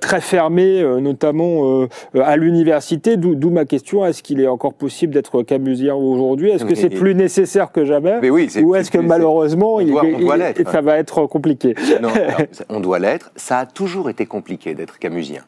très 0.00 0.20
fermés, 0.20 0.82
notamment 1.12 1.82
euh, 1.82 1.88
à 2.22 2.36
l'université. 2.36 3.16
D'où 3.16 3.50
ma 3.50 3.64
question 3.64 4.04
est-ce 4.04 4.22
qu'il 4.22 4.40
est 4.40 4.46
encore 4.46 4.74
possible 4.74 5.12
d'être 5.14 5.42
camusien 5.42 5.94
aujourd'hui? 5.94 6.50
Est-ce 6.50 6.64
que 6.64 6.74
c'est 6.74 6.90
plus 6.90 7.14
nécessaire 7.14 7.70
que 7.72 7.84
jamais? 7.84 8.18
Mais 8.20 8.30
oui, 8.30 8.48
Ou 8.62 8.74
est-ce 8.74 8.90
que 8.90 8.98
malheureusement, 8.98 9.74
on 9.76 9.80
il, 9.80 9.90
doit- 9.90 10.02
on 10.04 10.18
il- 10.18 10.24
doit 10.24 10.36
l'être. 10.36 10.70
ça 10.70 10.80
va 10.80 10.98
être 10.98 11.26
compliqué? 11.26 11.74
Non, 12.02 12.08
on 12.68 12.80
doit 12.80 12.98
l'être. 12.98 13.30
Ça 13.36 13.58
a 13.58 13.66
toujours 13.66 14.10
été 14.10 14.26
compliqué 14.26 14.74
d'être 14.74 14.98
camusien. 14.98 15.42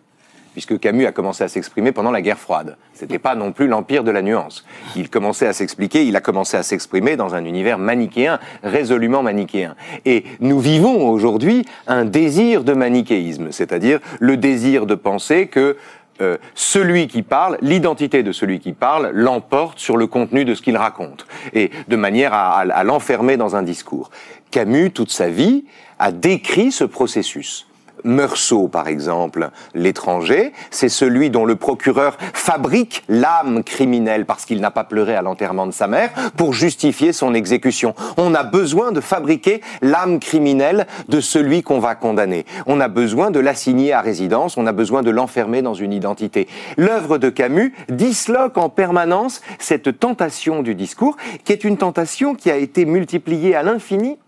Puisque 0.55 0.79
Camus 0.81 1.05
a 1.05 1.13
commencé 1.13 1.45
à 1.45 1.49
s'exprimer 1.49 1.93
pendant 1.93 2.11
la 2.11 2.23
guerre 2.23 2.39
froide. 2.39 2.79
C'était 2.95 3.19
pas 3.19 3.35
non 3.35 3.53
plus 3.53 3.67
l'empire 3.67 4.05
de 4.05 4.11
la 4.11 4.23
nuance. 4.23 4.65
Il 4.97 5.11
commençait 5.11 5.47
à 5.47 5.53
s'expliquer, 5.53 6.07
il 6.07 6.17
a 6.17 6.21
commencé 6.23 6.57
à 6.57 6.63
s'exprimer 6.63 7.17
dans 7.17 7.35
un 7.35 7.45
univers 7.45 7.77
manichéen, 7.79 8.39
résolument 8.63 9.23
manichéen. 9.23 9.75
Et 10.07 10.25
nous 10.41 10.61
vivons 10.61 11.07
aujourd'hui 11.11 11.67
un 11.87 12.07
désir 12.07 12.65
de 12.65 12.73
manichéisme, 12.73 13.53
c'est-à-dire 13.53 13.99
le 14.21 14.37
désir 14.39 14.87
de 14.87 14.95
penser 14.95 15.49
que 15.49 15.77
euh, 16.21 16.37
celui 16.55 17.09
qui 17.09 17.23
parle, 17.23 17.59
l'identité 17.61 18.23
de 18.23 18.31
celui 18.31 18.61
qui 18.61 18.73
parle, 18.73 19.11
l'emporte 19.13 19.81
sur 19.81 19.97
le 19.97 20.07
contenu 20.07 20.45
de 20.45 20.55
ce 20.55 20.63
qu'il 20.63 20.77
raconte, 20.77 21.27
et 21.53 21.73
de 21.89 21.97
manière 21.97 22.33
à, 22.33 22.61
à- 22.61 22.71
à 22.73 22.85
l'enfermer 22.85 23.37
dans 23.37 23.57
un 23.57 23.65
discours. 23.65 24.11
Camus, 24.53 24.93
toute 24.93 25.11
sa 25.11 25.29
vie, 25.29 25.65
a 25.99 26.13
décrit 26.13 26.71
ce 26.71 26.85
processus. 26.85 27.67
Meursault, 28.05 28.69
par 28.69 28.87
exemple, 28.87 29.51
l'étranger, 29.75 30.53
c'est 30.71 30.89
celui 30.89 31.31
dont 31.31 31.45
le 31.45 31.57
procureur 31.57 32.17
fabrique 32.35 33.03
l'âme 33.09 33.65
criminelle 33.65 34.27
parce 34.27 34.45
qu'il 34.45 34.61
n'a 34.61 34.71
pas 34.71 34.85
pleuré 34.85 35.15
à 35.17 35.23
l'enterrement 35.23 35.67
de 35.67 35.73
sa 35.73 35.87
mère 35.87 36.11
pour 36.37 36.53
justifier 36.53 37.13
son 37.13 37.35
exécution. 37.35 37.95
On 38.17 38.35
a 38.35 38.45
besoin 38.45 38.93
de 38.93 39.01
fabriquer 39.01 39.63
l'âme 39.83 40.21
criminelle 40.21 40.87
de 41.09 41.21
celui 41.21 41.63
qu'on 41.63 41.79
va 41.79 41.95
condamner. 41.95 42.45
On 42.67 42.81
a 42.81 42.89
besoin 42.89 43.31
de 43.31 43.41
l'assigner 43.41 43.93
à 43.93 44.01
résidence, 44.01 44.57
on 44.57 44.67
a 44.67 44.73
besoin 44.73 45.03
de 45.03 45.11
l'enfermer 45.11 45.63
dans 45.63 45.75
une 45.75 45.93
identité. 45.93 46.47
L'œuvre 46.77 47.19
de 47.19 47.31
Camus 47.31 47.75
disloque 47.89 48.59
en 48.59 48.69
permanence 48.69 49.41
cette 49.59 49.99
tentation 49.99 50.63
du 50.63 50.75
discours, 50.75 51.17
qui 51.45 51.53
est 51.53 51.65
une 51.65 51.79
tentation 51.79 52.35
qui 52.35 52.51
a 52.51 52.57
été 52.57 52.85
multipliée 52.85 53.55
à 53.55 53.63
l'infini 53.63 54.19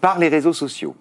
par 0.00 0.18
les 0.18 0.28
réseaux 0.28 0.52
sociaux. 0.52 0.94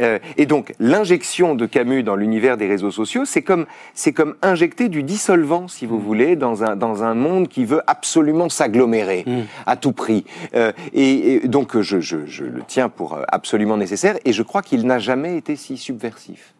Euh, 0.00 0.18
et 0.36 0.46
donc 0.46 0.74
l'injection 0.78 1.54
de 1.54 1.66
Camus 1.66 2.02
dans 2.02 2.16
l'univers 2.16 2.56
des 2.56 2.66
réseaux 2.66 2.90
sociaux, 2.90 3.24
c'est 3.24 3.42
comme 3.42 3.66
c'est 3.94 4.12
comme 4.12 4.36
injecter 4.42 4.88
du 4.88 5.02
dissolvant, 5.02 5.68
si 5.68 5.86
vous 5.86 5.98
voulez, 5.98 6.36
dans 6.36 6.64
un 6.64 6.76
dans 6.76 7.02
un 7.02 7.14
monde 7.14 7.48
qui 7.48 7.64
veut 7.64 7.82
absolument 7.86 8.48
s'agglomérer 8.48 9.24
à 9.66 9.76
tout 9.76 9.92
prix. 9.92 10.24
Euh, 10.54 10.72
et, 10.92 11.44
et 11.44 11.48
donc 11.48 11.78
je, 11.80 12.00
je, 12.00 12.26
je 12.26 12.44
le 12.44 12.62
tiens 12.66 12.88
pour 12.88 13.18
absolument 13.28 13.76
nécessaire, 13.76 14.16
et 14.24 14.32
je 14.32 14.42
crois 14.42 14.62
qu'il 14.62 14.86
n'a 14.86 14.98
jamais 14.98 15.36
été 15.36 15.56
si 15.56 15.76
subversif. 15.76 16.54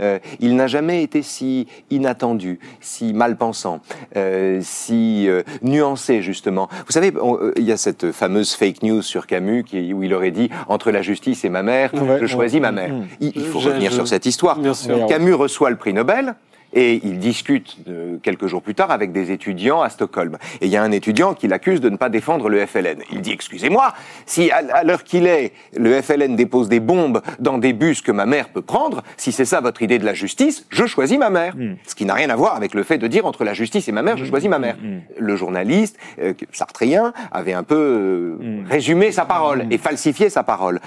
Euh, 0.00 0.18
il 0.40 0.56
n'a 0.56 0.66
jamais 0.66 1.02
été 1.02 1.22
si 1.22 1.66
inattendu, 1.90 2.58
si 2.80 3.12
mal 3.12 3.36
pensant, 3.36 3.80
euh, 4.16 4.60
si 4.62 5.28
euh, 5.28 5.42
nuancé 5.62 6.22
justement. 6.22 6.68
Vous 6.86 6.92
savez, 6.92 7.12
euh, 7.14 7.52
il 7.56 7.64
y 7.64 7.72
a 7.72 7.76
cette 7.76 8.12
fameuse 8.12 8.54
fake 8.54 8.82
news 8.82 9.02
sur 9.02 9.26
Camus 9.26 9.64
qui, 9.64 9.92
où 9.92 10.02
il 10.02 10.14
aurait 10.14 10.30
dit 10.30 10.50
entre 10.68 10.90
la 10.90 11.02
justice 11.02 11.44
et 11.44 11.48
ma 11.48 11.62
mère, 11.62 11.92
Ouais, 11.94 12.18
je 12.20 12.26
choisis 12.26 12.54
ouais. 12.54 12.60
ma 12.60 12.72
mère. 12.72 12.94
Il, 13.20 13.32
il 13.34 13.44
faut 13.44 13.58
revenir 13.58 13.90
je- 13.90 13.96
sur 13.96 14.08
cette 14.08 14.26
histoire. 14.26 14.58
Bien 14.58 14.74
sûr. 14.74 15.06
Camus 15.06 15.34
reçoit 15.34 15.70
le 15.70 15.76
prix 15.76 15.92
Nobel. 15.92 16.34
Et 16.72 17.00
il 17.02 17.18
discute 17.18 17.78
euh, 17.88 18.16
quelques 18.22 18.46
jours 18.46 18.62
plus 18.62 18.74
tard 18.74 18.90
avec 18.90 19.12
des 19.12 19.32
étudiants 19.32 19.82
à 19.82 19.88
Stockholm. 19.88 20.38
Et 20.60 20.66
il 20.66 20.72
y 20.72 20.76
a 20.76 20.82
un 20.82 20.92
étudiant 20.92 21.34
qui 21.34 21.48
l'accuse 21.48 21.80
de 21.80 21.88
ne 21.88 21.96
pas 21.96 22.08
défendre 22.08 22.48
le 22.48 22.64
FLN. 22.64 23.02
Il 23.10 23.20
dit, 23.20 23.32
excusez-moi, 23.32 23.92
si 24.26 24.50
à, 24.50 24.84
l'heure 24.84 25.04
qu'il 25.04 25.26
est, 25.26 25.52
le 25.76 26.00
FLN 26.00 26.36
dépose 26.36 26.68
des 26.68 26.80
bombes 26.80 27.22
dans 27.38 27.58
des 27.58 27.72
bus 27.72 28.02
que 28.02 28.12
ma 28.12 28.26
mère 28.26 28.50
peut 28.50 28.62
prendre, 28.62 29.02
si 29.16 29.32
c'est 29.32 29.44
ça 29.44 29.60
votre 29.60 29.82
idée 29.82 29.98
de 29.98 30.04
la 30.04 30.14
justice, 30.14 30.66
je 30.70 30.86
choisis 30.86 31.18
ma 31.18 31.30
mère. 31.30 31.54
Ce 31.86 31.94
qui 31.94 32.04
n'a 32.04 32.14
rien 32.14 32.30
à 32.30 32.36
voir 32.36 32.54
avec 32.54 32.74
le 32.74 32.82
fait 32.82 32.98
de 32.98 33.06
dire 33.06 33.26
entre 33.26 33.44
la 33.44 33.54
justice 33.54 33.88
et 33.88 33.92
ma 33.92 34.02
mère, 34.02 34.16
je 34.16 34.24
choisis 34.24 34.48
ma 34.48 34.58
mère. 34.58 34.76
Le 35.18 35.36
journaliste, 35.36 35.98
euh, 36.20 36.34
sartrien, 36.52 37.12
avait 37.32 37.52
un 37.52 37.62
peu 37.62 37.74
euh, 37.74 38.62
résumé 38.68 39.12
sa 39.12 39.24
parole 39.24 39.66
et 39.70 39.78
falsifié 39.78 40.30
sa 40.30 40.42
parole. 40.42 40.80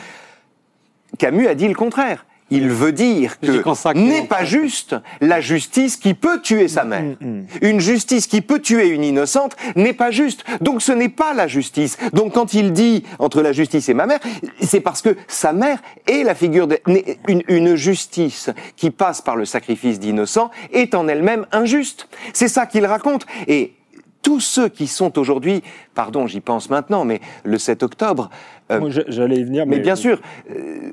Camus 1.18 1.48
a 1.48 1.56
dit 1.56 1.68
le 1.68 1.76
contraire. 1.76 2.26
Il 2.54 2.70
veut 2.70 2.92
dire 2.92 3.40
que 3.40 3.94
n'est 3.96 4.28
pas 4.28 4.46
juste 4.46 4.96
la 5.22 5.42
justice 5.42 5.98
qui 5.98 6.14
peut 6.14 6.40
tuer 6.40 6.68
sa 6.68 6.84
mère. 6.84 7.04
Une 7.62 7.80
justice 7.80 8.28
qui 8.28 8.42
peut 8.42 8.60
tuer 8.60 8.90
une 8.90 9.04
innocente 9.04 9.56
n'est 9.76 9.94
pas 9.94 10.12
juste. 10.12 10.44
Donc 10.62 10.84
ce 10.84 10.92
n'est 10.92 11.10
pas 11.10 11.34
la 11.34 11.48
justice. 11.48 11.98
Donc 12.14 12.34
quand 12.34 12.54
il 12.54 12.72
dit 12.72 13.06
entre 13.18 13.42
la 13.42 13.54
justice 13.54 13.90
et 13.90 13.96
ma 13.96 14.06
mère, 14.06 14.20
c'est 14.62 14.82
parce 14.82 15.02
que 15.02 15.18
sa 15.28 15.52
mère 15.52 15.82
est 16.06 16.22
la 16.22 16.36
figure 16.36 16.68
de 16.68 16.80
une, 17.28 17.42
une 17.48 17.76
justice 17.76 18.52
qui 18.76 18.92
passe 18.92 19.20
par 19.20 19.36
le 19.36 19.46
sacrifice 19.46 20.00
d'innocents 20.00 20.52
est 20.72 20.94
en 20.94 21.08
elle-même 21.08 21.48
injuste. 21.52 22.08
C'est 22.34 22.48
ça 22.48 22.68
qu'il 22.68 22.86
raconte. 22.86 23.26
Et 23.48 23.74
tous 24.24 24.40
ceux 24.40 24.70
qui 24.70 24.88
sont 24.88 25.20
aujourd'hui, 25.20 25.62
pardon, 25.94 26.26
j'y 26.26 26.40
pense 26.42 26.70
maintenant, 26.72 27.06
mais 27.06 27.22
le 27.44 27.58
7 27.60 27.84
octobre, 27.84 28.30
euh, 28.72 28.90
J'allais 29.10 29.36
y 29.36 29.44
venir, 29.44 29.66
mais, 29.68 29.76
mais 29.78 29.82
bien 29.84 29.96
sûr, 29.96 30.20
euh, 30.50 30.90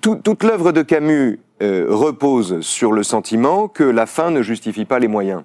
tout- 0.00 0.16
toute 0.16 0.42
l'œuvre 0.42 0.72
de 0.72 0.82
Camus 0.82 1.38
euh, 1.62 1.86
repose 1.88 2.60
sur 2.62 2.90
le 2.90 3.02
sentiment 3.04 3.68
que 3.68 3.84
la 3.84 4.06
fin 4.06 4.30
ne 4.30 4.42
justifie 4.42 4.84
pas 4.86 4.98
les 4.98 5.06
moyens. 5.08 5.42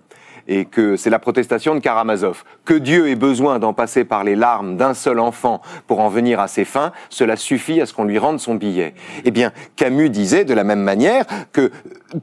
Et 0.47 0.65
que 0.65 0.95
c'est 0.95 1.09
la 1.09 1.19
protestation 1.19 1.75
de 1.75 1.79
Karamazov. 1.79 2.43
Que 2.65 2.73
Dieu 2.73 3.09
ait 3.09 3.15
besoin 3.15 3.59
d'en 3.59 3.73
passer 3.73 4.05
par 4.05 4.23
les 4.23 4.35
larmes 4.35 4.77
d'un 4.77 4.93
seul 4.93 5.19
enfant 5.19 5.61
pour 5.87 5.99
en 5.99 6.09
venir 6.09 6.39
à 6.39 6.47
ses 6.47 6.65
fins, 6.65 6.91
cela 7.09 7.35
suffit 7.35 7.81
à 7.81 7.85
ce 7.85 7.93
qu'on 7.93 8.05
lui 8.05 8.17
rende 8.17 8.39
son 8.39 8.55
billet. 8.55 8.93
Eh 9.25 9.31
bien, 9.31 9.51
Camus 9.75 10.09
disait 10.09 10.45
de 10.45 10.53
la 10.53 10.63
même 10.63 10.81
manière 10.81 11.25
que 11.51 11.71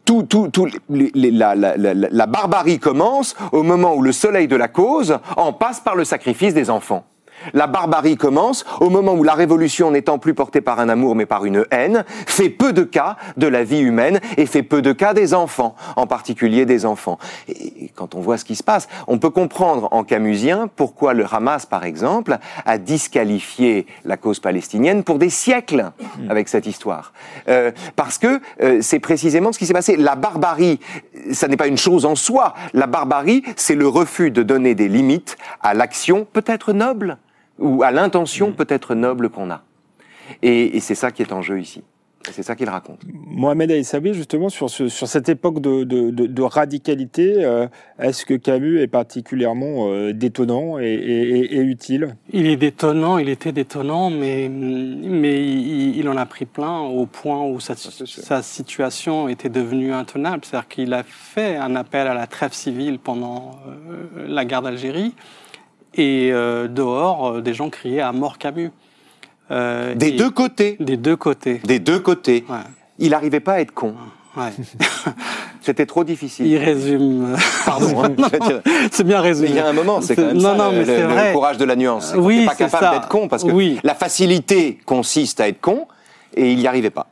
tout, 0.05 0.23
tout, 0.23 0.49
tout, 0.49 0.69
la 0.89 2.27
barbarie 2.27 2.79
commence 2.79 3.37
au 3.53 3.63
moment 3.63 3.95
où 3.95 4.03
le 4.03 4.13
soleil 4.13 4.49
de 4.49 4.57
la 4.57 4.69
cause 4.69 5.19
en 5.37 5.53
passe 5.53 5.81
par 5.81 5.95
le 5.95 6.05
sacrifice 6.05 6.55
des 6.55 6.71
enfants. 6.71 7.05
La 7.53 7.67
barbarie 7.67 8.17
commence 8.17 8.65
au 8.81 8.91
moment 8.91 9.15
où 9.15 9.23
la 9.23 9.35
révolution 9.35 9.91
n'étant 9.91 10.19
plus 10.19 10.35
portée 10.35 10.61
par 10.61 10.81
un 10.81 10.89
amour 10.89 11.15
mais 11.15 11.27
par 11.27 11.45
une 11.45 11.65
haine, 11.71 12.05
fait 12.27 12.49
peu 12.49 12.73
de 12.73 12.83
cas 12.83 13.17
de 13.37 13.47
la 13.47 13.65
vie 13.65 13.81
humaine 13.81 14.21
et 14.37 14.47
fait 14.47 14.63
peu 14.63 14.83
de 14.83 14.93
cas 14.93 15.15
des 15.15 15.35
enfants, 15.35 15.75
en 15.97 16.07
particulier 16.07 16.65
des 16.65 16.87
enfants. 16.87 17.19
Et 17.49 17.91
quand 17.95 18.15
on 18.15 18.21
voit 18.21 18.39
ce 18.39 18.45
qui 18.45 18.57
se 18.57 18.63
passe, 18.63 18.89
on 19.07 19.19
peut 19.19 19.31
comprendre 19.31 19.89
en 19.93 20.05
camusien 20.05 20.69
pourquoi 20.75 21.15
le 21.15 21.27
Hamas, 21.31 21.67
par 21.67 21.85
exemple, 21.85 22.39
a 22.65 22.79
disqualifié 22.79 23.87
la 24.05 24.17
cause 24.17 24.41
palestinienne 24.41 25.05
pour 25.05 25.19
des 25.19 25.31
siècles 25.31 25.93
avec 26.29 26.49
cette 26.49 26.67
histoire. 26.67 27.13
Euh, 27.49 27.73
parce 27.97 28.19
que 28.19 28.41
euh, 28.63 28.79
c'est 28.81 29.01
précisément 29.01 29.53
ce 29.53 29.59
qui 29.59 29.67
s'est 29.67 29.73
passé. 29.73 29.97
La 29.97 30.17
barbarie, 30.17 30.81
ça 31.33 31.49
n'est 31.49 31.57
pas 31.57 31.67
une 31.67 31.79
chose 31.79 32.05
en 32.05 32.15
soi. 32.15 32.55
La 32.73 32.87
barbarie, 32.87 33.43
c'est 33.57 33.75
le 33.75 33.89
refus 33.89 34.31
de 34.31 34.43
donner 34.43 34.75
des 34.75 34.89
limites 34.89 35.37
à 35.63 35.75
l'action 35.75 36.27
peut-être 36.33 36.73
noble 36.73 37.19
ou 37.59 37.83
à 37.83 37.91
l'intention 37.91 38.53
peut-être 38.53 38.95
noble 38.95 39.29
qu'on 39.31 39.51
a. 39.51 39.63
Et, 40.43 40.77
et 40.77 40.81
c'est 40.81 40.95
ça 40.95 41.11
qui 41.11 41.23
est 41.23 41.33
en 41.33 41.43
jeu 41.43 41.61
ici. 41.61 41.83
Et 42.27 42.33
C'est 42.33 42.43
ça 42.43 42.57
qu'il 42.57 42.71
raconte. 42.71 43.01
Mohamed 43.13 43.71
Aïssabi, 43.71 44.15
justement, 44.15 44.49
sur, 44.49 44.71
ce- 44.71 44.89
sur 44.89 45.07
cette 45.09 45.29
époque 45.29 45.61
de, 45.61 45.85
de- 45.85 46.09
de- 46.11 46.25
de 46.27 46.43
radicalité, 46.43 47.45
euh, 47.45 47.67
est-ce 47.99 48.25
que 48.25 48.33
Camus 48.33 48.81
est 48.81 48.87
particulièrement 48.87 49.91
euh, 49.91 50.15
détonnant 50.15 50.79
et, 50.79 50.85
et- 50.87 51.39
et- 51.41 51.57
et 51.57 51.61
utile? 51.61 52.17
Il 52.33 52.47
est 52.47 52.57
détonnant, 52.57 53.19
il 53.19 53.29
était 53.29 53.53
détonnant, 53.53 54.09
mais, 54.09 54.49
mais 54.49 55.45
il, 55.45 55.99
il 55.99 56.09
en 56.09 56.17
a 56.17 56.25
pris 56.25 56.47
plein 56.47 56.79
au 56.81 57.05
point 57.05 57.45
où 57.45 57.61
sa 57.61 58.41
situation 58.43 59.29
était 59.29 59.51
devenue 59.51 59.93
intenable. 59.93 60.47
C'est-à-dire 60.47 60.69
qu'il 60.69 60.95
a 60.95 61.03
fait 61.03 61.57
un 61.57 61.77
appel 61.77 62.07
à 62.07 62.15
la 62.15 62.27
trêve 62.27 62.55
civile 62.55 62.99
pendant 62.99 63.57
euh, 63.69 64.27
la 64.29 64.47
guerre 64.47 64.63
d'Algérie, 64.63 65.15
et 65.97 66.31
euh, 66.33 66.69
dehors, 66.69 67.27
euh, 67.37 67.41
des 67.41 67.55
gens 67.55 67.71
criaient 67.71 68.01
à 68.01 68.13
mort 68.13 68.39
Camus. 68.39 68.71
Euh, 69.51 69.95
Des 69.95 70.13
deux 70.13 70.31
côtés. 70.31 70.77
Des 70.81 70.97
deux 70.97 71.17
côtés. 71.17 71.61
Des 71.65 71.79
deux 71.79 71.99
côtés. 71.99 72.45
Ouais, 72.49 72.57
Il 72.99 73.11
n'arrivait 73.11 73.41
pas 73.41 73.55
à 73.55 73.61
être 73.61 73.73
con. 73.75 73.95
ouais. 74.37 74.51
C'était 75.61 75.87
trop 75.87 76.05
difficile. 76.05 76.47
Il 76.47 76.59
résume. 76.59 77.37
Pardon. 77.67 78.05
hein, 78.05 78.11
c'est 78.91 79.05
bien 79.05 79.17
Mais 79.23 79.29
résumé. 79.29 79.49
il 79.51 79.57
y 79.57 79.59
a 79.61 79.67
un 79.69 79.73
moment, 79.73 80.01
c'est 80.03 80.15
quand 80.15 80.27
même 80.27 80.37
non, 80.37 80.43
ça, 80.43 80.55
non, 80.57 80.71
le, 80.73 80.79
mais 80.79 80.85
c'est 80.85 80.97
le- 81.01 81.07
le 81.09 81.13
vrai. 81.15 81.33
courage 81.33 81.57
de 81.57 81.65
la 81.65 81.75
nuance. 81.77 82.13
Oui, 82.17 82.41
n'est 82.41 82.47
pas 82.47 82.55
capable 82.55 82.91
d'être 82.97 83.09
con 83.09 83.29
parce 83.29 83.45
que 83.45 83.51
Oui. 83.51 83.79
la 83.83 83.95
facilité 83.95 84.79
consiste 84.85 85.41
à 85.41 85.49
être 85.49 85.61
con 85.63 85.87
et 86.37 86.53
il 86.53 86.59
n'y 86.59 86.67
arrivait 86.67 86.91
pas. 86.91 87.07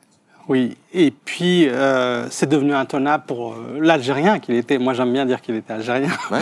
Oui, 0.48 0.76
et 0.94 1.10
puis 1.10 1.68
euh, 1.68 2.26
c'est 2.30 2.48
devenu 2.48 2.74
intenable 2.74 3.24
pour 3.26 3.52
euh, 3.54 3.78
l'Algérien 3.80 4.38
qu'il 4.38 4.54
était. 4.54 4.78
Moi, 4.78 4.92
j'aime 4.94 5.12
bien 5.12 5.24
dire 5.26 5.40
qu'il 5.40 5.54
était 5.54 5.72
algérien. 5.72 6.08
Ouais. 6.30 6.38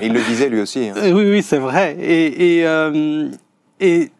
et 0.00 0.06
il 0.06 0.12
le 0.12 0.20
disait 0.22 0.48
lui 0.48 0.60
aussi. 0.60 0.88
hein. 0.88 0.94
Euh, 0.96 1.12
oui, 1.12 1.30
oui, 1.30 1.42
c'est 1.42 1.58
vrai. 1.58 1.96
Et, 2.00 2.58
et, 2.58 2.66
euh, 2.66 3.28
et 3.80 4.10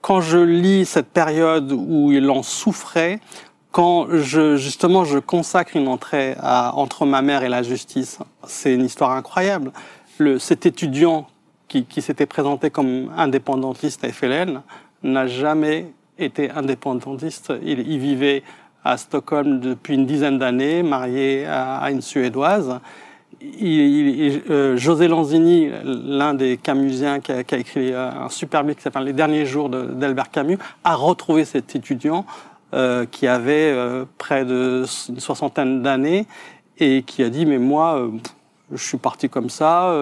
quand 0.00 0.20
je 0.20 0.38
lis 0.38 0.86
cette 0.86 1.08
période 1.08 1.70
où 1.72 2.12
il 2.12 2.28
en 2.30 2.42
souffrait, 2.42 3.20
quand 3.70 4.06
je, 4.10 4.56
justement 4.56 5.04
je 5.04 5.18
consacre 5.18 5.76
une 5.76 5.88
entrée 5.88 6.34
à 6.40 6.74
Entre 6.76 7.06
ma 7.06 7.22
mère 7.22 7.42
et 7.42 7.48
la 7.48 7.62
justice, 7.62 8.18
c'est 8.46 8.74
une 8.74 8.84
histoire 8.84 9.12
incroyable. 9.12 9.72
Le, 10.18 10.38
cet 10.38 10.66
étudiant 10.66 11.26
qui, 11.68 11.84
qui 11.84 12.02
s'était 12.02 12.26
présenté 12.26 12.68
comme 12.70 13.10
indépendantiste 13.16 14.04
à 14.04 14.12
FLN 14.12 14.60
n'a 15.02 15.26
jamais 15.26 15.86
été 16.18 16.50
indépendantiste. 16.50 17.52
Il, 17.64 17.80
il 17.88 17.98
vivait 17.98 18.42
à 18.84 18.96
Stockholm 18.96 19.60
depuis 19.60 19.94
une 19.94 20.06
dizaine 20.06 20.38
d'années, 20.38 20.82
marié 20.82 21.46
à, 21.46 21.90
une 21.90 22.00
Suédoise. 22.00 22.80
Euh, 23.42 24.76
José 24.76 25.08
Lanzini, 25.08 25.70
l'un 25.84 26.34
des 26.34 26.56
Camusiens 26.56 27.20
qui 27.20 27.32
a, 27.32 27.40
écrit 27.40 27.92
euh, 27.92 28.10
un 28.10 28.28
super 28.28 28.62
livre 28.62 28.76
qui 28.76 29.04
Les 29.04 29.12
derniers 29.12 29.46
jours 29.46 29.68
d'Albert 29.68 30.30
Camus, 30.30 30.58
a 30.84 30.94
retrouvé 30.94 31.44
cet 31.44 31.74
étudiant 31.74 32.24
euh, 32.74 33.04
qui 33.10 33.26
avait 33.26 33.74
près 34.18 34.44
de 34.44 34.84
une 35.08 35.20
soixantaine 35.20 35.82
d'années 35.82 36.26
et 36.78 37.02
qui 37.02 37.22
a 37.22 37.30
dit 37.30 37.46
mais 37.46 37.58
moi 37.58 38.08
je 38.70 38.82
suis 38.82 38.96
parti 38.96 39.28
comme 39.28 39.50
ça, 39.50 39.92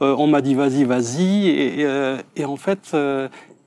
on 0.00 0.26
m'a 0.26 0.40
dit 0.40 0.54
vas-y 0.54 0.84
vas-y 0.84 1.48
et, 2.36 2.44
en 2.44 2.56
fait 2.56 2.96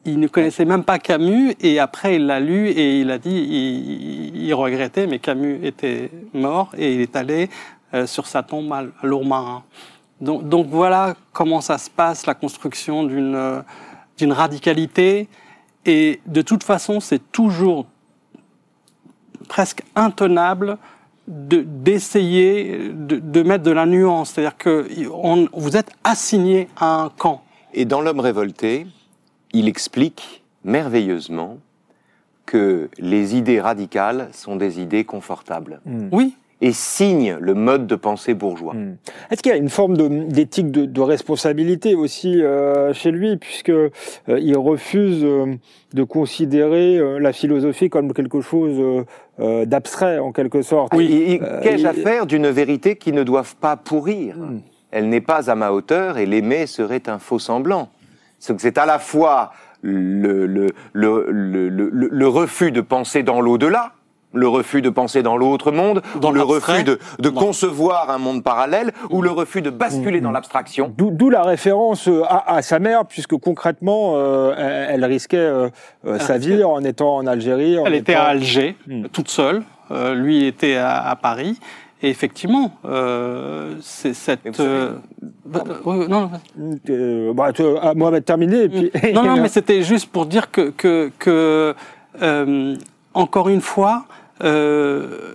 il 0.05 0.19
ne 0.19 0.27
connaissait 0.27 0.65
même 0.65 0.83
pas 0.83 0.99
Camus 0.99 1.55
et 1.61 1.79
après 1.79 2.15
il 2.17 2.25
l'a 2.25 2.39
lu 2.39 2.67
et 2.69 2.99
il 2.99 3.09
a 3.11 3.17
dit 3.17 4.31
il, 4.33 4.53
regrettait 4.53 5.07
mais 5.07 5.19
Camus 5.19 5.59
était 5.63 6.11
mort 6.33 6.71
et 6.77 6.93
il 6.95 7.01
est 7.01 7.15
allé 7.15 7.49
euh, 7.93 8.05
sur 8.05 8.27
sa 8.27 8.43
tombe 8.43 8.71
à 8.73 8.83
Lourmarin. 9.01 9.63
Donc, 10.21 10.67
voilà 10.67 11.15
comment 11.33 11.59
ça 11.59 11.77
se 11.77 11.89
passe 11.89 12.25
la 12.25 12.33
construction 12.33 13.03
d'une 13.03 13.35
euh, 13.35 13.61
d'une 14.17 14.31
radicalité 14.31 15.27
et 15.85 16.21
de 16.27 16.41
toute 16.41 16.63
façon 16.63 16.99
c'est 16.99 17.31
toujours 17.31 17.85
presque 19.49 19.83
intenable 19.95 20.77
de- 21.27 21.61
d'essayer 21.65 22.89
de, 22.89 23.17
de 23.19 23.43
mettre 23.43 23.63
de 23.63 23.71
la 23.71 23.85
nuance. 23.85 24.31
C'est-à-dire 24.31 24.57
que 24.57 24.87
on- 25.11 25.47
vous 25.53 25.75
êtes 25.77 25.91
assigné 26.03 26.67
à 26.77 27.01
un 27.03 27.09
camp. 27.09 27.41
Et 27.73 27.85
dans 27.85 28.01
L'homme 28.01 28.19
révolté, 28.19 28.85
il 29.53 29.67
explique 29.67 30.43
merveilleusement 30.65 31.57
que 32.45 32.89
les 32.99 33.35
idées 33.35 33.61
radicales 33.61 34.29
sont 34.33 34.55
des 34.55 34.81
idées 34.81 35.05
confortables 35.05 35.79
Oui, 36.11 36.35
et 36.61 36.71
signent 36.71 37.37
le 37.41 37.53
mode 37.53 37.87
de 37.87 37.95
pensée 37.95 38.33
bourgeois. 38.33 38.73
Mm. 38.73 38.97
Est-ce 39.29 39.41
qu'il 39.41 39.51
y 39.51 39.55
a 39.55 39.57
une 39.57 39.69
forme 39.69 39.97
d'éthique 40.27 40.71
de, 40.71 40.85
de 40.85 41.01
responsabilité 41.01 41.93
aussi 41.93 42.41
euh, 42.41 42.93
chez 42.93 43.11
lui, 43.11 43.35
puisque 43.35 43.69
euh, 43.69 43.89
il 44.27 44.55
refuse 44.55 45.23
euh, 45.23 45.55
de 45.93 46.03
considérer 46.03 46.97
euh, 46.97 47.19
la 47.19 47.33
philosophie 47.33 47.89
comme 47.89 48.13
quelque 48.13 48.39
chose 48.39 48.77
euh, 48.79 49.03
euh, 49.41 49.65
d'abstrait 49.65 50.19
en 50.19 50.31
quelque 50.31 50.61
sorte? 50.61 50.93
Oui. 50.93 51.39
Euh, 51.41 51.61
qu'ai-je 51.61 51.85
à 51.85 51.93
faire 51.93 52.25
d'une 52.25 52.49
vérité 52.49 52.95
qui 52.95 53.11
ne 53.11 53.23
doivent 53.23 53.57
pas 53.57 53.75
pourrir? 53.75 54.37
Mm. 54.37 54.61
Elle 54.91 55.09
n'est 55.09 55.21
pas 55.21 55.49
à 55.49 55.55
ma 55.55 55.71
hauteur 55.71 56.17
et 56.17 56.25
l'aimer 56.25 56.65
serait 56.67 57.09
un 57.09 57.19
faux 57.19 57.39
semblant. 57.39 57.89
C'est 58.43 58.53
que 58.53 58.61
c'est 58.61 58.77
à 58.77 58.85
la 58.85 58.99
fois 58.99 59.53
le, 59.81 60.45
le, 60.45 60.67
le, 60.91 61.25
le, 61.29 61.69
le- 61.69 61.89
le 62.11 62.27
refus 62.27 62.71
de 62.73 62.81
penser 62.81 63.23
dans 63.23 63.39
l'au-delà, 63.39 63.93
le 64.33 64.49
refus 64.49 64.81
de 64.81 64.89
penser 64.89 65.23
dans 65.23 65.37
l'autre 65.37 65.71
monde, 65.71 66.01
Dans 66.19 66.31
ou 66.31 66.33
le 66.33 66.41
refus 66.41 66.83
de, 66.83 67.29
concevoir 67.29 68.09
un 68.09 68.17
monde 68.17 68.43
parallèle, 68.43 68.91
ou 69.11 69.21
le 69.21 69.29
refus 69.31 69.61
de 69.61 69.69
basculer 69.69 70.19
Mm. 70.19 70.23
dans 70.23 70.31
l'abstraction. 70.31 70.93
D'où 70.97 71.09
d'où 71.11 71.29
la 71.29 71.43
référence 71.43 72.09
euh, 72.09 72.23
à, 72.27 72.55
à 72.55 72.61
sa 72.61 72.79
mère, 72.79 73.05
puisque 73.05 73.37
concrètement, 73.37 74.15
euh, 74.17 74.53
elle, 74.57 74.95
elle 74.95 75.05
risquait 75.05 75.37
euh, 75.37 75.69
sa 76.19 76.37
vie 76.37 76.65
en 76.65 76.83
étant 76.83 77.15
en 77.15 77.25
Algérie. 77.27 77.79
en 77.79 77.85
elle 77.85 77.95
était 77.95 78.15
à 78.15 78.23
Alger, 78.25 78.75
Hmm. 78.87 79.05
toute 79.07 79.29
seule. 79.29 79.63
Euh, 79.91 80.15
lui 80.15 80.45
était 80.47 80.75
à, 80.75 80.97
à 81.07 81.15
Paris. 81.15 81.59
Et 82.05 82.09
effectivement, 82.09 82.71
euh, 82.83 83.75
c'est 83.81 84.13
cette. 84.13 84.59
Euh, 84.59 84.95
bah, 85.45 85.63
euh, 85.65 85.73
oui, 85.85 86.07
non, 86.09 86.29
Euh, 86.89 87.33
bah, 87.33 87.53
tu- 87.53 87.63
ah, 87.81 87.93
moi, 87.95 88.11
va 88.11 88.19
terminer. 88.19 88.63
Et 88.63 88.69
puis... 88.69 88.91
non, 89.13 89.23
non, 89.23 89.41
mais 89.41 89.47
c'était 89.57 89.83
juste 89.83 90.11
pour 90.11 90.25
dire 90.25 90.51
que, 90.51 90.69
que, 90.71 91.09
que 91.17 91.73
euh, 92.21 92.75
encore 93.13 93.47
une 93.47 93.61
fois, 93.61 94.05
euh, 94.43 95.33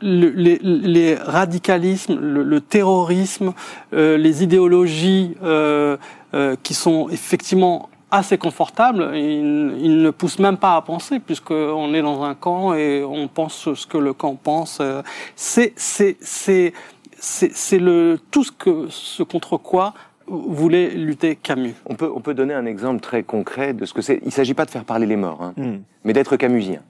le- 0.00 0.30
les, 0.30 0.58
les 0.62 1.14
radicalismes, 1.16 2.16
le, 2.20 2.44
le 2.44 2.60
terrorisme, 2.60 3.52
euh, 3.92 4.16
les 4.16 4.44
idéologies 4.44 5.34
euh, 5.42 5.96
euh, 6.34 6.54
qui 6.62 6.74
sont 6.74 7.08
effectivement 7.10 7.88
assez 8.10 8.38
confortables, 8.38 9.10
ils, 9.14 9.76
ils 9.80 10.02
ne 10.02 10.10
poussent 10.10 10.38
même 10.38 10.56
pas 10.56 10.76
à 10.76 10.82
penser, 10.82 11.20
puisqu'on 11.20 11.94
est 11.94 12.02
dans 12.02 12.22
un 12.24 12.34
camp 12.34 12.74
et 12.74 13.04
on 13.04 13.28
pense 13.28 13.72
ce 13.74 13.86
que 13.86 13.98
le 13.98 14.12
camp 14.12 14.34
pense. 14.34 14.80
C'est 15.36 15.72
c'est- 15.76 16.16
c'est- 16.20 16.72
c'est- 17.18 17.52
c'est 17.54 17.78
le 17.78 18.18
tout 18.30 18.44
ce, 18.44 18.52
que, 18.52 18.86
ce 18.88 19.22
contre 19.22 19.56
quoi 19.58 19.94
voulait 20.26 20.90
lutter 20.90 21.36
Camus. 21.36 21.74
On 21.86 21.94
peut, 21.94 22.10
on 22.14 22.20
peut 22.20 22.34
donner 22.34 22.54
un 22.54 22.64
exemple 22.66 23.00
très 23.00 23.22
concret 23.22 23.74
de 23.74 23.84
ce 23.84 23.92
que 23.92 24.00
c'est. 24.02 24.18
Il 24.22 24.26
ne 24.26 24.30
s'agit 24.32 24.54
pas 24.54 24.64
de 24.64 24.70
faire 24.70 24.84
parler 24.84 25.06
les 25.06 25.16
morts, 25.16 25.42
hein, 25.42 25.54
Mm. 25.56 25.78
mais 26.04 26.12
d'être 26.12 26.36
camusien. 26.36 26.80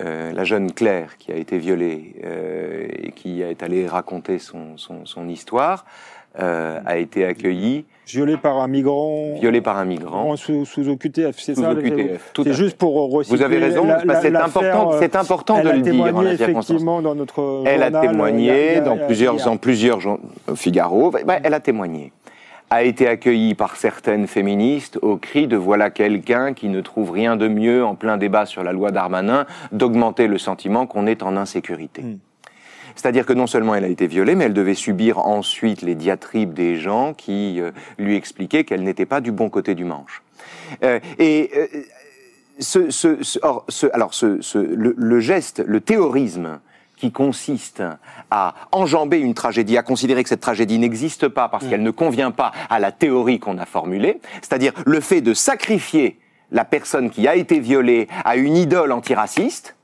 Euh, 0.00 0.32
la 0.32 0.44
jeune 0.44 0.72
Claire 0.72 1.18
qui 1.18 1.32
a 1.32 1.36
été 1.36 1.58
violée 1.58 2.14
euh, 2.24 2.86
et 2.90 3.12
qui 3.12 3.42
est 3.42 3.62
allée 3.62 3.86
raconter 3.86 4.38
son, 4.38 4.78
son, 4.78 5.04
son 5.04 5.28
histoire 5.28 5.84
euh, 6.40 6.78
a 6.86 6.96
été 6.96 7.24
accueillie, 7.24 7.84
Violé 8.06 8.36
par 8.36 8.58
un 8.58 8.66
migrant. 8.68 9.34
violée 9.40 9.60
par 9.60 9.78
un 9.78 9.84
migrant. 9.84 10.30
en 10.30 10.36
sous, 10.36 10.64
sous 10.66 10.88
OQTF, 10.88 11.38
c'est 11.38 11.54
ça 11.54 11.74
C'est 12.34 12.52
juste 12.52 12.76
pour 12.76 12.94
recycler 13.10 13.36
Vous 13.38 13.42
avez 13.44 13.58
raison, 13.58 13.84
la- 13.86 14.20
c'est 14.20 14.34
important, 14.34 14.92
euh, 14.92 14.96
c'est 14.98 15.16
important 15.16 15.56
elle 15.58 15.64
de 15.64 15.68
a 15.70 15.72
le 15.74 15.80
dire 15.82 15.92
en 15.92 16.04
témoigné 16.04 16.30
la 16.30 16.36
circonstance. 16.36 16.64
effectivement 16.70 17.00
dans 17.02 17.14
notre 17.14 17.62
Elle 17.66 17.82
a 17.82 17.90
journal, 17.90 18.10
témoigné 18.10 18.74
a- 18.74 18.78
a- 18.78 18.80
dans 18.80 18.94
a- 18.96 19.06
plusieurs, 19.06 19.40
a- 19.40 19.44
dans 19.44 19.56
plusieurs 19.56 20.00
Figaro. 20.56 21.10
Bah, 21.24 21.38
elle 21.42 21.54
a 21.54 21.60
témoigné. 21.60 22.12
A 22.70 22.82
été 22.84 23.06
accueillie 23.06 23.54
par 23.54 23.76
certaines 23.76 24.26
féministes 24.26 24.98
au 25.02 25.16
cri 25.18 25.46
de 25.46 25.56
voilà 25.56 25.90
quelqu'un 25.90 26.54
qui 26.54 26.68
ne 26.68 26.80
trouve 26.80 27.10
rien 27.12 27.36
de 27.36 27.46
mieux 27.46 27.84
en 27.84 27.94
plein 27.94 28.16
débat 28.16 28.46
sur 28.46 28.64
la 28.64 28.72
loi 28.72 28.90
Darmanin 28.90 29.44
d'augmenter 29.72 30.26
le 30.26 30.38
sentiment 30.38 30.86
qu'on 30.86 31.06
est 31.06 31.22
en 31.22 31.36
insécurité. 31.36 32.02
Mm. 32.02 32.18
C'est-à-dire 32.94 33.26
que 33.26 33.32
non 33.32 33.46
seulement 33.46 33.74
elle 33.74 33.84
a 33.84 33.88
été 33.88 34.06
violée, 34.06 34.34
mais 34.34 34.44
elle 34.44 34.54
devait 34.54 34.74
subir 34.74 35.18
ensuite 35.18 35.82
les 35.82 35.94
diatribes 35.94 36.52
des 36.52 36.76
gens 36.76 37.14
qui 37.14 37.60
euh, 37.60 37.70
lui 37.98 38.16
expliquaient 38.16 38.64
qu'elle 38.64 38.82
n'était 38.82 39.06
pas 39.06 39.20
du 39.20 39.32
bon 39.32 39.48
côté 39.48 39.74
du 39.74 39.84
manche. 39.84 40.22
Euh, 40.82 41.00
et 41.18 41.50
euh, 41.56 41.66
ce, 42.58 42.90
ce- 42.90 43.22
ce- 43.22 43.38
or, 43.42 43.64
ce- 43.68 43.86
alors 43.92 44.14
ce, 44.14 44.40
ce- 44.40 44.58
le, 44.58 44.94
le 44.96 45.20
geste, 45.20 45.62
le 45.66 45.80
théorisme 45.80 46.60
qui 46.96 47.10
consiste 47.10 47.82
à 48.30 48.54
enjamber 48.70 49.18
une 49.18 49.34
tragédie, 49.34 49.76
à 49.76 49.82
considérer 49.82 50.22
que 50.22 50.28
cette 50.28 50.40
tragédie 50.40 50.78
n'existe 50.78 51.26
pas 51.26 51.48
parce 51.48 51.66
qu'elle 51.66 51.82
ne 51.82 51.90
convient 51.90 52.30
pas 52.30 52.52
à 52.70 52.78
la 52.78 52.92
théorie 52.92 53.40
qu'on 53.40 53.58
a 53.58 53.66
formulée, 53.66 54.20
c'est-à-dire 54.40 54.72
le 54.86 55.00
fait 55.00 55.20
de 55.20 55.34
sacrifier 55.34 56.20
la 56.52 56.64
personne 56.64 57.10
qui 57.10 57.26
a 57.26 57.34
été 57.34 57.58
violée 57.58 58.06
à 58.24 58.36
une 58.36 58.56
idole 58.56 58.92
antiraciste, 58.92 59.74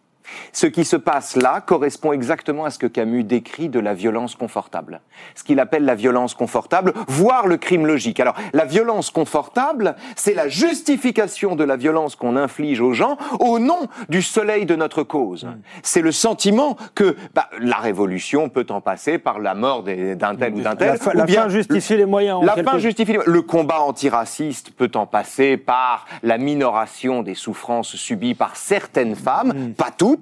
ce 0.53 0.66
qui 0.66 0.85
se 0.85 0.97
passe 0.97 1.37
là 1.37 1.61
correspond 1.61 2.12
exactement 2.12 2.64
à 2.64 2.70
ce 2.70 2.79
que 2.79 2.87
Camus 2.87 3.24
décrit 3.24 3.68
de 3.68 3.81
la 3.81 3.95
violence 3.95 4.35
confortable. 4.35 5.01
Ce 5.35 5.45
qu'il 5.45 5.61
appelle 5.61 5.85
la 5.85 5.95
violence 5.95 6.35
confortable, 6.35 6.93
voire 7.09 7.47
le 7.47 7.57
crime 7.57 7.87
logique. 7.87 8.20
Alors, 8.20 8.35
la 8.53 8.64
violence 8.64 9.11
confortable, 9.11 9.97
c'est 10.16 10.35
la 10.35 10.49
justification 10.49 11.57
de 11.57 11.64
la 11.64 11.76
violence 11.76 12.16
qu'on 12.16 12.37
inflige 12.37 12.81
aux 12.81 12.93
gens 12.93 13.16
au 13.41 13.59
nom 13.59 13.89
du 14.09 14.22
soleil 14.22 14.66
de 14.66 14.76
notre 14.76 15.03
cause. 15.03 15.47
C'est 15.83 16.03
le 16.03 16.12
sentiment 16.12 16.76
que 16.95 17.16
bah, 17.35 17.49
la 17.61 17.76
révolution 17.76 18.49
peut 18.49 18.66
en 18.70 18.81
passer 18.81 19.18
par 19.18 19.39
la 19.39 19.55
mort 19.55 19.83
d'un 19.83 20.35
tel 20.37 20.55
ou 20.55 20.61
d'un 20.61 20.76
tel. 20.76 20.99
La, 21.14 21.22
ou 21.24 21.26
bien 21.26 21.43
fin 21.43 21.49
justifie 21.49 21.97
les 21.97 22.05
moyens. 22.07 22.39
en 22.39 22.43
la 22.43 22.57
fin 22.62 22.79
justifie 22.79 23.12
les- 23.12 23.18
le 23.26 23.43
combat 23.43 23.81
antiraciste 23.81 24.70
peut 24.72 24.91
en 24.95 25.07
passer 25.07 25.57
par 25.57 26.07
la 26.22 26.39
minoration 26.39 27.22
des 27.22 27.35
souffrances 27.35 27.97
subies 27.97 28.35
par 28.35 28.57
certaines 28.57 29.14
femmes, 29.14 29.72
pas 29.76 29.91
toutes. 29.97 30.17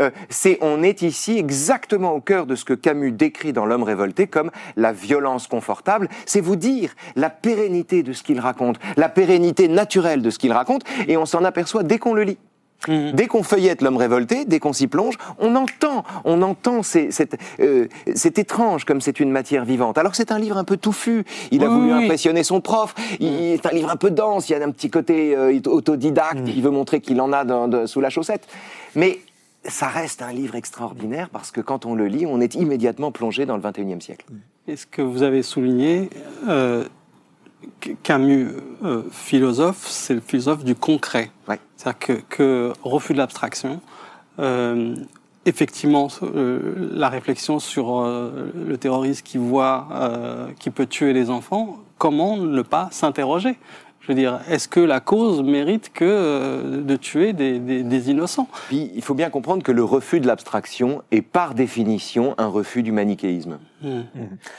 Euh, 0.00 0.10
c'est 0.28 0.58
on 0.60 0.82
est 0.82 1.02
ici 1.02 1.38
exactement 1.38 2.12
au 2.12 2.20
cœur 2.20 2.46
de 2.46 2.54
ce 2.54 2.64
que 2.64 2.74
Camus 2.74 3.12
décrit 3.12 3.52
dans 3.52 3.66
L'homme 3.66 3.82
révolté 3.82 4.26
comme 4.26 4.50
la 4.76 4.92
violence 4.92 5.46
confortable. 5.46 6.08
C'est 6.26 6.40
vous 6.40 6.56
dire 6.56 6.94
la 7.16 7.30
pérennité 7.30 8.02
de 8.02 8.12
ce 8.12 8.22
qu'il 8.22 8.40
raconte, 8.40 8.78
la 8.96 9.08
pérennité 9.08 9.68
naturelle 9.68 10.22
de 10.22 10.30
ce 10.30 10.38
qu'il 10.38 10.52
raconte, 10.52 10.82
et 11.08 11.16
on 11.16 11.26
s'en 11.26 11.44
aperçoit 11.44 11.82
dès 11.82 11.98
qu'on 11.98 12.14
le 12.14 12.22
lit. 12.22 12.38
Dès 12.88 13.26
qu'on 13.26 13.42
feuillette 13.42 13.82
l'homme 13.82 13.98
révolté, 13.98 14.46
dès 14.46 14.58
qu'on 14.58 14.72
s'y 14.72 14.86
plonge, 14.86 15.16
on 15.38 15.54
entend, 15.54 16.02
on 16.24 16.40
entend 16.40 16.82
ces- 16.82 17.10
cette, 17.10 17.36
euh, 17.60 17.88
c'est 18.14 18.38
étrange 18.38 18.86
comme 18.86 19.02
c'est 19.02 19.20
une 19.20 19.30
matière 19.30 19.66
vivante. 19.66 19.98
Alors 19.98 20.12
que 20.12 20.16
c'est 20.16 20.32
un 20.32 20.38
livre 20.38 20.56
un 20.56 20.64
peu 20.64 20.78
touffu. 20.78 21.24
Il 21.50 21.62
a 21.62 21.68
voulu 21.68 21.92
oui. 21.92 22.04
impressionner 22.04 22.42
son 22.42 22.62
prof. 22.62 22.94
Il, 23.20 23.58
C'est 23.62 23.66
un 23.66 23.72
livre 23.72 23.90
un 23.90 23.96
peu 23.96 24.10
dense. 24.10 24.48
Il 24.48 24.52
y 24.52 24.54
a 24.54 24.64
un 24.64 24.70
petit 24.70 24.88
côté 24.88 25.36
euh, 25.36 25.60
autodidacte. 25.66 26.40
Il 26.46 26.62
veut 26.62 26.70
montrer 26.70 27.02
qu'il 27.02 27.20
en 27.20 27.34
a 27.34 27.44
dans- 27.44 27.68
de- 27.68 27.84
sous 27.84 28.00
la 28.00 28.08
chaussette. 28.08 28.48
Mais 28.94 29.18
ça 29.64 29.88
reste 29.88 30.22
un 30.22 30.32
livre 30.32 30.54
extraordinaire 30.54 31.28
parce 31.28 31.50
que 31.50 31.60
quand 31.60 31.86
on 31.86 31.94
le 31.94 32.06
lit, 32.06 32.26
on 32.26 32.40
est 32.40 32.54
immédiatement 32.54 33.12
plongé 33.12 33.46
dans 33.46 33.56
le 33.56 33.62
21e 33.62 34.00
siècle. 34.00 34.26
Et 34.66 34.76
ce 34.76 34.86
que 34.86 35.02
vous 35.02 35.22
avez 35.22 35.42
souligné, 35.42 36.10
euh, 36.48 36.84
Camus, 38.02 38.48
euh, 38.84 39.02
philosophe, 39.10 39.86
c'est 39.86 40.14
le 40.14 40.20
philosophe 40.20 40.64
du 40.64 40.74
concret. 40.74 41.30
Ouais. 41.48 41.58
C'est-à-dire 41.76 41.98
que, 41.98 42.12
que 42.28 42.72
refus 42.82 43.12
de 43.12 43.18
l'abstraction, 43.18 43.80
euh, 44.38 44.94
effectivement, 45.46 46.08
euh, 46.22 46.90
la 46.92 47.08
réflexion 47.08 47.58
sur 47.58 48.02
le 48.02 48.76
terroriste 48.76 49.22
qui 49.26 49.38
voit, 49.38 49.88
qui 50.58 50.70
peut 50.70 50.86
tuer 50.86 51.12
les 51.12 51.30
enfants, 51.30 51.78
comment 51.98 52.36
ne 52.36 52.62
pas 52.62 52.88
s'interroger? 52.92 53.58
Je 54.10 54.14
veux 54.16 54.20
dire, 54.20 54.40
est-ce 54.50 54.66
que 54.66 54.80
la 54.80 54.98
cause 54.98 55.40
mérite 55.40 55.92
que 55.92 56.04
euh, 56.04 56.80
de 56.82 56.96
tuer 56.96 57.32
des, 57.32 57.60
des- 57.60 57.84
des 57.84 58.10
innocents? 58.10 58.48
Puis 58.66 58.90
il 58.96 59.02
faut 59.02 59.14
bien 59.14 59.30
comprendre 59.30 59.62
que 59.62 59.70
le 59.70 59.84
refus 59.84 60.18
de 60.18 60.26
l'abstraction 60.26 61.02
est 61.12 61.22
par 61.22 61.54
définition 61.54 62.34
un 62.36 62.48
refus 62.48 62.82
du 62.82 62.90
manichéisme. 62.90 63.60
Hmm. 63.82 64.00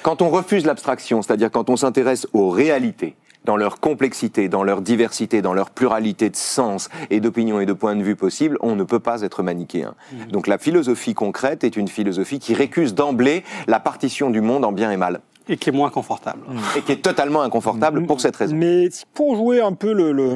Quand 0.03 0.21
on 0.21 0.29
refuse 0.29 0.65
l'abstraction, 0.65 1.21
c'est-à-dire 1.21 1.51
quand 1.51 1.69
on 1.69 1.75
s'intéresse 1.75 2.27
aux 2.31 2.49
réalités, 2.49 3.15
dans 3.43 3.57
leur 3.57 3.81
complexité, 3.81 4.47
dans 4.47 4.63
leur 4.63 4.81
diversité, 4.81 5.41
dans 5.41 5.53
leur 5.53 5.71
pluralité 5.71 6.29
de 6.29 6.35
sens 6.37 6.89
et 7.09 7.19
d'opinions 7.19 7.59
et 7.59 7.65
de 7.65 7.73
points 7.73 7.97
de 7.97 8.03
vue 8.03 8.15
possibles, 8.15 8.57
on 8.61 8.77
ne 8.77 8.83
peut 8.85 8.99
pas 8.99 9.21
être 9.23 9.43
manichéen. 9.43 9.95
Mmh. 10.13 10.31
Donc 10.31 10.47
la 10.47 10.59
philosophie 10.59 11.13
concrète 11.13 11.65
est 11.65 11.75
une 11.75 11.89
philosophie 11.89 12.39
qui 12.39 12.53
récuse 12.53 12.93
d'emblée 12.95 13.43
la 13.67 13.81
partition 13.81 14.29
du 14.29 14.39
monde 14.39 14.63
en 14.63 14.71
bien 14.71 14.91
et 14.91 14.97
mal, 14.97 15.19
Et 15.49 15.57
qui 15.57 15.69
est 15.69 15.73
moins 15.73 15.89
confortable. 15.89 16.39
et 16.77 16.81
qui 16.81 16.91
est 16.93 17.01
totalement 17.01 17.41
inconfortable 17.41 18.05
pour 18.05 18.21
cette 18.21 18.35
raison. 18.35 18.55
Mais 18.55 18.89
pour 19.13 19.35
jouer 19.35 19.59
un 19.61 19.73
peu 19.73 19.91
le, 19.91 20.11
le, 20.11 20.35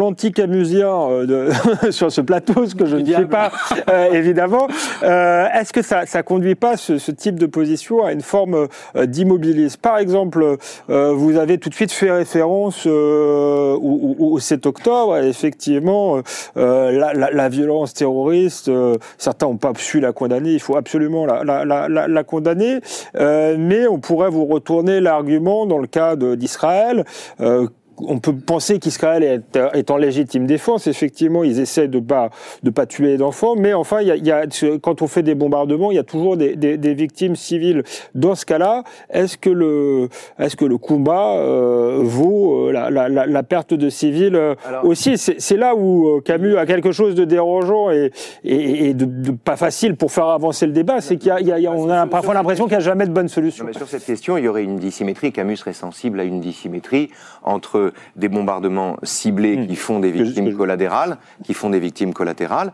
l'anti-camusien 0.00 0.88
euh, 0.88 1.52
sur 1.90 2.10
ce 2.10 2.20
plateau, 2.20 2.66
ce 2.66 2.74
que 2.74 2.86
je 2.86 2.96
ne 2.96 3.04
fais 3.04 3.26
pas, 3.26 3.50
euh, 3.90 4.12
évidemment, 4.12 4.68
euh, 5.02 5.46
est-ce 5.52 5.72
que 5.72 5.82
ça 5.82 6.02
ne 6.02 6.22
conduit 6.22 6.54
pas 6.54 6.76
ce, 6.76 6.98
ce 6.98 7.10
type 7.10 7.38
de 7.38 7.46
position 7.46 8.04
à 8.04 8.12
une 8.12 8.20
forme 8.22 8.68
d'immobilisme? 8.94 9.80
Par 9.80 9.98
exemple, 9.98 10.56
euh, 10.88 11.12
vous 11.12 11.36
avez 11.36 11.58
tout 11.58 11.68
de 11.68 11.74
suite 11.74 11.92
fait 11.92 12.10
référence 12.10 12.84
euh, 12.86 13.74
au, 13.74 14.16
au- 14.18 14.32
au 14.34 14.38
7 14.38 14.66
octobre, 14.66 15.16
et 15.18 15.28
effectivement, 15.28 16.20
la, 16.56 17.12
la- 17.12 17.30
la 17.30 17.48
violence 17.48 17.92
terroriste, 17.94 18.68
euh, 18.68 18.96
certains 19.18 19.46
n'ont 19.46 19.56
pas 19.56 19.72
su 19.76 20.00
la 20.00 20.12
condamner, 20.12 20.52
il 20.52 20.60
faut 20.60 20.76
absolument 20.76 21.26
la, 21.26 21.44
la- 21.44 21.64
la- 21.64 21.88
la- 21.88 22.08
la 22.08 22.24
condamner, 22.24 22.80
euh, 23.16 23.56
mais 23.58 23.79
on 23.88 23.98
pourrait 23.98 24.30
vous 24.30 24.46
retourner 24.46 25.00
l'argument 25.00 25.66
dans 25.66 25.78
le 25.78 25.86
cas 25.86 26.16
d'Israël. 26.16 27.04
euh, 27.40 27.66
on 28.06 28.18
peut 28.18 28.34
penser 28.34 28.78
qu'Israël 28.78 29.22
est, 29.22 29.58
est 29.74 29.90
en 29.90 29.96
légitime 29.96 30.46
défense. 30.46 30.86
Effectivement, 30.86 31.44
ils 31.44 31.60
essaient 31.60 31.88
de 31.88 31.98
pas 32.00 32.30
de 32.62 32.70
pas 32.70 32.86
tuer 32.86 33.16
d'enfants, 33.16 33.54
mais 33.56 33.72
enfin, 33.74 34.00
il 34.00 34.08
y 34.08 34.10
a, 34.10 34.16
il 34.16 34.26
y 34.26 34.32
a- 34.32 34.44
quand 34.82 35.02
on 35.02 35.06
fait 35.06 35.22
des 35.22 35.34
bombardements, 35.34 35.90
il 35.90 35.94
y 35.96 35.98
a 35.98 36.04
toujours 36.04 36.36
des, 36.36 36.56
des- 36.56 36.76
des 36.76 36.94
victimes 36.94 37.36
civiles. 37.36 37.82
Dans 38.14 38.34
ce 38.34 38.44
cas-là, 38.46 38.84
est-ce 39.10 39.36
que 39.38 39.50
le 39.50 40.08
est-ce 40.38 40.56
que 40.56 40.64
le 40.64 40.78
combat 40.78 41.34
euh, 41.36 42.00
vaut 42.02 42.68
euh, 42.68 42.72
la, 42.72 42.90
la- 42.90 43.08
la- 43.08 43.26
la 43.26 43.42
perte 43.42 43.74
de 43.74 43.88
civils 43.88 44.34
euh, 44.36 44.54
Alors- 44.66 44.84
aussi? 44.86 45.16
C'est 45.18 45.56
là 45.56 45.74
où 45.76 46.20
Camus 46.24 46.56
a 46.56 46.66
quelque 46.66 46.92
chose 46.92 47.14
de 47.14 47.24
dérangeant 47.24 47.90
et, 47.90 48.10
et, 48.44 48.88
et 48.90 48.94
de, 48.94 49.04
de 49.04 49.30
pas 49.32 49.56
facile 49.56 49.96
pour 49.96 50.12
faire 50.12 50.26
avancer 50.26 50.66
le 50.66 50.72
débat. 50.72 51.00
C'est 51.00 51.24
y 51.24 51.30
a, 51.30 51.38
on 51.72 52.08
parfois 52.08 52.34
l'impression 52.34 52.64
qu'il 52.64 52.72
n'y 52.72 52.82
a 52.82 52.84
jamais 52.84 53.06
de 53.06 53.12
bonne 53.12 53.28
solution. 53.28 53.64
Non, 53.64 53.70
mais 53.72 53.76
sur 53.76 53.88
cette 53.88 54.04
question, 54.04 54.36
il 54.36 54.44
y 54.44 54.48
aurait 54.48 54.64
une 54.64 54.76
dissymétrie. 54.76 55.32
Camus 55.32 55.56
serait 55.56 55.72
sensible 55.72 56.20
à 56.20 56.24
une 56.24 56.40
dissymétrie 56.40 57.10
entre 57.42 57.89
des 58.16 58.28
bombardements 58.28 58.96
ciblés 59.02 59.56
Hmm. 59.56 59.66
qui 59.66 59.76
font 59.76 59.98
des 60.00 60.10
victimes 60.10 60.56
collatérales, 60.56 61.18
qui 61.44 61.54
font 61.54 61.70
des 61.70 61.80
victimes 61.80 62.12
collatérales, 62.14 62.72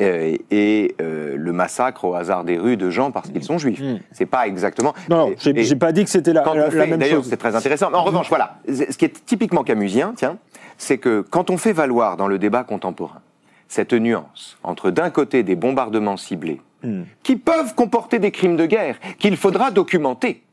euh, 0.00 0.36
et 0.50 0.94
euh, 1.00 1.34
le 1.36 1.52
massacre 1.52 2.04
au 2.04 2.14
hasard 2.14 2.44
des 2.44 2.56
rues 2.58 2.76
de 2.76 2.88
gens 2.90 3.10
parce 3.10 3.30
qu'ils 3.30 3.42
sont 3.42 3.58
juifs. 3.58 3.80
Hmm. 3.80 3.98
C'est 4.12 4.26
pas 4.26 4.46
exactement. 4.46 4.94
Non, 5.10 5.32
j'ai 5.38 5.76
pas 5.76 5.90
dit 5.92 6.04
que 6.04 6.10
c'était 6.10 6.32
la, 6.32 6.44
la- 6.44 6.68
même 6.86 6.98
d'ailleurs, 6.98 7.18
chose. 7.22 7.28
c'est 7.30 7.36
très 7.36 7.56
intéressant. 7.56 7.90
Mais 7.90 7.96
en 7.98 8.04
revanche, 8.04 8.28
voilà, 8.28 8.58
ce 8.68 8.96
qui 8.96 9.04
est 9.04 9.24
typiquement 9.26 9.64
camusien, 9.64 10.12
tiens, 10.16 10.38
c'est 10.76 10.98
que 10.98 11.20
quand 11.28 11.50
on 11.50 11.56
fait 11.56 11.72
valoir 11.72 12.16
dans 12.16 12.28
le 12.28 12.38
débat 12.38 12.62
contemporain 12.64 13.20
cette 13.66 13.92
nuance 13.92 14.56
entre 14.62 14.90
d'un 14.90 15.10
côté 15.10 15.42
des 15.42 15.56
bombardements 15.56 16.16
ciblés 16.16 16.60
Hmm. 16.84 17.02
qui 17.24 17.34
peuvent 17.34 17.74
comporter 17.74 18.20
des 18.20 18.30
crimes 18.30 18.56
de 18.56 18.64
guerre 18.64 19.00
qu'il 19.18 19.36
faudra 19.36 19.72
documenter, 19.72 20.44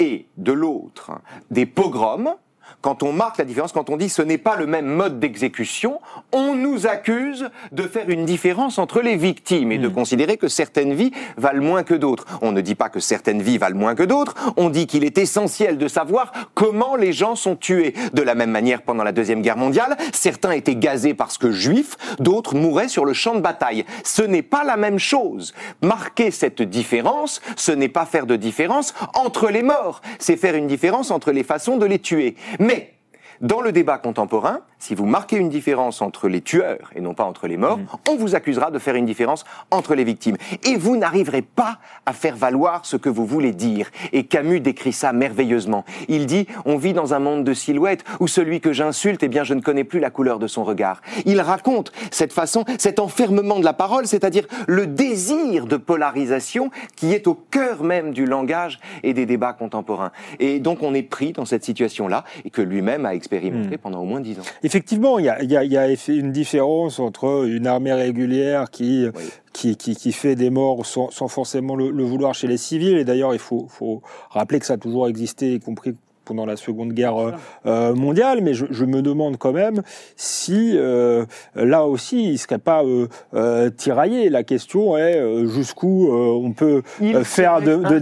et 0.00 0.26
de 0.36 0.50
l'autre 0.50 1.12
des 1.52 1.64
pogroms. 1.64 2.34
Quand 2.80 3.02
on 3.02 3.12
marque 3.12 3.38
la 3.38 3.44
différence, 3.44 3.72
quand 3.72 3.90
on 3.90 3.96
dit 3.96 4.08
ce 4.08 4.22
n'est 4.22 4.38
pas 4.38 4.56
le 4.56 4.66
même 4.66 4.86
mode 4.86 5.20
d'exécution, 5.20 6.00
on 6.32 6.54
nous 6.54 6.86
accuse 6.86 7.50
de 7.72 7.82
faire 7.82 8.08
une 8.08 8.24
différence 8.24 8.78
entre 8.78 9.00
les 9.00 9.16
victimes 9.16 9.72
et 9.72 9.78
de 9.78 9.88
considérer 9.88 10.36
que 10.36 10.48
certaines 10.48 10.94
vies 10.94 11.12
valent 11.36 11.62
moins 11.62 11.82
que 11.82 11.94
d'autres. 11.94 12.26
On 12.42 12.52
ne 12.52 12.60
dit 12.60 12.74
pas 12.74 12.88
que 12.88 13.00
certaines 13.00 13.42
vies 13.42 13.58
valent 13.58 13.78
moins 13.78 13.94
que 13.94 14.02
d'autres, 14.02 14.34
on 14.56 14.70
dit 14.70 14.86
qu'il 14.86 15.04
est 15.04 15.18
essentiel 15.18 15.78
de 15.78 15.88
savoir 15.88 16.32
comment 16.54 16.96
les 16.96 17.12
gens 17.12 17.36
sont 17.36 17.56
tués. 17.56 17.94
De 18.12 18.22
la 18.22 18.34
même 18.34 18.50
manière, 18.50 18.82
pendant 18.82 19.04
la 19.04 19.12
Deuxième 19.12 19.42
Guerre 19.42 19.56
mondiale, 19.56 19.96
certains 20.12 20.52
étaient 20.52 20.76
gazés 20.76 21.14
parce 21.14 21.38
que 21.38 21.50
juifs, 21.50 21.96
d'autres 22.18 22.54
mouraient 22.54 22.88
sur 22.88 23.04
le 23.04 23.12
champ 23.12 23.34
de 23.34 23.40
bataille. 23.40 23.84
Ce 24.04 24.22
n'est 24.22 24.42
pas 24.42 24.64
la 24.64 24.76
même 24.76 24.98
chose. 24.98 25.54
Marquer 25.82 26.30
cette 26.30 26.62
différence, 26.62 27.40
ce 27.56 27.72
n'est 27.72 27.88
pas 27.88 28.06
faire 28.06 28.26
de 28.26 28.36
différence 28.36 28.94
entre 29.14 29.48
les 29.50 29.62
morts, 29.62 30.00
c'est 30.18 30.36
faire 30.36 30.54
une 30.54 30.66
différence 30.66 31.10
entre 31.10 31.32
les 31.32 31.44
façons 31.44 31.76
de 31.76 31.86
les 31.86 31.98
tuer. 31.98 32.36
Mais 32.60 32.94
dans 33.40 33.62
le 33.62 33.72
débat 33.72 33.98
contemporain, 33.98 34.60
si 34.80 34.94
vous 34.94 35.04
marquez 35.04 35.36
une 35.36 35.50
différence 35.50 36.00
entre 36.00 36.26
les 36.26 36.40
tueurs 36.40 36.90
et 36.96 37.00
non 37.00 37.12
pas 37.12 37.24
entre 37.24 37.46
les 37.46 37.58
morts, 37.58 37.78
on 38.08 38.16
vous 38.16 38.34
accusera 38.34 38.70
de 38.70 38.78
faire 38.78 38.94
une 38.94 39.04
différence 39.04 39.44
entre 39.70 39.94
les 39.94 40.04
victimes. 40.04 40.36
Et 40.64 40.76
vous 40.76 40.96
n'arriverez 40.96 41.42
pas 41.42 41.78
à 42.06 42.14
faire 42.14 42.34
valoir 42.34 42.86
ce 42.86 42.96
que 42.96 43.10
vous 43.10 43.26
voulez 43.26 43.52
dire. 43.52 43.90
Et 44.12 44.24
Camus 44.24 44.60
décrit 44.60 44.94
ça 44.94 45.12
merveilleusement. 45.12 45.84
Il 46.08 46.24
dit, 46.24 46.46
on 46.64 46.78
vit 46.78 46.94
dans 46.94 47.12
un 47.12 47.18
monde 47.18 47.44
de 47.44 47.52
silhouettes 47.52 48.04
où 48.20 48.26
celui 48.26 48.60
que 48.60 48.72
j'insulte, 48.72 49.22
eh 49.22 49.28
bien, 49.28 49.44
je 49.44 49.52
ne 49.52 49.60
connais 49.60 49.84
plus 49.84 50.00
la 50.00 50.08
couleur 50.08 50.38
de 50.38 50.46
son 50.46 50.64
regard. 50.64 51.02
Il 51.26 51.40
raconte 51.42 51.92
cette 52.10 52.32
façon, 52.32 52.64
cet 52.78 53.00
enfermement 53.00 53.58
de 53.58 53.64
la 53.64 53.74
parole, 53.74 54.06
c'est-à-dire 54.06 54.46
le 54.66 54.86
désir 54.86 55.66
de 55.66 55.76
polarisation 55.76 56.70
qui 56.96 57.12
est 57.12 57.26
au 57.26 57.34
cœur 57.34 57.82
même 57.82 58.12
du 58.12 58.24
langage 58.24 58.80
et 59.02 59.12
des 59.12 59.26
débats 59.26 59.52
contemporains. 59.52 60.10
Et 60.38 60.58
donc, 60.58 60.82
on 60.82 60.94
est 60.94 61.02
pris 61.02 61.32
dans 61.32 61.44
cette 61.44 61.64
situation-là 61.64 62.24
et 62.46 62.50
que 62.50 62.62
lui-même 62.62 63.04
a 63.04 63.14
expérimenté 63.14 63.76
pendant 63.76 64.00
au 64.00 64.06
moins 64.06 64.20
dix 64.20 64.38
ans. 64.38 64.44
Effectivement, 64.70 65.18
il 65.18 65.24
y 65.24 65.28
a, 65.28 65.42
il 65.42 65.50
y 65.50 65.56
a- 65.56 65.64
il 65.64 65.72
y 65.72 65.76
a 65.76 65.88
eff- 65.88 66.16
une 66.16 66.30
différence 66.30 67.00
entre 67.00 67.44
une 67.48 67.66
armée 67.66 67.92
régulière 67.92 68.70
qui, 68.70 69.06
Oui. 69.16 69.24
qui, 69.52 69.76
qui, 69.76 69.96
qui 69.96 70.12
fait 70.12 70.36
des 70.36 70.48
morts 70.48 70.86
sans, 70.86 71.10
sans 71.10 71.26
forcément 71.26 71.74
le, 71.74 71.90
le 71.90 72.04
vouloir 72.04 72.34
chez 72.34 72.46
les 72.46 72.56
civils. 72.56 72.96
Et 72.96 73.04
d'ailleurs, 73.04 73.34
il 73.34 73.40
faut, 73.40 73.66
faut 73.68 74.00
rappeler 74.30 74.60
que 74.60 74.66
ça 74.66 74.74
a 74.74 74.76
toujours 74.76 75.08
existé, 75.08 75.54
y 75.54 75.58
compris 75.58 75.96
pendant 76.30 76.46
la 76.46 76.56
Seconde 76.56 76.92
Guerre 76.92 77.20
euh, 77.20 77.32
euh, 77.66 77.94
mondiale. 77.96 78.38
Mais 78.40 78.54
je, 78.54 78.66
je 78.70 78.84
me 78.84 79.02
demande 79.02 79.36
quand 79.36 79.52
même 79.52 79.82
si, 80.14 80.74
euh, 80.76 81.24
là 81.56 81.84
aussi, 81.86 82.22
il 82.22 82.32
ne 82.32 82.36
serait 82.36 82.58
pas 82.58 82.84
euh, 82.84 83.08
euh, 83.34 83.68
tiraillé. 83.70 84.28
La 84.30 84.44
question 84.44 84.96
est 84.96 85.16
euh, 85.18 85.48
jusqu'où 85.48 86.06
euh, 86.06 86.46
on 86.46 86.52
peut 86.52 86.82
euh, 87.02 87.24
faire 87.24 87.60
de, 87.60 87.74
de. 87.76 87.98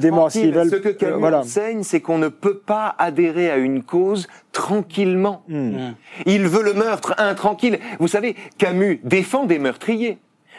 Ce 0.69 0.77
que 0.77 0.89
Camus 0.91 1.15
Euh, 1.15 1.17
voilà. 1.19 1.41
enseigne, 1.41 1.83
c'est 1.83 2.01
qu'on 2.01 2.19
ne 2.19 2.29
peut 2.29 2.59
pas 2.59 2.95
adhérer 2.99 3.51
à 3.51 3.57
une 3.57 3.83
cause 3.83 4.27
tranquillement. 4.53 5.43
Hmm. 5.49 5.93
Il 6.27 6.43
veut 6.49 6.63
le 6.63 6.75
meurtre 6.75 7.15
intranquille. 7.19 7.79
Vous 7.99 8.09
savez, 8.09 8.37
Camus 8.59 9.01
défend 9.05 9.45
des 9.47 9.59
meurtriers. 9.59 10.19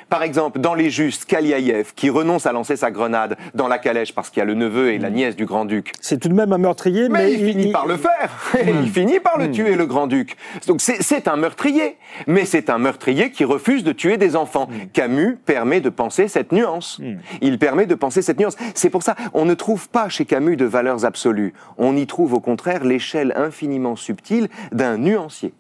Par 0.10 0.24
exemple, 0.24 0.60
dans 0.60 0.74
Les 0.74 0.90
Justes, 0.90 1.26
Kaliaïev, 1.26 1.94
qui 1.96 2.10
renonce 2.10 2.46
à 2.46 2.52
lancer 2.52 2.76
sa 2.76 2.90
grenade 2.90 3.38
dans 3.54 3.68
la 3.68 3.78
calèche 3.78 4.14
parce 4.14 4.30
qu'il 4.30 4.40
y 4.40 4.42
a 4.42 4.46
le 4.46 4.56
neveu 4.56 4.92
et 4.92 4.98
la 4.98 5.10
nièce 5.10 5.36
du 5.36 5.46
grand-duc. 5.46 5.92
C'est 6.02 6.20
tout 6.20 6.30
de 6.30 6.34
même 6.34 6.52
un 6.52 6.58
meurtrier, 6.58 7.10
Mais, 7.10 7.26
mais, 7.26 7.34
il, 7.34 7.46
finit 7.46 7.72
par 7.72 7.86
le 7.86 7.98
faire. 7.98 8.30
il 8.84 8.90
finit 8.90 9.20
par 9.20 9.38
le 9.38 9.52
tuer, 9.52 9.76
le 9.76 9.86
grand-duc. 9.86 10.36
Donc 10.68 10.82
c'est- 10.82 11.02
c'est 11.04 11.28
un 11.28 11.36
meurtrier. 11.36 11.98
Mais 12.28 12.46
c'est 12.46 12.70
un 12.70 12.80
meurtrier 12.80 13.32
qui 13.32 13.44
refuse 13.46 13.84
de 13.84 13.92
tuer 13.92 14.18
des 14.18 14.36
enfants. 14.36 14.68
Camus 14.94 15.38
permet 15.46 15.80
de 15.82 15.90
penser 15.90 16.28
cette 16.28 16.52
nuance. 16.52 17.00
Il 17.42 17.60
permet 17.60 17.86
de 17.86 17.96
penser 17.96 18.22
cette 18.22 18.40
nuance. 18.40 18.58
C'est 18.74 18.90
pour 18.90 19.04
ça, 19.04 19.16
on 19.34 19.46
ne 19.46 19.54
trouve 19.54 19.90
pas 19.90 20.10
chez 20.10 20.26
Camus 20.26 20.58
de 20.58 20.66
valeurs 20.66 21.06
absolues. 21.06 21.54
On 21.78 21.96
y 21.96 22.08
trouve 22.08 22.34
au 22.34 22.40
contraire 22.40 22.84
l'échelle 22.84 23.34
infiniment 23.36 23.96
subtile 23.96 24.48
d'un 24.72 24.98
nuancier 24.98 25.54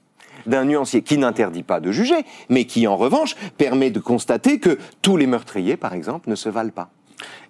d'un 0.49 0.65
nuancier 0.65 1.01
qui 1.01 1.17
n'interdit 1.17 1.63
pas 1.63 1.79
de 1.79 1.91
juger, 1.91 2.25
mais 2.49 2.65
qui 2.65 2.85
en 2.87 2.97
revanche 2.97 3.35
permet 3.57 3.91
de 3.91 3.99
constater 3.99 4.59
que 4.59 4.77
tous 5.01 5.15
les 5.17 5.27
meurtriers, 5.27 5.77
par 5.77 5.93
exemple, 5.93 6.29
ne 6.29 6.35
se 6.35 6.49
valent 6.49 6.71
pas. 6.71 6.89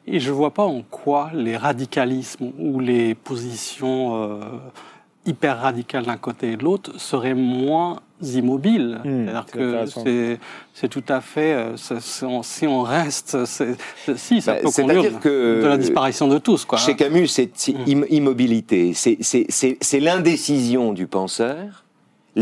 Et 0.07 0.19
je 0.19 0.31
vois 0.31 0.51
pas 0.53 0.63
en 0.65 0.81
quoi 0.81 1.29
les 1.33 1.57
radicalismes 1.57 2.51
ou 2.59 2.79
les 2.79 3.13
positions 3.15 4.23
euh, 4.23 4.39
hyper 5.25 5.59
radicales 5.59 6.05
d'un 6.05 6.17
côté 6.17 6.53
et 6.53 6.57
de 6.57 6.63
l'autre 6.63 6.99
seraient 6.99 7.35
moins 7.35 7.99
immobiles. 8.21 8.99
Hmm, 9.05 9.25
C'est-à-dire 9.27 9.45
c'est 10.73 10.81
que 10.81 10.87
tout 10.87 11.03
à 11.07 11.21
fait. 11.21 11.53
euh, 11.53 11.75
on- 12.23 12.41
si 12.43 12.65
on 12.65 12.81
reste, 12.81 13.37
si 13.45 14.41
ça 14.41 14.53
Bah, 14.55 14.59
peut 14.63 14.71
conduire 14.71 15.19
que- 15.19 15.61
de 15.61 15.67
la 15.67 15.77
disparition 15.77 16.27
de 16.27 16.37
tous, 16.39 16.65
quoi. 16.65 16.77
Chez 16.79 16.95
Camus, 16.95 17.27
c'est 17.27 17.51
c'est 17.53 17.73
Mm. 17.73 18.01
im- 18.03 18.05
immobilité, 18.09 18.93
c'est 18.95 19.99
l'indécision 19.99 20.93
du 20.93 21.05
penseur, 21.07 21.83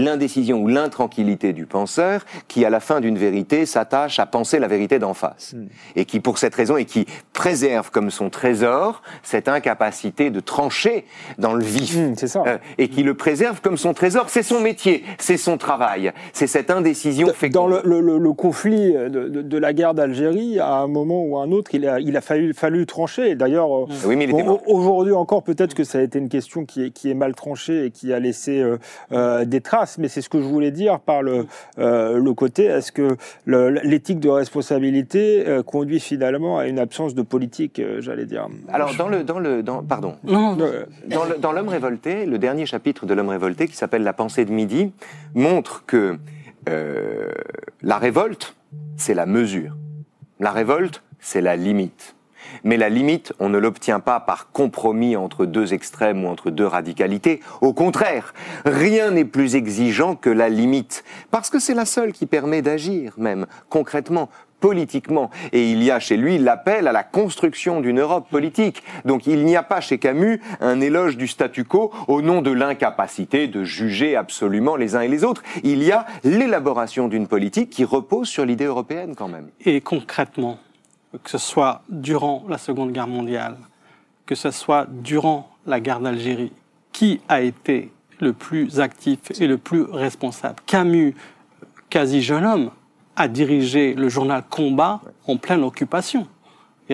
l'indécision 0.03 0.59
ou 0.61 0.67
l'intranquillité 0.67 1.53
du 1.53 1.65
penseur 1.65 2.25
qui, 2.47 2.65
à 2.65 2.69
la 2.69 2.79
fin 2.79 3.01
d'une 3.01 3.17
vérité, 3.17 3.65
s'attache 3.65 4.19
à 4.19 4.25
penser 4.25 4.59
la 4.59 4.67
vérité 4.67 4.99
d'en 4.99 5.13
face. 5.13 5.53
Mm. 5.53 5.65
Et 5.95 6.05
qui, 6.05 6.19
pour 6.19 6.37
cette 6.37 6.55
raison, 6.55 6.77
et 6.77 6.85
qui 6.85 7.05
préserve 7.33 7.91
comme 7.91 8.09
son 8.11 8.29
trésor 8.29 9.01
cette 9.23 9.47
incapacité 9.47 10.29
de 10.29 10.39
trancher 10.39 11.05
dans 11.37 11.53
le 11.53 11.63
vif. 11.63 11.97
C'est 12.17 12.27
ça. 12.27 12.43
Euh, 12.47 12.57
et 12.77 12.87
qui 12.89 13.03
le 13.03 13.13
préserve 13.15 13.61
comme 13.61 13.77
son 13.77 13.93
trésor. 13.93 14.29
C'est 14.29 14.43
son 14.43 14.59
métier, 14.61 15.03
c'est 15.17 15.37
son 15.37 15.57
travail, 15.57 16.11
c'est 16.33 16.47
cette 16.47 16.69
indécision 16.71 17.27
féconde. 17.33 17.53
Dans 17.53 17.67
le, 17.67 17.81
le- 17.83 18.01
le- 18.01 18.17
le 18.17 18.33
conflit 18.33 18.93
de, 18.93 19.07
de- 19.09 19.41
de 19.41 19.57
la 19.57 19.73
guerre 19.73 19.93
d'Algérie, 19.93 20.59
à 20.59 20.75
un 20.75 20.87
moment 20.87 21.23
ou 21.23 21.37
à 21.37 21.43
un 21.43 21.51
autre, 21.51 21.71
il 21.73 21.87
a, 21.87 21.99
il 21.99 22.15
a 22.17 22.21
fallu, 22.21 22.53
fallu 22.53 22.85
trancher. 22.85 23.35
D'ailleurs, 23.35 23.83
euh, 23.83 23.85
Oui, 24.05 24.15
aujourd'hui 24.65 25.13
encore, 25.13 25.43
peut-être 25.43 25.73
que 25.73 25.83
ça 25.83 25.99
a 25.99 26.01
été 26.01 26.19
une 26.19 26.29
question 26.29 26.65
qui 26.65 26.85
est, 26.85 26.89
qui 26.91 27.09
est 27.09 27.13
mal 27.13 27.33
tranchée 27.35 27.85
et 27.85 27.91
qui 27.91 28.11
a 28.13 28.19
laissé 28.19 28.59
euh, 28.59 28.77
euh, 29.11 29.45
des 29.45 29.61
traces. 29.61 29.86
Mais 29.97 30.07
c'est 30.07 30.21
ce 30.21 30.29
que 30.29 30.39
je 30.39 30.47
voulais 30.47 30.71
dire 30.71 30.99
par 30.99 31.21
le, 31.21 31.45
euh, 31.79 32.17
le 32.17 32.33
côté, 32.33 32.65
est-ce 32.65 32.91
que 32.91 33.17
l'éthique 33.45 34.19
de 34.19 34.29
responsabilité 34.29 35.47
euh, 35.47 35.63
conduit 35.63 35.99
finalement 35.99 36.57
à 36.59 36.67
une 36.67 36.79
absence 36.79 37.15
de 37.15 37.21
politique, 37.21 37.79
euh, 37.79 38.01
j'allais 38.01 38.25
dire? 38.25 38.47
Alors, 38.71 38.93
dans 38.95 39.07
le, 39.07 39.23
dans 39.23 39.39
le, 39.39 39.63
dans, 39.63 39.83
pardon, 39.83 40.15
Non, 40.23 40.57
Dans 41.39 41.51
l'homme 41.51 41.69
révolté, 41.69 42.25
le 42.25 42.37
dernier 42.37 42.65
chapitre 42.65 43.05
de 43.05 43.13
l'homme 43.13 43.29
révolté, 43.29 43.67
qui 43.67 43.75
s'appelle 43.75 44.03
La 44.03 44.13
pensée 44.13 44.45
de 44.45 44.51
midi, 44.51 44.91
montre 45.33 45.85
que 45.85 46.17
euh, 46.67 47.29
la 47.81 47.97
révolte, 47.97 48.55
c'est 48.97 49.13
la 49.13 49.25
mesure. 49.25 49.75
La 50.39 50.51
révolte, 50.51 51.03
c'est 51.19 51.41
la 51.41 51.55
limite. 51.55 52.15
Mais 52.63 52.77
la 52.77 52.89
limite, 52.89 53.33
on 53.39 53.49
ne 53.49 53.57
l'obtient 53.57 53.99
pas 53.99 54.19
par 54.19 54.51
compromis 54.51 55.15
entre 55.15 55.45
deux 55.45 55.73
extrêmes 55.73 56.25
ou 56.25 56.27
entre 56.27 56.49
deux 56.49 56.65
radicalités. 56.65 57.41
Au 57.61 57.73
contraire, 57.73 58.33
rien 58.65 59.11
n'est 59.11 59.25
plus 59.25 59.55
exigeant 59.55 60.15
que 60.15 60.29
la 60.29 60.49
limite, 60.49 61.03
parce 61.31 61.49
que 61.49 61.59
c'est 61.59 61.73
la 61.73 61.85
seule 61.85 62.13
qui 62.13 62.25
permet 62.25 62.61
d'agir, 62.61 63.13
même 63.17 63.45
concrètement, 63.69 64.29
politiquement. 64.59 65.29
Et 65.51 65.71
il 65.71 65.83
y 65.83 65.91
a 65.91 65.99
chez 65.99 66.17
lui 66.17 66.37
l'appel 66.37 66.87
à 66.87 66.91
la 66.91 67.03
construction 67.03 67.81
d'une 67.81 67.99
Europe 67.99 68.27
politique. 68.29 68.83
Donc 69.05 69.27
il 69.27 69.45
n'y 69.45 69.55
a 69.55 69.63
pas 69.63 69.81
chez 69.81 69.97
Camus 69.97 70.41
un 70.59 70.81
éloge 70.81 71.17
du 71.17 71.27
statu 71.27 71.63
quo 71.63 71.91
au 72.07 72.21
nom 72.21 72.41
de 72.41 72.51
l'incapacité 72.51 73.47
de 73.47 73.63
juger 73.63 74.15
absolument 74.15 74.75
les 74.75 74.95
uns 74.95 75.01
et 75.01 75.07
les 75.07 75.23
autres. 75.23 75.43
Il 75.63 75.83
y 75.83 75.91
a 75.91 76.05
l'élaboration 76.23 77.07
d'une 77.07 77.27
politique 77.27 77.69
qui 77.69 77.83
repose 77.83 78.27
sur 78.27 78.45
l'idée 78.45 78.65
européenne 78.65 79.13
quand 79.15 79.27
même. 79.27 79.49
Et 79.65 79.81
concrètement, 79.81 80.57
que 81.23 81.29
ce 81.29 81.37
soit 81.37 81.81
durant 81.89 82.45
la 82.49 82.57
Seconde 82.57 82.91
Guerre 82.91 83.07
mondiale, 83.07 83.57
que 84.25 84.35
ce 84.35 84.51
soit 84.51 84.87
durant 84.89 85.49
la 85.65 85.79
guerre 85.79 85.99
d'Algérie, 85.99 86.51
qui 86.91 87.21
a 87.29 87.41
été 87.41 87.91
le 88.19 88.33
plus 88.33 88.79
actif 88.79 89.19
et 89.39 89.47
le 89.47 89.57
plus 89.57 89.83
responsable? 89.83 90.57
Camus, 90.65 91.15
quasi 91.89 92.21
jeune 92.21 92.45
homme, 92.45 92.71
a 93.15 93.27
dirigé 93.27 93.93
le 93.93 94.09
journal 94.09 94.43
Combat 94.49 95.01
en 95.27 95.37
pleine 95.37 95.63
occupation, 95.63 96.27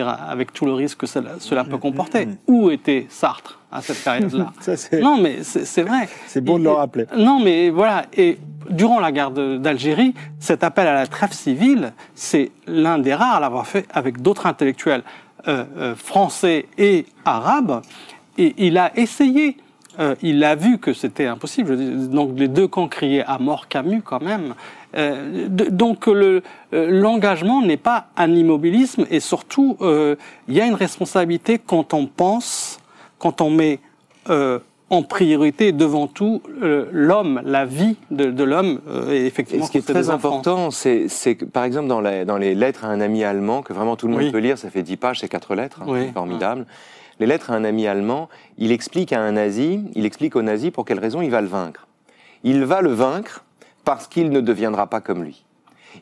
avec 0.02 0.52
tout 0.52 0.66
le 0.66 0.72
risque 0.74 0.98
que 0.98 1.06
cela, 1.06 1.32
cela 1.38 1.64
peut 1.64 1.78
comporter. 1.78 2.28
Où 2.46 2.70
était 2.70 3.06
Sartre 3.08 3.58
à 3.70 3.80
cette 3.82 4.02
période-là 4.02 4.52
Non, 5.02 5.18
mais 5.20 5.42
c'est 5.42 5.82
vrai. 5.82 6.08
C'est 6.26 6.40
bon 6.42 6.58
de 6.58 6.64
le 6.64 6.70
rappeler. 6.70 7.06
Non, 7.16 7.40
mais 7.40 7.70
voilà. 7.70 8.06
Et 8.16 8.38
durant 8.70 9.00
la 9.00 9.12
guerre 9.12 9.30
d'Algérie, 9.30 10.14
cet 10.38 10.64
appel 10.64 10.86
à 10.86 10.94
la 10.94 11.06
trêve 11.06 11.32
civile, 11.32 11.92
c'est 12.14 12.50
l'un 12.66 12.98
des 12.98 13.14
rares 13.14 13.36
à 13.36 13.40
l'avoir 13.40 13.66
fait 13.66 13.86
avec 13.92 14.22
d'autres 14.22 14.46
intellectuels 14.46 15.02
euh, 15.48 15.64
euh, 15.76 15.94
français 15.94 16.66
et 16.78 17.06
arabes. 17.24 17.82
Et 18.38 18.54
il 18.58 18.78
a 18.78 18.96
essayé. 18.98 19.56
euh, 20.00 20.14
il 20.22 20.42
a 20.42 20.54
vu 20.56 20.78
que 20.78 20.92
c'était 20.92 21.26
impossible. 21.26 22.08
Donc 22.08 22.30
les 22.36 22.48
deux 22.48 22.66
camps 22.66 22.88
criaient 22.88 23.24
à 23.26 23.38
mort 23.38 23.68
Camus 23.68 24.02
quand 24.02 24.22
même. 24.22 24.54
Euh, 24.96 25.48
de- 25.48 25.64
donc 25.70 26.06
le- 26.06 26.42
euh, 26.72 26.88
l'engagement 26.90 27.60
n'est 27.62 27.76
pas 27.76 28.06
un 28.16 28.30
immobilisme 28.32 29.06
et 29.10 29.18
surtout 29.20 29.76
euh, 29.80 30.14
il 30.48 30.54
y 30.54 30.60
a 30.60 30.66
une 30.66 30.74
responsabilité 30.74 31.58
quand 31.58 31.94
on 31.94 32.06
pense, 32.06 32.78
quand 33.18 33.40
on 33.40 33.50
met 33.50 33.80
en 34.90 35.02
priorité 35.02 35.72
devant 35.72 36.06
tout 36.06 36.42
euh, 36.62 36.86
l'homme, 36.92 37.40
la 37.44 37.64
vie 37.64 37.96
de, 38.10 38.30
de 38.30 38.44
l'homme 38.44 38.80
euh, 38.88 39.10
et 39.12 39.22
Et 39.22 39.26
effectivement 39.26 39.66
ce 39.66 39.70
qui 39.72 39.78
est 39.78 39.86
très 39.86 40.10
important, 40.10 40.70
c'est 40.70 41.08
que, 41.34 41.44
par 41.44 41.64
exemple, 41.64 41.88
dans, 41.88 42.00
la- 42.00 42.24
dans 42.24 42.36
les 42.36 42.54
lettres 42.54 42.84
à 42.84 42.88
un 42.88 43.00
ami 43.00 43.24
allemand, 43.24 43.62
que 43.62 43.72
vraiment 43.72 43.96
tout 43.96 44.06
le 44.06 44.12
monde 44.14 44.22
Oui. 44.22 44.30
peut 44.30 44.38
lire, 44.38 44.56
ça 44.58 44.70
fait 44.70 44.82
10 44.82 44.96
pages, 44.96 45.20
c'est 45.20 45.28
4 45.28 45.54
lettres, 45.54 45.80
hein, 45.82 45.86
Oui. 45.88 46.00
c'est 46.06 46.12
formidable. 46.12 46.66
Les 47.20 47.26
lettres 47.26 47.50
à 47.50 47.54
un 47.54 47.64
ami 47.64 47.86
allemand, 47.86 48.28
il 48.58 48.72
explique 48.72 49.12
à 49.12 49.20
un 49.20 49.32
nazi, 49.32 49.80
il 49.94 50.04
explique 50.06 50.36
au 50.36 50.42
nazi 50.42 50.70
pour 50.70 50.84
quelle 50.84 50.98
raison 51.00 51.22
il 51.22 51.30
va 51.30 51.40
le 51.40 51.48
vaincre. 51.48 51.86
Il 52.44 52.64
va 52.64 52.80
le 52.82 52.90
vaincre 52.92 53.44
parce 53.84 54.06
qu'il 54.06 54.30
ne 54.30 54.40
deviendra 54.40 54.86
pas 54.86 55.00
comme 55.00 55.24
lui. 55.24 55.44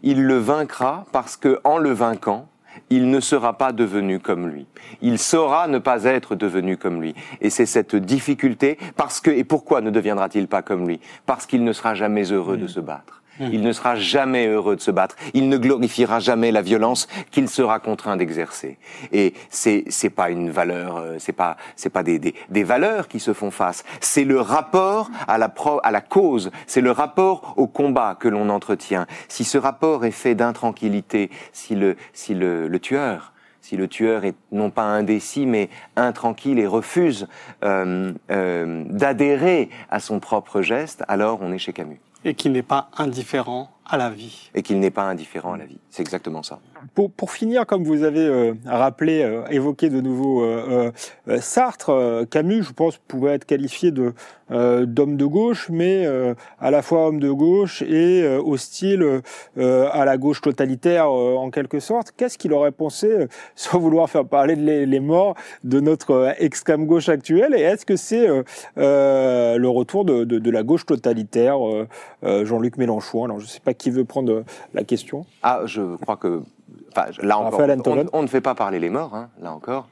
Il 0.03 0.23
le 0.23 0.39
vaincra 0.39 1.07
parce 1.13 1.37
que, 1.37 1.61
en 1.65 1.79
le 1.79 1.91
vainquant, 1.91 2.49
il 2.91 3.11
ne 3.11 3.21
sera 3.21 3.59
pas 3.59 3.73
devenu 3.73 4.21
comme 4.21 4.49
lui. 4.49 4.67
Il 5.01 5.19
saura 5.19 5.69
ne 5.69 5.79
pas 5.79 6.05
être 6.05 6.35
devenu 6.35 6.77
comme 6.77 7.01
lui. 7.01 7.15
Et 7.41 7.51
c'est 7.51 7.67
cette 7.67 7.97
difficulté, 7.97 8.79
parce 8.97 9.21
que, 9.21 9.31
et 9.31 9.45
pourquoi 9.45 9.81
ne 9.81 9.91
deviendra-t-il 9.91 10.49
pas 10.49 10.63
comme 10.63 10.87
lui? 10.87 11.01
Parce 11.27 11.47
qu'il 11.47 11.65
ne 11.65 11.73
sera 11.73 11.95
jamais 11.95 12.25
heureux 12.25 12.57
de 12.57 12.67
se 12.67 12.81
battre. 12.81 13.22
Il 13.41 13.63
ne 13.63 13.73
sera 13.73 13.97
jamais 13.97 14.47
heureux 14.47 14.77
de 14.77 14.81
se 14.81 14.91
battre. 14.91 15.17
Il 15.35 15.49
ne 15.49 15.57
glorifiera 15.57 16.21
jamais 16.21 16.53
la 16.53 16.63
violence 16.63 17.09
qu'il 17.31 17.49
sera 17.49 17.81
contraint 17.81 18.17
d'exercer. 18.17 18.79
Et 19.13 19.35
c'est 19.51 19.85
c'est 19.89 20.11
pas 20.11 20.31
une 20.31 20.51
valeur, 20.51 20.99
euh, 20.99 21.17
c'est 21.19 21.33
pas 21.33 21.57
c'est 21.77 21.91
pas 21.91 22.03
des, 22.03 22.19
des 22.19 22.65
valeurs 22.65 23.09
qui 23.09 23.21
se 23.21 23.33
font 23.33 23.51
face. 23.51 23.85
C'est 24.01 24.25
le 24.25 24.41
rapport 24.41 25.11
à 25.27 25.39
la 25.39 25.49
pro, 25.49 25.81
à 25.83 25.91
la 25.91 26.01
cause. 26.01 26.51
C'est 26.67 26.81
le 26.81 26.91
rapport 26.91 27.55
au 27.57 27.67
combat 27.67 28.17
que 28.19 28.29
l'on 28.29 28.49
entretient. 28.49 29.07
Si 29.29 29.45
ce 29.45 29.59
rapport 29.59 30.05
est 30.05 30.11
fait 30.11 30.35
d'intranquillité, 30.35 31.31
si 31.53 31.75
le 31.75 31.97
si 32.13 32.35
le 32.35 32.79
tueur 32.79 33.33
si 33.63 33.77
le 33.77 33.89
tueur 33.89 34.25
est 34.25 34.35
non 34.51 34.71
pas 34.71 34.83
indécis, 34.83 35.47
mais 35.47 35.71
intranquille 35.97 36.59
et 36.59 36.67
refuse 36.67 37.29
euh, 37.65 38.13
euh, 38.31 38.85
d'adhérer 38.89 39.71
à 39.89 40.01
son 40.01 40.21
propre 40.21 40.61
geste, 40.61 41.05
alors 41.09 41.39
on 41.41 41.53
est 41.53 41.59
chez 41.59 41.73
Camus. 41.73 42.01
Et 42.25 42.35
qui 42.35 42.49
n'est 42.51 42.63
pas 42.63 42.91
indifférent 42.97 43.71
à 43.85 43.97
la 43.97 44.11
vie. 44.11 44.51
Et 44.55 44.63
qu'il 44.63 44.79
n'est 44.79 44.91
pas 44.91 45.03
indifférent 45.03 45.55
à 45.55 45.57
la 45.57 45.65
vie. 45.65 45.79
C'est 45.91 46.03
exactement 46.03 46.43
ça. 46.43 46.61
Pour, 46.95 47.11
pour 47.11 47.31
finir, 47.31 47.67
comme 47.67 47.85
vous 47.85 48.03
avez 48.03 48.27
euh, 48.27 48.55
rappelé, 48.67 49.23
euh, 49.23 49.45
évoqué 49.51 49.91
de 49.91 50.01
nouveau 50.01 50.43
euh, 50.43 50.91
euh, 51.29 51.41
Sartre, 51.41 51.91
euh, 51.91 52.25
Camus, 52.25 52.63
je 52.63 52.73
pense, 52.73 52.97
pouvait 52.97 53.33
être 53.33 53.45
qualifié 53.45 53.91
de 53.91 54.15
euh, 54.51 54.85
d'homme 54.85 55.17
de 55.17 55.25
gauche, 55.25 55.69
mais 55.71 56.05
euh, 56.05 56.35
à 56.61 56.71
la 56.71 56.83
fois 56.83 57.07
homme 57.09 57.21
de 57.21 57.31
gauche 57.31 57.81
et 57.83 58.23
euh, 58.23 58.43
hostile 58.43 59.23
euh, 59.57 59.89
à 59.93 60.05
la 60.05 60.19
gauche 60.19 60.43
totalitaire 60.43 61.07
euh, 61.07 61.37
en 61.37 61.51
quelque 61.51 61.81
sorte. 61.81 62.13
Qu'est-ce 62.17 62.37
qu'il 62.37 62.53
aurait 62.53 62.73
pensé, 62.73 63.29
sans 63.55 63.79
vouloir 63.79 64.11
faire 64.11 64.27
parler 64.27 64.57
de 64.57 64.63
les, 64.63 64.85
les 64.85 65.01
morts, 65.01 65.35
de 65.65 65.81
notre 65.81 66.35
extrême 66.39 66.87
gauche 66.87 67.09
actuelle? 67.09 67.55
Et 67.57 67.63
est-ce 67.63 67.87
que 67.87 67.97
c'est 67.97 68.29
euh, 68.29 68.43
euh, 68.77 69.57
le 69.57 69.69
retour 69.69 70.05
de, 70.05 70.25
de, 70.25 70.39
de 70.39 70.51
la 70.51 70.63
gauche 70.63 70.85
totalitaire, 70.85 71.67
euh, 71.67 71.89
euh, 72.25 72.45
Jean-Luc 72.45 72.77
Mélenchon? 72.77 73.25
Alors, 73.25 73.39
je 73.39 73.45
ne 73.45 73.49
sais 73.49 73.61
pas 73.61 73.72
qui 73.75 73.91
veut 73.91 74.05
prendre 74.05 74.33
euh, 74.33 74.45
la 74.75 74.85
question. 74.85 75.27
Ah, 75.43 75.61
je 75.65 75.97
crois 75.97 76.17
que. 76.17 76.43
Enfin, 76.91 77.07
là 77.23 77.39
encore, 77.39 77.61
on, 78.13 78.23
ne 78.23 78.27
fait 78.27 78.41
pas 78.41 78.55
parler 78.55 78.79
les 78.79 78.91
morts, 78.91 79.15
hein, 79.15 79.29
là 79.41 79.53
encore. 79.53 79.89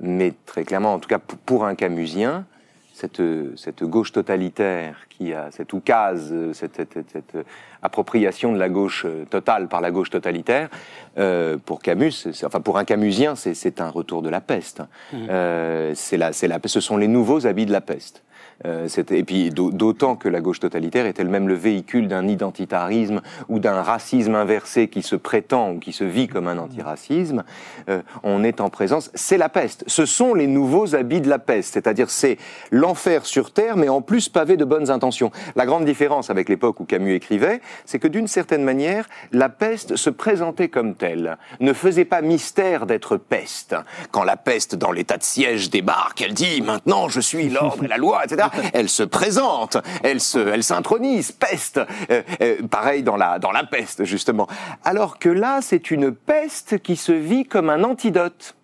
Mais 0.00 0.32
très 0.46 0.64
clairement, 0.64 0.94
en 0.94 0.98
tout 0.98 1.08
cas, 1.08 1.18
pour 1.18 1.64
un 1.64 1.74
camusien, 1.74 2.44
cette, 2.92 3.22
cette 3.56 3.84
gauche 3.84 4.12
totalitaire 4.12 4.96
qui 5.08 5.32
a 5.32 5.50
cette 5.50 5.72
oukase, 5.72 6.34
cette, 6.52 6.76
cette- 6.76 7.36
appropriation 7.80 8.52
de 8.52 8.58
la 8.58 8.68
gauche 8.68 9.04
euh, 9.06 9.24
totale 9.24 9.68
par 9.68 9.80
la 9.80 9.92
gauche 9.92 10.10
totalitaire, 10.10 10.68
euh, 11.16 11.58
pour 11.64 11.80
Camus, 11.80 12.26
enfin 12.44 12.60
pour 12.60 12.76
un 12.76 12.84
camusien, 12.84 13.36
c'est- 13.36 13.80
un 13.80 13.88
retour 13.90 14.20
de 14.22 14.28
la 14.28 14.40
peste. 14.40 14.82
Euh, 15.14 15.92
c'est 15.94 16.16
la, 16.16 16.30
la, 16.42 16.58
ce 16.64 16.80
sont 16.80 16.96
les 16.96 17.06
nouveaux 17.06 17.46
habits 17.46 17.66
de 17.66 17.72
la 17.72 17.80
peste. 17.80 18.24
Euh, 18.66 18.88
et 19.10 19.22
puis 19.24 19.50
d'au- 19.50 19.70
d'autant 19.70 20.16
que 20.16 20.28
la 20.28 20.40
gauche 20.40 20.58
totalitaire 20.58 21.06
est 21.06 21.20
elle-même 21.20 21.46
le 21.46 21.54
véhicule 21.54 22.08
d'un 22.08 22.26
identitarisme 22.26 23.20
ou 23.48 23.60
d'un 23.60 23.82
racisme 23.82 24.34
inversé 24.34 24.88
qui 24.88 25.02
se 25.02 25.14
prétend 25.14 25.72
ou 25.72 25.78
qui 25.78 25.92
se 25.92 26.02
vit 26.04 26.26
comme 26.26 26.48
un 26.48 26.58
antiracisme, 26.58 27.44
euh, 27.88 28.02
on 28.24 28.42
est 28.42 28.60
en 28.60 28.68
présence. 28.68 29.10
C'est 29.14 29.38
la 29.38 29.48
peste. 29.48 29.84
Ce 29.86 30.06
sont 30.06 30.34
les 30.34 30.46
nouveaux 30.48 30.94
habits 30.96 31.20
de 31.20 31.28
la 31.28 31.38
peste, 31.38 31.74
c'est-à-dire 31.74 32.10
c'est 32.10 32.36
l'enfer 32.72 33.26
sur 33.26 33.52
terre, 33.52 33.76
mais 33.76 33.88
en 33.88 34.00
plus 34.02 34.28
pavé 34.28 34.56
de 34.56 34.64
bonnes 34.64 34.90
intentions. 34.90 35.30
La 35.54 35.64
grande 35.64 35.84
différence 35.84 36.28
avec 36.30 36.48
l'époque 36.48 36.80
où 36.80 36.84
Camus 36.84 37.14
écrivait, 37.14 37.60
c'est 37.84 37.98
que 38.00 38.08
d'une 38.08 38.26
certaine 38.26 38.64
manière, 38.64 39.08
la 39.30 39.48
peste 39.48 39.94
se 39.96 40.10
présentait 40.10 40.68
comme 40.68 40.94
telle, 40.96 41.38
ne 41.60 41.72
faisait 41.72 42.04
pas 42.04 42.22
mystère 42.22 42.86
d'être 42.86 43.16
peste. 43.16 43.76
Quand 44.10 44.24
la 44.24 44.36
peste 44.36 44.74
dans 44.74 44.90
l'état 44.90 45.16
de 45.16 45.22
siège 45.22 45.70
débarque, 45.70 46.22
elle 46.22 46.34
dit 46.34 46.60
maintenant 46.60 47.08
je 47.08 47.20
suis 47.20 47.48
l'ordre 47.48 47.84
et 47.84 47.88
la 47.88 47.96
loi, 47.98 48.24
etc. 48.24 48.47
Elle 48.72 48.88
se 48.88 49.02
présente, 49.02 49.76
elle 50.02 50.20
se, 50.20 50.38
elle 50.38 50.62
s'intronise, 50.62 51.32
peste. 51.32 51.80
Euh, 52.10 52.22
euh, 52.42 52.56
pareil 52.70 53.02
dans 53.02 53.16
la 53.16 53.38
dans 53.38 53.52
la 53.52 53.64
peste 53.64 54.04
justement. 54.04 54.46
Alors 54.84 55.18
que 55.18 55.28
là, 55.28 55.60
c'est 55.62 55.90
une 55.90 56.12
peste 56.12 56.78
qui 56.78 56.96
se 56.96 57.12
vit 57.12 57.44
comme 57.44 57.70
un 57.70 57.84
antidote. 57.84 58.54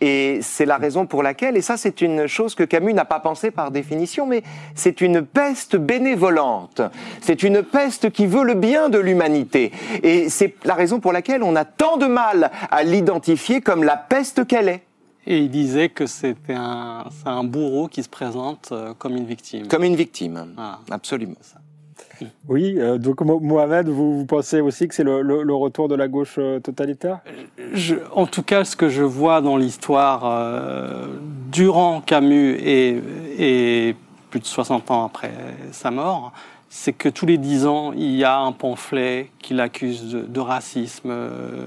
Et 0.00 0.40
c'est 0.42 0.64
la 0.64 0.76
raison 0.76 1.06
pour 1.06 1.22
laquelle, 1.22 1.56
et 1.56 1.62
ça 1.62 1.76
c'est 1.76 2.00
une 2.00 2.26
chose 2.26 2.54
que 2.54 2.64
Camus 2.64 2.94
n'a 2.94 3.04
pas 3.04 3.20
pensé 3.20 3.50
par 3.50 3.70
définition, 3.70 4.26
mais 4.26 4.42
c'est 4.74 5.00
une 5.00 5.22
peste 5.22 5.76
bénévolente. 5.76 6.80
C'est 7.20 7.42
une 7.42 7.62
peste 7.62 8.10
qui 8.10 8.26
veut 8.26 8.44
le 8.44 8.54
bien 8.54 8.88
de 8.88 8.98
l'humanité. 8.98 9.72
Et 10.02 10.28
c'est 10.28 10.54
la 10.64 10.74
raison 10.74 11.00
pour 11.00 11.12
laquelle 11.12 11.42
on 11.42 11.56
a 11.56 11.64
tant 11.64 11.96
de 11.96 12.06
mal 12.06 12.50
à 12.70 12.82
l'identifier 12.82 13.60
comme 13.60 13.84
la 13.84 13.96
peste 13.96 14.46
qu'elle 14.46 14.68
est. 14.68 14.82
Et 15.26 15.38
il 15.40 15.50
disait 15.50 15.88
que 15.88 16.06
c'était 16.06 16.54
un, 16.54 17.04
c'est 17.10 17.28
un 17.28 17.42
bourreau 17.44 17.88
qui 17.88 18.02
se 18.02 18.08
présente 18.08 18.68
euh, 18.72 18.94
comme 18.98 19.16
une 19.16 19.26
victime. 19.26 19.66
Comme 19.68 19.82
une 19.84 19.96
victime. 19.96 20.46
Voilà. 20.54 20.78
Absolument. 20.90 21.34
Oui, 22.48 22.76
euh, 22.78 22.96
donc 22.96 23.20
Mo- 23.22 23.40
Mohamed, 23.40 23.88
vous, 23.88 24.18
vous 24.18 24.24
pensez 24.26 24.60
aussi 24.60 24.86
que 24.88 24.94
c'est 24.94 25.02
le, 25.04 25.20
le- 25.22 25.42
le 25.42 25.54
retour 25.54 25.88
de 25.88 25.94
la 25.94 26.08
gauche 26.08 26.36
euh, 26.38 26.60
totalitaire? 26.60 27.18
Je- 27.74 27.96
en 28.12 28.26
tout 28.26 28.42
cas, 28.42 28.64
ce 28.64 28.76
que 28.76 28.88
je 28.88 29.02
vois 29.02 29.40
dans 29.40 29.56
l'histoire 29.56 30.22
euh, 30.24 31.06
durant 31.50 32.00
Camus 32.00 32.52
et, 32.58 33.02
et 33.38 33.96
plus 34.30 34.40
de 34.40 34.46
60 34.46 34.90
ans 34.90 35.04
après 35.06 35.32
sa 35.72 35.90
mort, 35.90 36.32
c'est 36.70 36.92
que 36.92 37.08
tous 37.08 37.26
les 37.26 37.36
dix 37.38 37.66
ans, 37.66 37.92
il 37.92 38.14
y 38.16 38.24
a 38.24 38.38
un 38.38 38.52
pamphlet 38.52 39.30
qui 39.40 39.54
l'accuse 39.54 40.10
de, 40.12 40.20
de 40.22 40.40
racisme, 40.40 41.10
euh, 41.10 41.66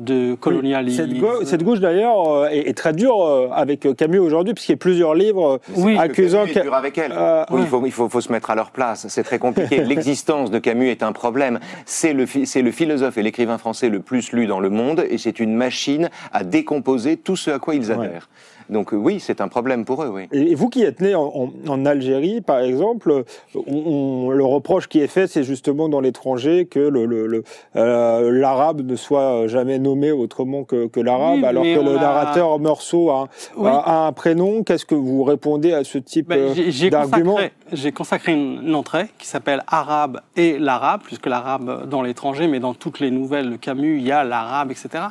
de 0.00 0.34
colonialisme. 0.34 1.06
Cette, 1.06 1.18
gau- 1.18 1.44
cette 1.44 1.62
gauche 1.62 1.78
d'ailleurs 1.80 2.28
euh, 2.28 2.48
est, 2.48 2.68
est 2.68 2.72
très 2.76 2.92
dure 2.92 3.22
euh, 3.24 3.48
avec 3.52 3.86
Camus 3.96 4.18
aujourd'hui, 4.18 4.54
puisqu'il 4.54 4.72
y 4.72 4.74
a 4.74 4.78
plusieurs 4.78 5.14
livres 5.14 5.60
euh, 5.68 5.72
Oui. 5.76 5.96
accusant 5.98 6.40
Camus 6.46 6.58
est 6.58 6.62
dur 6.62 6.74
avec 6.74 6.98
elle. 6.98 7.12
Euh, 7.16 7.44
oui, 7.50 7.56
ouais. 7.58 7.62
il 7.64 7.68
faut, 7.68 7.82
il 7.86 7.92
faut, 7.92 8.08
faut 8.08 8.20
se 8.20 8.32
mettre 8.32 8.50
à 8.50 8.54
leur 8.54 8.70
place. 8.70 9.06
C'est 9.08 9.22
très 9.22 9.38
compliqué. 9.38 9.84
L'existence 9.84 10.50
de 10.50 10.58
Camus 10.58 10.88
est 10.88 11.02
un 11.02 11.12
problème. 11.12 11.60
C'est 11.84 12.12
le, 12.14 12.24
phi- 12.26 12.46
c'est 12.46 12.62
le 12.62 12.70
philosophe 12.72 13.18
et 13.18 13.22
l'écrivain 13.22 13.58
français 13.58 13.88
le 13.90 14.00
plus 14.00 14.32
lu 14.32 14.46
dans 14.46 14.60
le 14.60 14.70
monde, 14.70 15.04
et 15.08 15.18
c'est 15.18 15.38
une 15.38 15.54
machine 15.54 16.08
à 16.32 16.42
décomposer 16.44 17.16
tout 17.16 17.36
ce 17.36 17.50
à 17.50 17.58
quoi 17.58 17.74
ils 17.74 17.92
adhèrent. 17.92 18.28
Donc 18.70 18.94
euh, 18.94 18.96
oui, 18.96 19.20
c'est 19.20 19.40
un 19.40 19.48
problème 19.48 19.84
pour 19.84 20.02
eux. 20.04 20.08
Oui. 20.08 20.28
Et 20.32 20.54
vous 20.54 20.68
qui 20.68 20.82
êtes 20.82 21.00
né 21.00 21.14
en, 21.14 21.24
en- 21.24 21.50
en 21.68 21.86
Algérie, 21.86 22.40
par 22.40 22.60
exemple, 22.60 23.24
on, 23.54 23.60
on- 23.76 24.30
le 24.30 24.44
reproche 24.44 24.88
qui 24.88 25.00
est 25.00 25.06
fait, 25.08 25.26
c'est 25.26 25.42
justement 25.44 25.88
dans 25.88 26.00
l'étranger 26.00 26.66
que 26.66 26.78
le- 26.78 27.04
le- 27.06 27.26
le, 27.26 27.42
euh, 27.76 28.30
l'arabe 28.30 28.82
ne 28.88 28.96
soit 28.96 29.46
jamais 29.48 29.78
nommé 29.78 30.12
autrement 30.12 30.64
que, 30.64 30.86
que 30.86 31.00
l'arabe, 31.00 31.38
Oui, 31.40 31.44
alors 31.44 31.64
que 31.64 31.80
le 31.80 31.96
a- 31.96 32.00
narrateur 32.00 32.58
Meursault 32.58 33.10
a, 33.10 33.28
Oui. 33.56 33.68
a- 33.68 33.78
a 33.78 34.06
un 34.06 34.12
prénom. 34.12 34.62
Qu'est-ce 34.62 34.86
que 34.86 34.94
vous 34.94 35.24
répondez 35.24 35.72
à 35.72 35.84
ce 35.84 35.98
type 35.98 36.28
Ben, 36.28 36.38
euh, 36.38 36.54
j'ai- 36.68 36.90
d'argument 36.90 37.32
consacré, 37.34 37.52
j'ai 37.72 37.92
consacré 37.92 38.32
une, 38.32 38.62
une 38.66 38.74
entrée 38.74 39.06
qui 39.18 39.26
s'appelle 39.26 39.62
Arabe 39.66 40.20
et 40.36 40.58
l'arabe, 40.58 41.00
puisque 41.04 41.26
l'arabe 41.26 41.88
dans 41.88 42.02
l'étranger, 42.02 42.46
mais 42.46 42.60
dans 42.60 42.74
toutes 42.74 43.00
les 43.00 43.10
nouvelles 43.10 43.50
de 43.50 43.56
Camus, 43.56 43.98
il 43.98 44.06
y 44.06 44.12
a 44.12 44.22
l'arabe, 44.24 44.70
etc. 44.70 45.04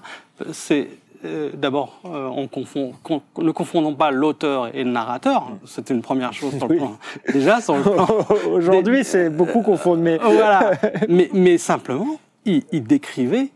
C'est 0.53 0.87
euh, 1.25 1.51
d'abord, 1.53 1.99
euh, 2.05 2.27
on 2.27 2.47
confond, 2.47 2.93
con- 3.03 3.21
ne 3.37 3.51
confondons 3.51 3.93
pas 3.95 4.11
l'auteur 4.11 4.73
et 4.75 4.83
le 4.83 4.91
narrateur. 4.91 5.49
C'était 5.65 5.93
une 5.93 6.01
première 6.01 6.33
chose 6.33 6.57
sur 6.57 6.67
le 6.67 6.73
Oui. 6.75 6.77
plan. 6.79 6.97
Déjà, 7.33 7.59
sur 7.61 7.75
le 7.77 7.83
plan. 7.83 8.07
Aujourd'hui, 8.51 9.03
c'est 9.03 9.29
beaucoup 9.29 9.61
confondre, 9.61 10.01
mais 10.01 10.17
voilà. 10.17 10.71
mais, 11.09 11.29
mais 11.33 11.57
simplement, 11.57 12.17
il, 12.45 12.63
il 12.71 12.83
décrivait 12.83 13.49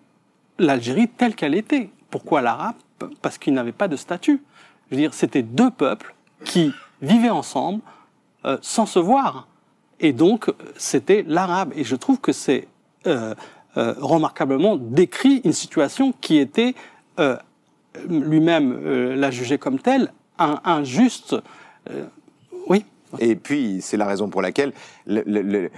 l'Algérie 0.59 1.07
telle 1.07 1.35
qu'elle 1.35 1.55
était. 1.55 1.89
Pourquoi 2.09 2.41
l'arabe? 2.41 2.75
Parce 3.21 3.37
qu'il 3.37 3.53
n'avait 3.53 3.71
pas 3.71 3.87
de 3.87 3.95
statut. 3.95 4.41
Je 4.89 4.95
veux 4.95 5.01
dire, 5.01 5.13
c'était 5.13 5.41
deux 5.41 5.71
peuples 5.71 6.13
qui 6.45 6.71
vivaient 7.01 7.29
ensemble 7.29 7.81
euh, 8.45 8.57
sans 8.61 8.85
se 8.85 8.99
voir. 8.99 9.47
Et 9.99 10.11
donc, 10.13 10.49
euh, 10.49 10.53
c'était 10.77 11.23
l'arabe. 11.27 11.71
Et 11.75 11.83
je 11.83 11.95
trouve 11.95 12.19
que 12.19 12.31
c'est 12.33 12.67
euh, 13.07 13.33
euh, 13.77 13.93
remarquablement 13.99 14.75
décrit 14.77 15.41
une 15.45 15.53
situation 15.53 16.13
qui 16.21 16.37
était, 16.37 16.75
euh, 17.19 17.37
lui-même 18.09 18.79
euh, 18.83 19.15
l'a 19.15 19.31
jugée 19.31 19.57
comme 19.57 19.79
telle, 19.79 20.11
un- 20.39 20.59
injuste. 20.65 21.35
Euh, 21.89 22.05
oui. 22.67 22.85
Et 23.19 23.35
puis, 23.35 23.79
c'est 23.81 23.97
la 23.97 24.05
raison 24.05 24.29
pour 24.29 24.41
laquelle 24.41 24.73
le- 25.05 25.23
le- 25.25 25.41
le- 25.41 25.69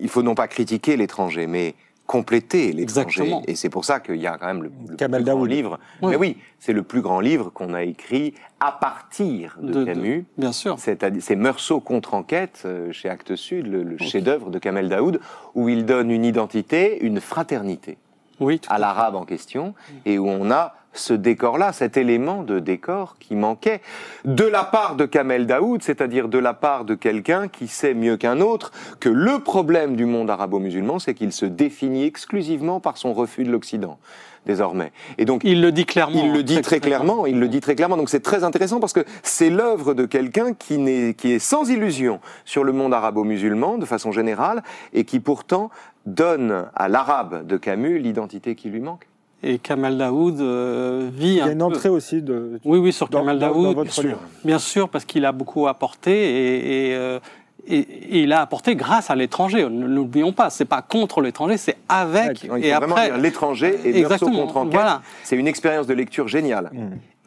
il 0.00 0.08
faut 0.08 0.22
non 0.22 0.34
pas 0.34 0.48
critiquer 0.48 0.96
l'étranger, 0.96 1.46
mais 1.46 1.74
compléter 2.06 2.72
l'étranger. 2.72 2.82
Exactement. 2.82 3.42
Et 3.48 3.56
c'est 3.56 3.68
pour 3.68 3.84
ça 3.84 3.98
qu'il 3.98 4.16
y 4.16 4.26
a 4.28 4.38
quand 4.38 4.46
même 4.46 4.62
le, 4.62 4.70
le 4.88 4.94
Kamel 4.96 5.22
plus 5.22 5.30
grand 5.32 5.38
Daoud. 5.40 5.50
livre. 5.50 5.78
Oui. 6.02 6.10
Mais 6.10 6.16
oui, 6.16 6.36
c'est 6.60 6.72
le 6.72 6.82
plus 6.84 7.00
grand 7.00 7.18
livre 7.20 7.50
qu'on 7.50 7.74
a 7.74 7.82
écrit 7.82 8.32
à 8.60 8.70
partir 8.72 9.56
de, 9.60 9.72
De- 9.72 9.80
de- 9.80 9.84
Camus. 9.84 10.24
bien 10.38 10.52
sûr. 10.52 10.76
C'est 10.78 11.36
Meursault 11.36 11.80
contre-enquête 11.80 12.62
euh, 12.64 12.92
chez 12.92 13.08
Actes 13.08 13.34
Sud, 13.36 13.66
le, 13.66 13.82
le 13.82 13.98
chef-d'œuvre 13.98 14.50
de 14.50 14.58
Kamel 14.60 14.88
Daoud, 14.88 15.20
où 15.56 15.68
il 15.68 15.84
donne 15.84 16.10
une 16.12 16.24
identité, 16.24 17.04
une 17.04 17.20
fraternité 17.20 17.98
Oui, 18.38 18.60
à 18.68 18.78
l'arabe 18.78 19.16
en 19.16 19.24
question, 19.24 19.74
et 20.04 20.18
où 20.18 20.28
on 20.28 20.50
a 20.52 20.74
ce 20.98 21.14
décor-là, 21.14 21.72
cet 21.72 21.96
élément 21.96 22.42
de 22.42 22.58
décor 22.58 23.16
qui 23.20 23.34
manquait 23.36 23.80
de 24.24 24.44
la 24.44 24.64
part 24.64 24.96
de 24.96 25.04
Kamel 25.06 25.46
Daoud, 25.46 25.82
c'est-à-dire 25.82 26.28
de 26.28 26.38
la 26.38 26.54
part 26.54 26.84
de 26.84 26.94
quelqu'un 26.94 27.48
qui 27.48 27.68
sait 27.68 27.94
mieux 27.94 28.16
qu'un 28.16 28.40
autre 28.40 28.72
que 29.00 29.08
le 29.08 29.38
problème 29.38 29.96
du 29.96 30.04
monde 30.06 30.30
arabo-musulman, 30.30 30.98
c'est 30.98 31.14
qu'il 31.14 31.32
se 31.32 31.46
définit 31.46 32.04
exclusivement 32.04 32.80
par 32.80 32.96
son 32.96 33.12
refus 33.12 33.44
de 33.44 33.50
l'Occident, 33.52 33.98
désormais. 34.46 34.92
Et 35.18 35.24
donc, 35.24 35.42
Il 35.44 35.60
le 35.60 35.72
dit 35.72 35.86
clairement. 35.86 36.22
il 36.24 36.32
le 36.32 36.42
dit 36.42 36.60
très 36.62 36.80
clairement, 36.80 37.26
il 37.26 37.38
le 37.40 37.48
dit 37.48 37.60
très 37.60 37.74
clairement. 37.74 37.96
Donc 37.96 38.08
c'est 38.10 38.20
très 38.22 38.44
intéressant 38.44 38.80
parce 38.80 38.92
que 38.92 39.04
c'est 39.22 39.50
l'œuvre 39.50 39.94
de 39.94 40.04
quelqu'un 40.06 40.52
qui, 40.54 40.78
n'est- 40.78 41.14
qui 41.14 41.32
est 41.32 41.38
sans 41.38 41.68
illusion 41.70 42.20
sur 42.44 42.64
le 42.64 42.72
monde 42.72 42.94
arabo-musulman 42.94 43.78
de 43.78 43.84
façon 43.86 44.12
générale 44.12 44.62
et 44.92 45.04
qui 45.04 45.20
pourtant 45.20 45.70
donne 46.06 46.66
à 46.74 46.88
l'arabe 46.88 47.46
de 47.46 47.56
Camus 47.56 47.98
l'identité 47.98 48.54
qui 48.54 48.68
lui 48.70 48.80
manque. 48.80 49.08
Et 49.48 49.58
Kamal 49.58 49.96
Daoud 49.96 50.40
euh, 50.40 51.08
vit 51.12 51.28
il 51.28 51.34
y 51.34 51.40
a 51.40 51.44
un 51.44 51.52
une 51.52 51.58
peu- 51.58 51.64
entrée 51.64 51.88
aussi 51.88 52.20
de, 52.20 52.58
Oui, 52.64 52.78
oui, 52.78 52.92
sur 52.92 53.08
dans, 53.08 53.20
Kamal 53.20 53.38
dans- 53.38 53.48
dans 53.54 53.62
Daoud, 53.62 53.76
votre 53.76 54.02
livre. 54.02 54.18
bien 54.44 54.58
sûr, 54.58 54.88
parce 54.88 55.04
qu'il 55.04 55.24
a 55.24 55.30
beaucoup 55.32 55.68
apporté 55.68 56.10
et, 56.12 56.88
et, 56.90 56.94
euh, 56.96 57.20
et- 57.68 57.78
et 57.78 58.22
il 58.22 58.32
a 58.32 58.40
apporté 58.40 58.74
grâce 58.74 59.08
à 59.10 59.14
l'étranger. 59.14 59.68
Ne 59.68 59.86
l'oublions 59.86 60.32
pas, 60.32 60.50
c'est 60.50 60.64
pas 60.64 60.82
contre 60.82 61.20
l'étranger, 61.20 61.56
c'est 61.58 61.76
avec. 61.88 62.42
Il 62.42 62.48
faut 62.50 62.56
et 62.56 62.72
vraiment 62.72 62.96
après, 62.96 63.20
l'étranger 63.20 63.78
et 63.84 64.02
contre 64.02 64.56
enquête. 64.56 64.72
voilà. 64.72 65.02
C'est 65.22 65.36
une 65.36 65.46
expérience 65.48 65.86
de 65.86 65.94
lecture 65.94 66.26
géniale. 66.28 66.70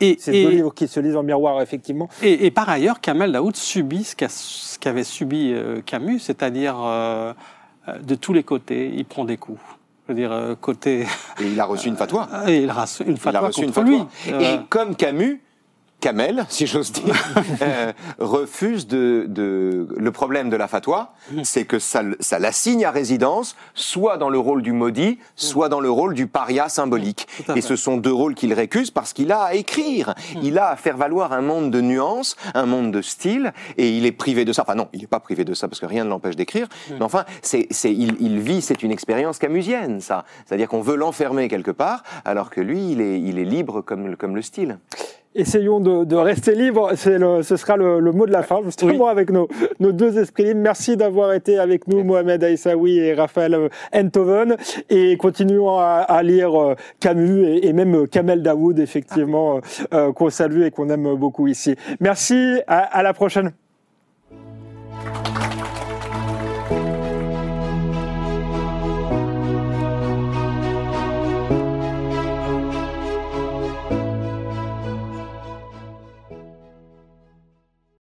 et, 0.01 0.15
C'est 0.19 0.33
et- 0.35 0.43
deux 0.45 0.51
livres 0.51 0.73
qui 0.73 0.87
se 0.87 0.99
lisent 0.99 1.15
en 1.17 1.23
miroir, 1.23 1.61
effectivement. 1.61 2.09
et- 2.23 2.45
et 2.45 2.51
par 2.51 2.69
ailleurs, 2.69 2.99
Kamal 3.01 3.31
Daoud 3.31 3.55
subit 3.55 4.03
ce 4.03 4.15
qu'a- 4.15 4.29
ce 4.29 4.77
qu'avait 4.79 5.03
subi 5.03 5.51
euh, 5.53 5.81
Camus, 5.85 6.19
c'est-à-dire 6.19 6.75
euh, 6.81 7.33
de 8.01 8.15
tous 8.15 8.33
les 8.33 8.43
côtés, 8.43 8.91
il 8.95 9.03
prend 9.05 9.25
des 9.25 9.37
coups. 9.37 9.59
Je 10.09 10.13
veux 10.15 10.19
dire, 10.19 10.31
euh, 10.31 10.55
côté. 10.59 11.01
Et 11.39 11.45
il 11.51 11.59
a 11.59 11.65
reçu 11.65 11.87
une 11.87 11.95
fatwa. 11.95 12.27
Et 12.47 12.63
il 12.63 12.71
reçoit 12.71 13.05
une 13.05 13.11
Il 13.13 13.17
a 13.17 13.21
fatwa 13.21 13.39
reçu 13.41 13.61
une 13.63 13.71
fatwa. 13.71 13.89
lui. 13.91 14.01
Euh, 14.29 14.39
Et 14.39 14.59
comme 14.67 14.95
Camus, 14.95 15.39
Kamel, 15.99 16.45
si 16.49 16.67
j'ose 16.67 16.91
dire, 16.91 17.15
euh, 17.61 17.91
refuse 18.19 18.87
de, 18.87 19.25
de... 19.27 19.87
Le 19.97 20.11
problème 20.11 20.49
de 20.49 20.55
la 20.55 20.67
fatwa, 20.67 21.13
Mm. 21.31 21.43
c'est 21.43 21.65
que 21.65 21.79
ça, 21.79 22.01
ça 22.19 22.39
l'assigne 22.39 22.85
à 22.85 22.91
résidence, 22.91 23.55
soit 23.73 24.17
dans 24.17 24.29
le 24.29 24.39
rôle 24.39 24.61
du 24.61 24.71
maudit, 24.71 25.19
soit 25.35 25.69
dans 25.69 25.79
le 25.79 25.89
rôle 25.89 26.13
du 26.13 26.27
paria 26.27 26.69
symbolique. 26.69 27.27
Mm. 27.47 27.57
Et 27.57 27.61
ce 27.61 27.75
sont 27.75 27.97
deux 27.97 28.13
rôles 28.13 28.35
qu'il 28.35 28.53
récuse 28.53 28.91
parce 28.91 29.13
qu'il 29.13 29.31
a 29.31 29.41
à 29.41 29.53
écrire. 29.53 30.15
Mm. 30.35 30.39
Il 30.43 30.57
a 30.57 30.69
à 30.69 30.75
faire 30.75 30.97
valoir 30.97 31.33
un 31.33 31.41
monde 31.41 31.71
de 31.71 31.81
nuances, 31.81 32.35
un 32.53 32.65
monde 32.65 32.91
de 32.91 33.01
style, 33.01 33.53
et 33.77 33.89
il 33.89 34.05
est 34.05 34.11
privé 34.11 34.45
de 34.45 34.53
ça. 34.53 34.63
Enfin 34.63 34.75
non, 34.75 34.87
il 34.93 35.01
n'est 35.01 35.07
pas 35.07 35.19
privé 35.19 35.45
de 35.45 35.53
ça 35.53 35.67
parce 35.67 35.79
que 35.79 35.85
rien 35.85 36.03
ne 36.03 36.09
l'empêche 36.09 36.35
d'écrire. 36.35 36.67
Mm. 36.89 36.93
Mais 36.99 37.03
enfin, 37.05 37.25
c'est, 37.41 37.67
c'est, 37.71 37.93
il, 37.93 38.15
il 38.19 38.39
vit, 38.39 38.61
c'est 38.61 38.83
une 38.83 38.91
expérience 38.91 39.37
camusienne, 39.37 40.01
ça. 40.01 40.25
C'est-à-dire 40.45 40.67
qu'on 40.67 40.81
veut 40.81 40.95
l'enfermer 40.95 41.47
quelque 41.47 41.71
part, 41.71 42.03
alors 42.25 42.49
que 42.49 42.61
lui, 42.61 42.91
il 42.91 43.01
est, 43.01 43.19
il 43.19 43.39
est 43.39 43.45
libre 43.45 43.81
comme, 43.81 44.15
comme 44.15 44.35
le 44.35 44.41
style. 44.41 44.79
Essayons 45.35 45.79
de, 45.79 46.05
de 46.05 46.15
rester 46.15 46.55
libres, 46.55 46.93
c'est 46.95 47.19
le, 47.19 47.43
ce 47.43 47.55
sera 47.55 47.77
le, 47.77 47.99
le 47.99 48.11
mot 48.11 48.25
de 48.25 48.31
la 48.31 48.41
fin, 48.41 48.61
justement 48.65 49.05
avec 49.07 49.29
nos, 49.29 49.47
nos 49.79 49.91
deux 49.91 50.17
esprits 50.17 50.43
libres. 50.45 50.59
Merci 50.61 50.97
d'avoir 50.97 51.33
été 51.33 51.59
avec 51.59 51.87
nous, 51.87 52.03
Mohamed 52.03 52.43
Aïssaoui 52.43 52.97
et 52.97 53.13
Raphaël 53.13 53.69
Enthoven, 53.93 54.57
et 54.89 55.17
continuons 55.17 55.77
à, 55.77 56.03
à 56.07 56.23
lire 56.23 56.59
euh, 56.59 56.75
Camus 56.99 57.45
et, 57.45 57.67
et 57.67 57.73
même 57.73 57.95
euh, 57.95 58.05
Kamel 58.07 58.41
Daoud, 58.41 58.79
effectivement, 58.79 59.57
euh, 59.57 59.59
euh, 59.93 60.13
qu'on 60.13 60.31
salue 60.31 60.63
et 60.63 60.71
qu'on 60.71 60.89
aime 60.89 61.13
beaucoup 61.15 61.45
ici. 61.45 61.75
Merci, 61.99 62.59
à, 62.65 62.79
à 62.79 63.03
la 63.03 63.13
prochaine. 63.13 63.51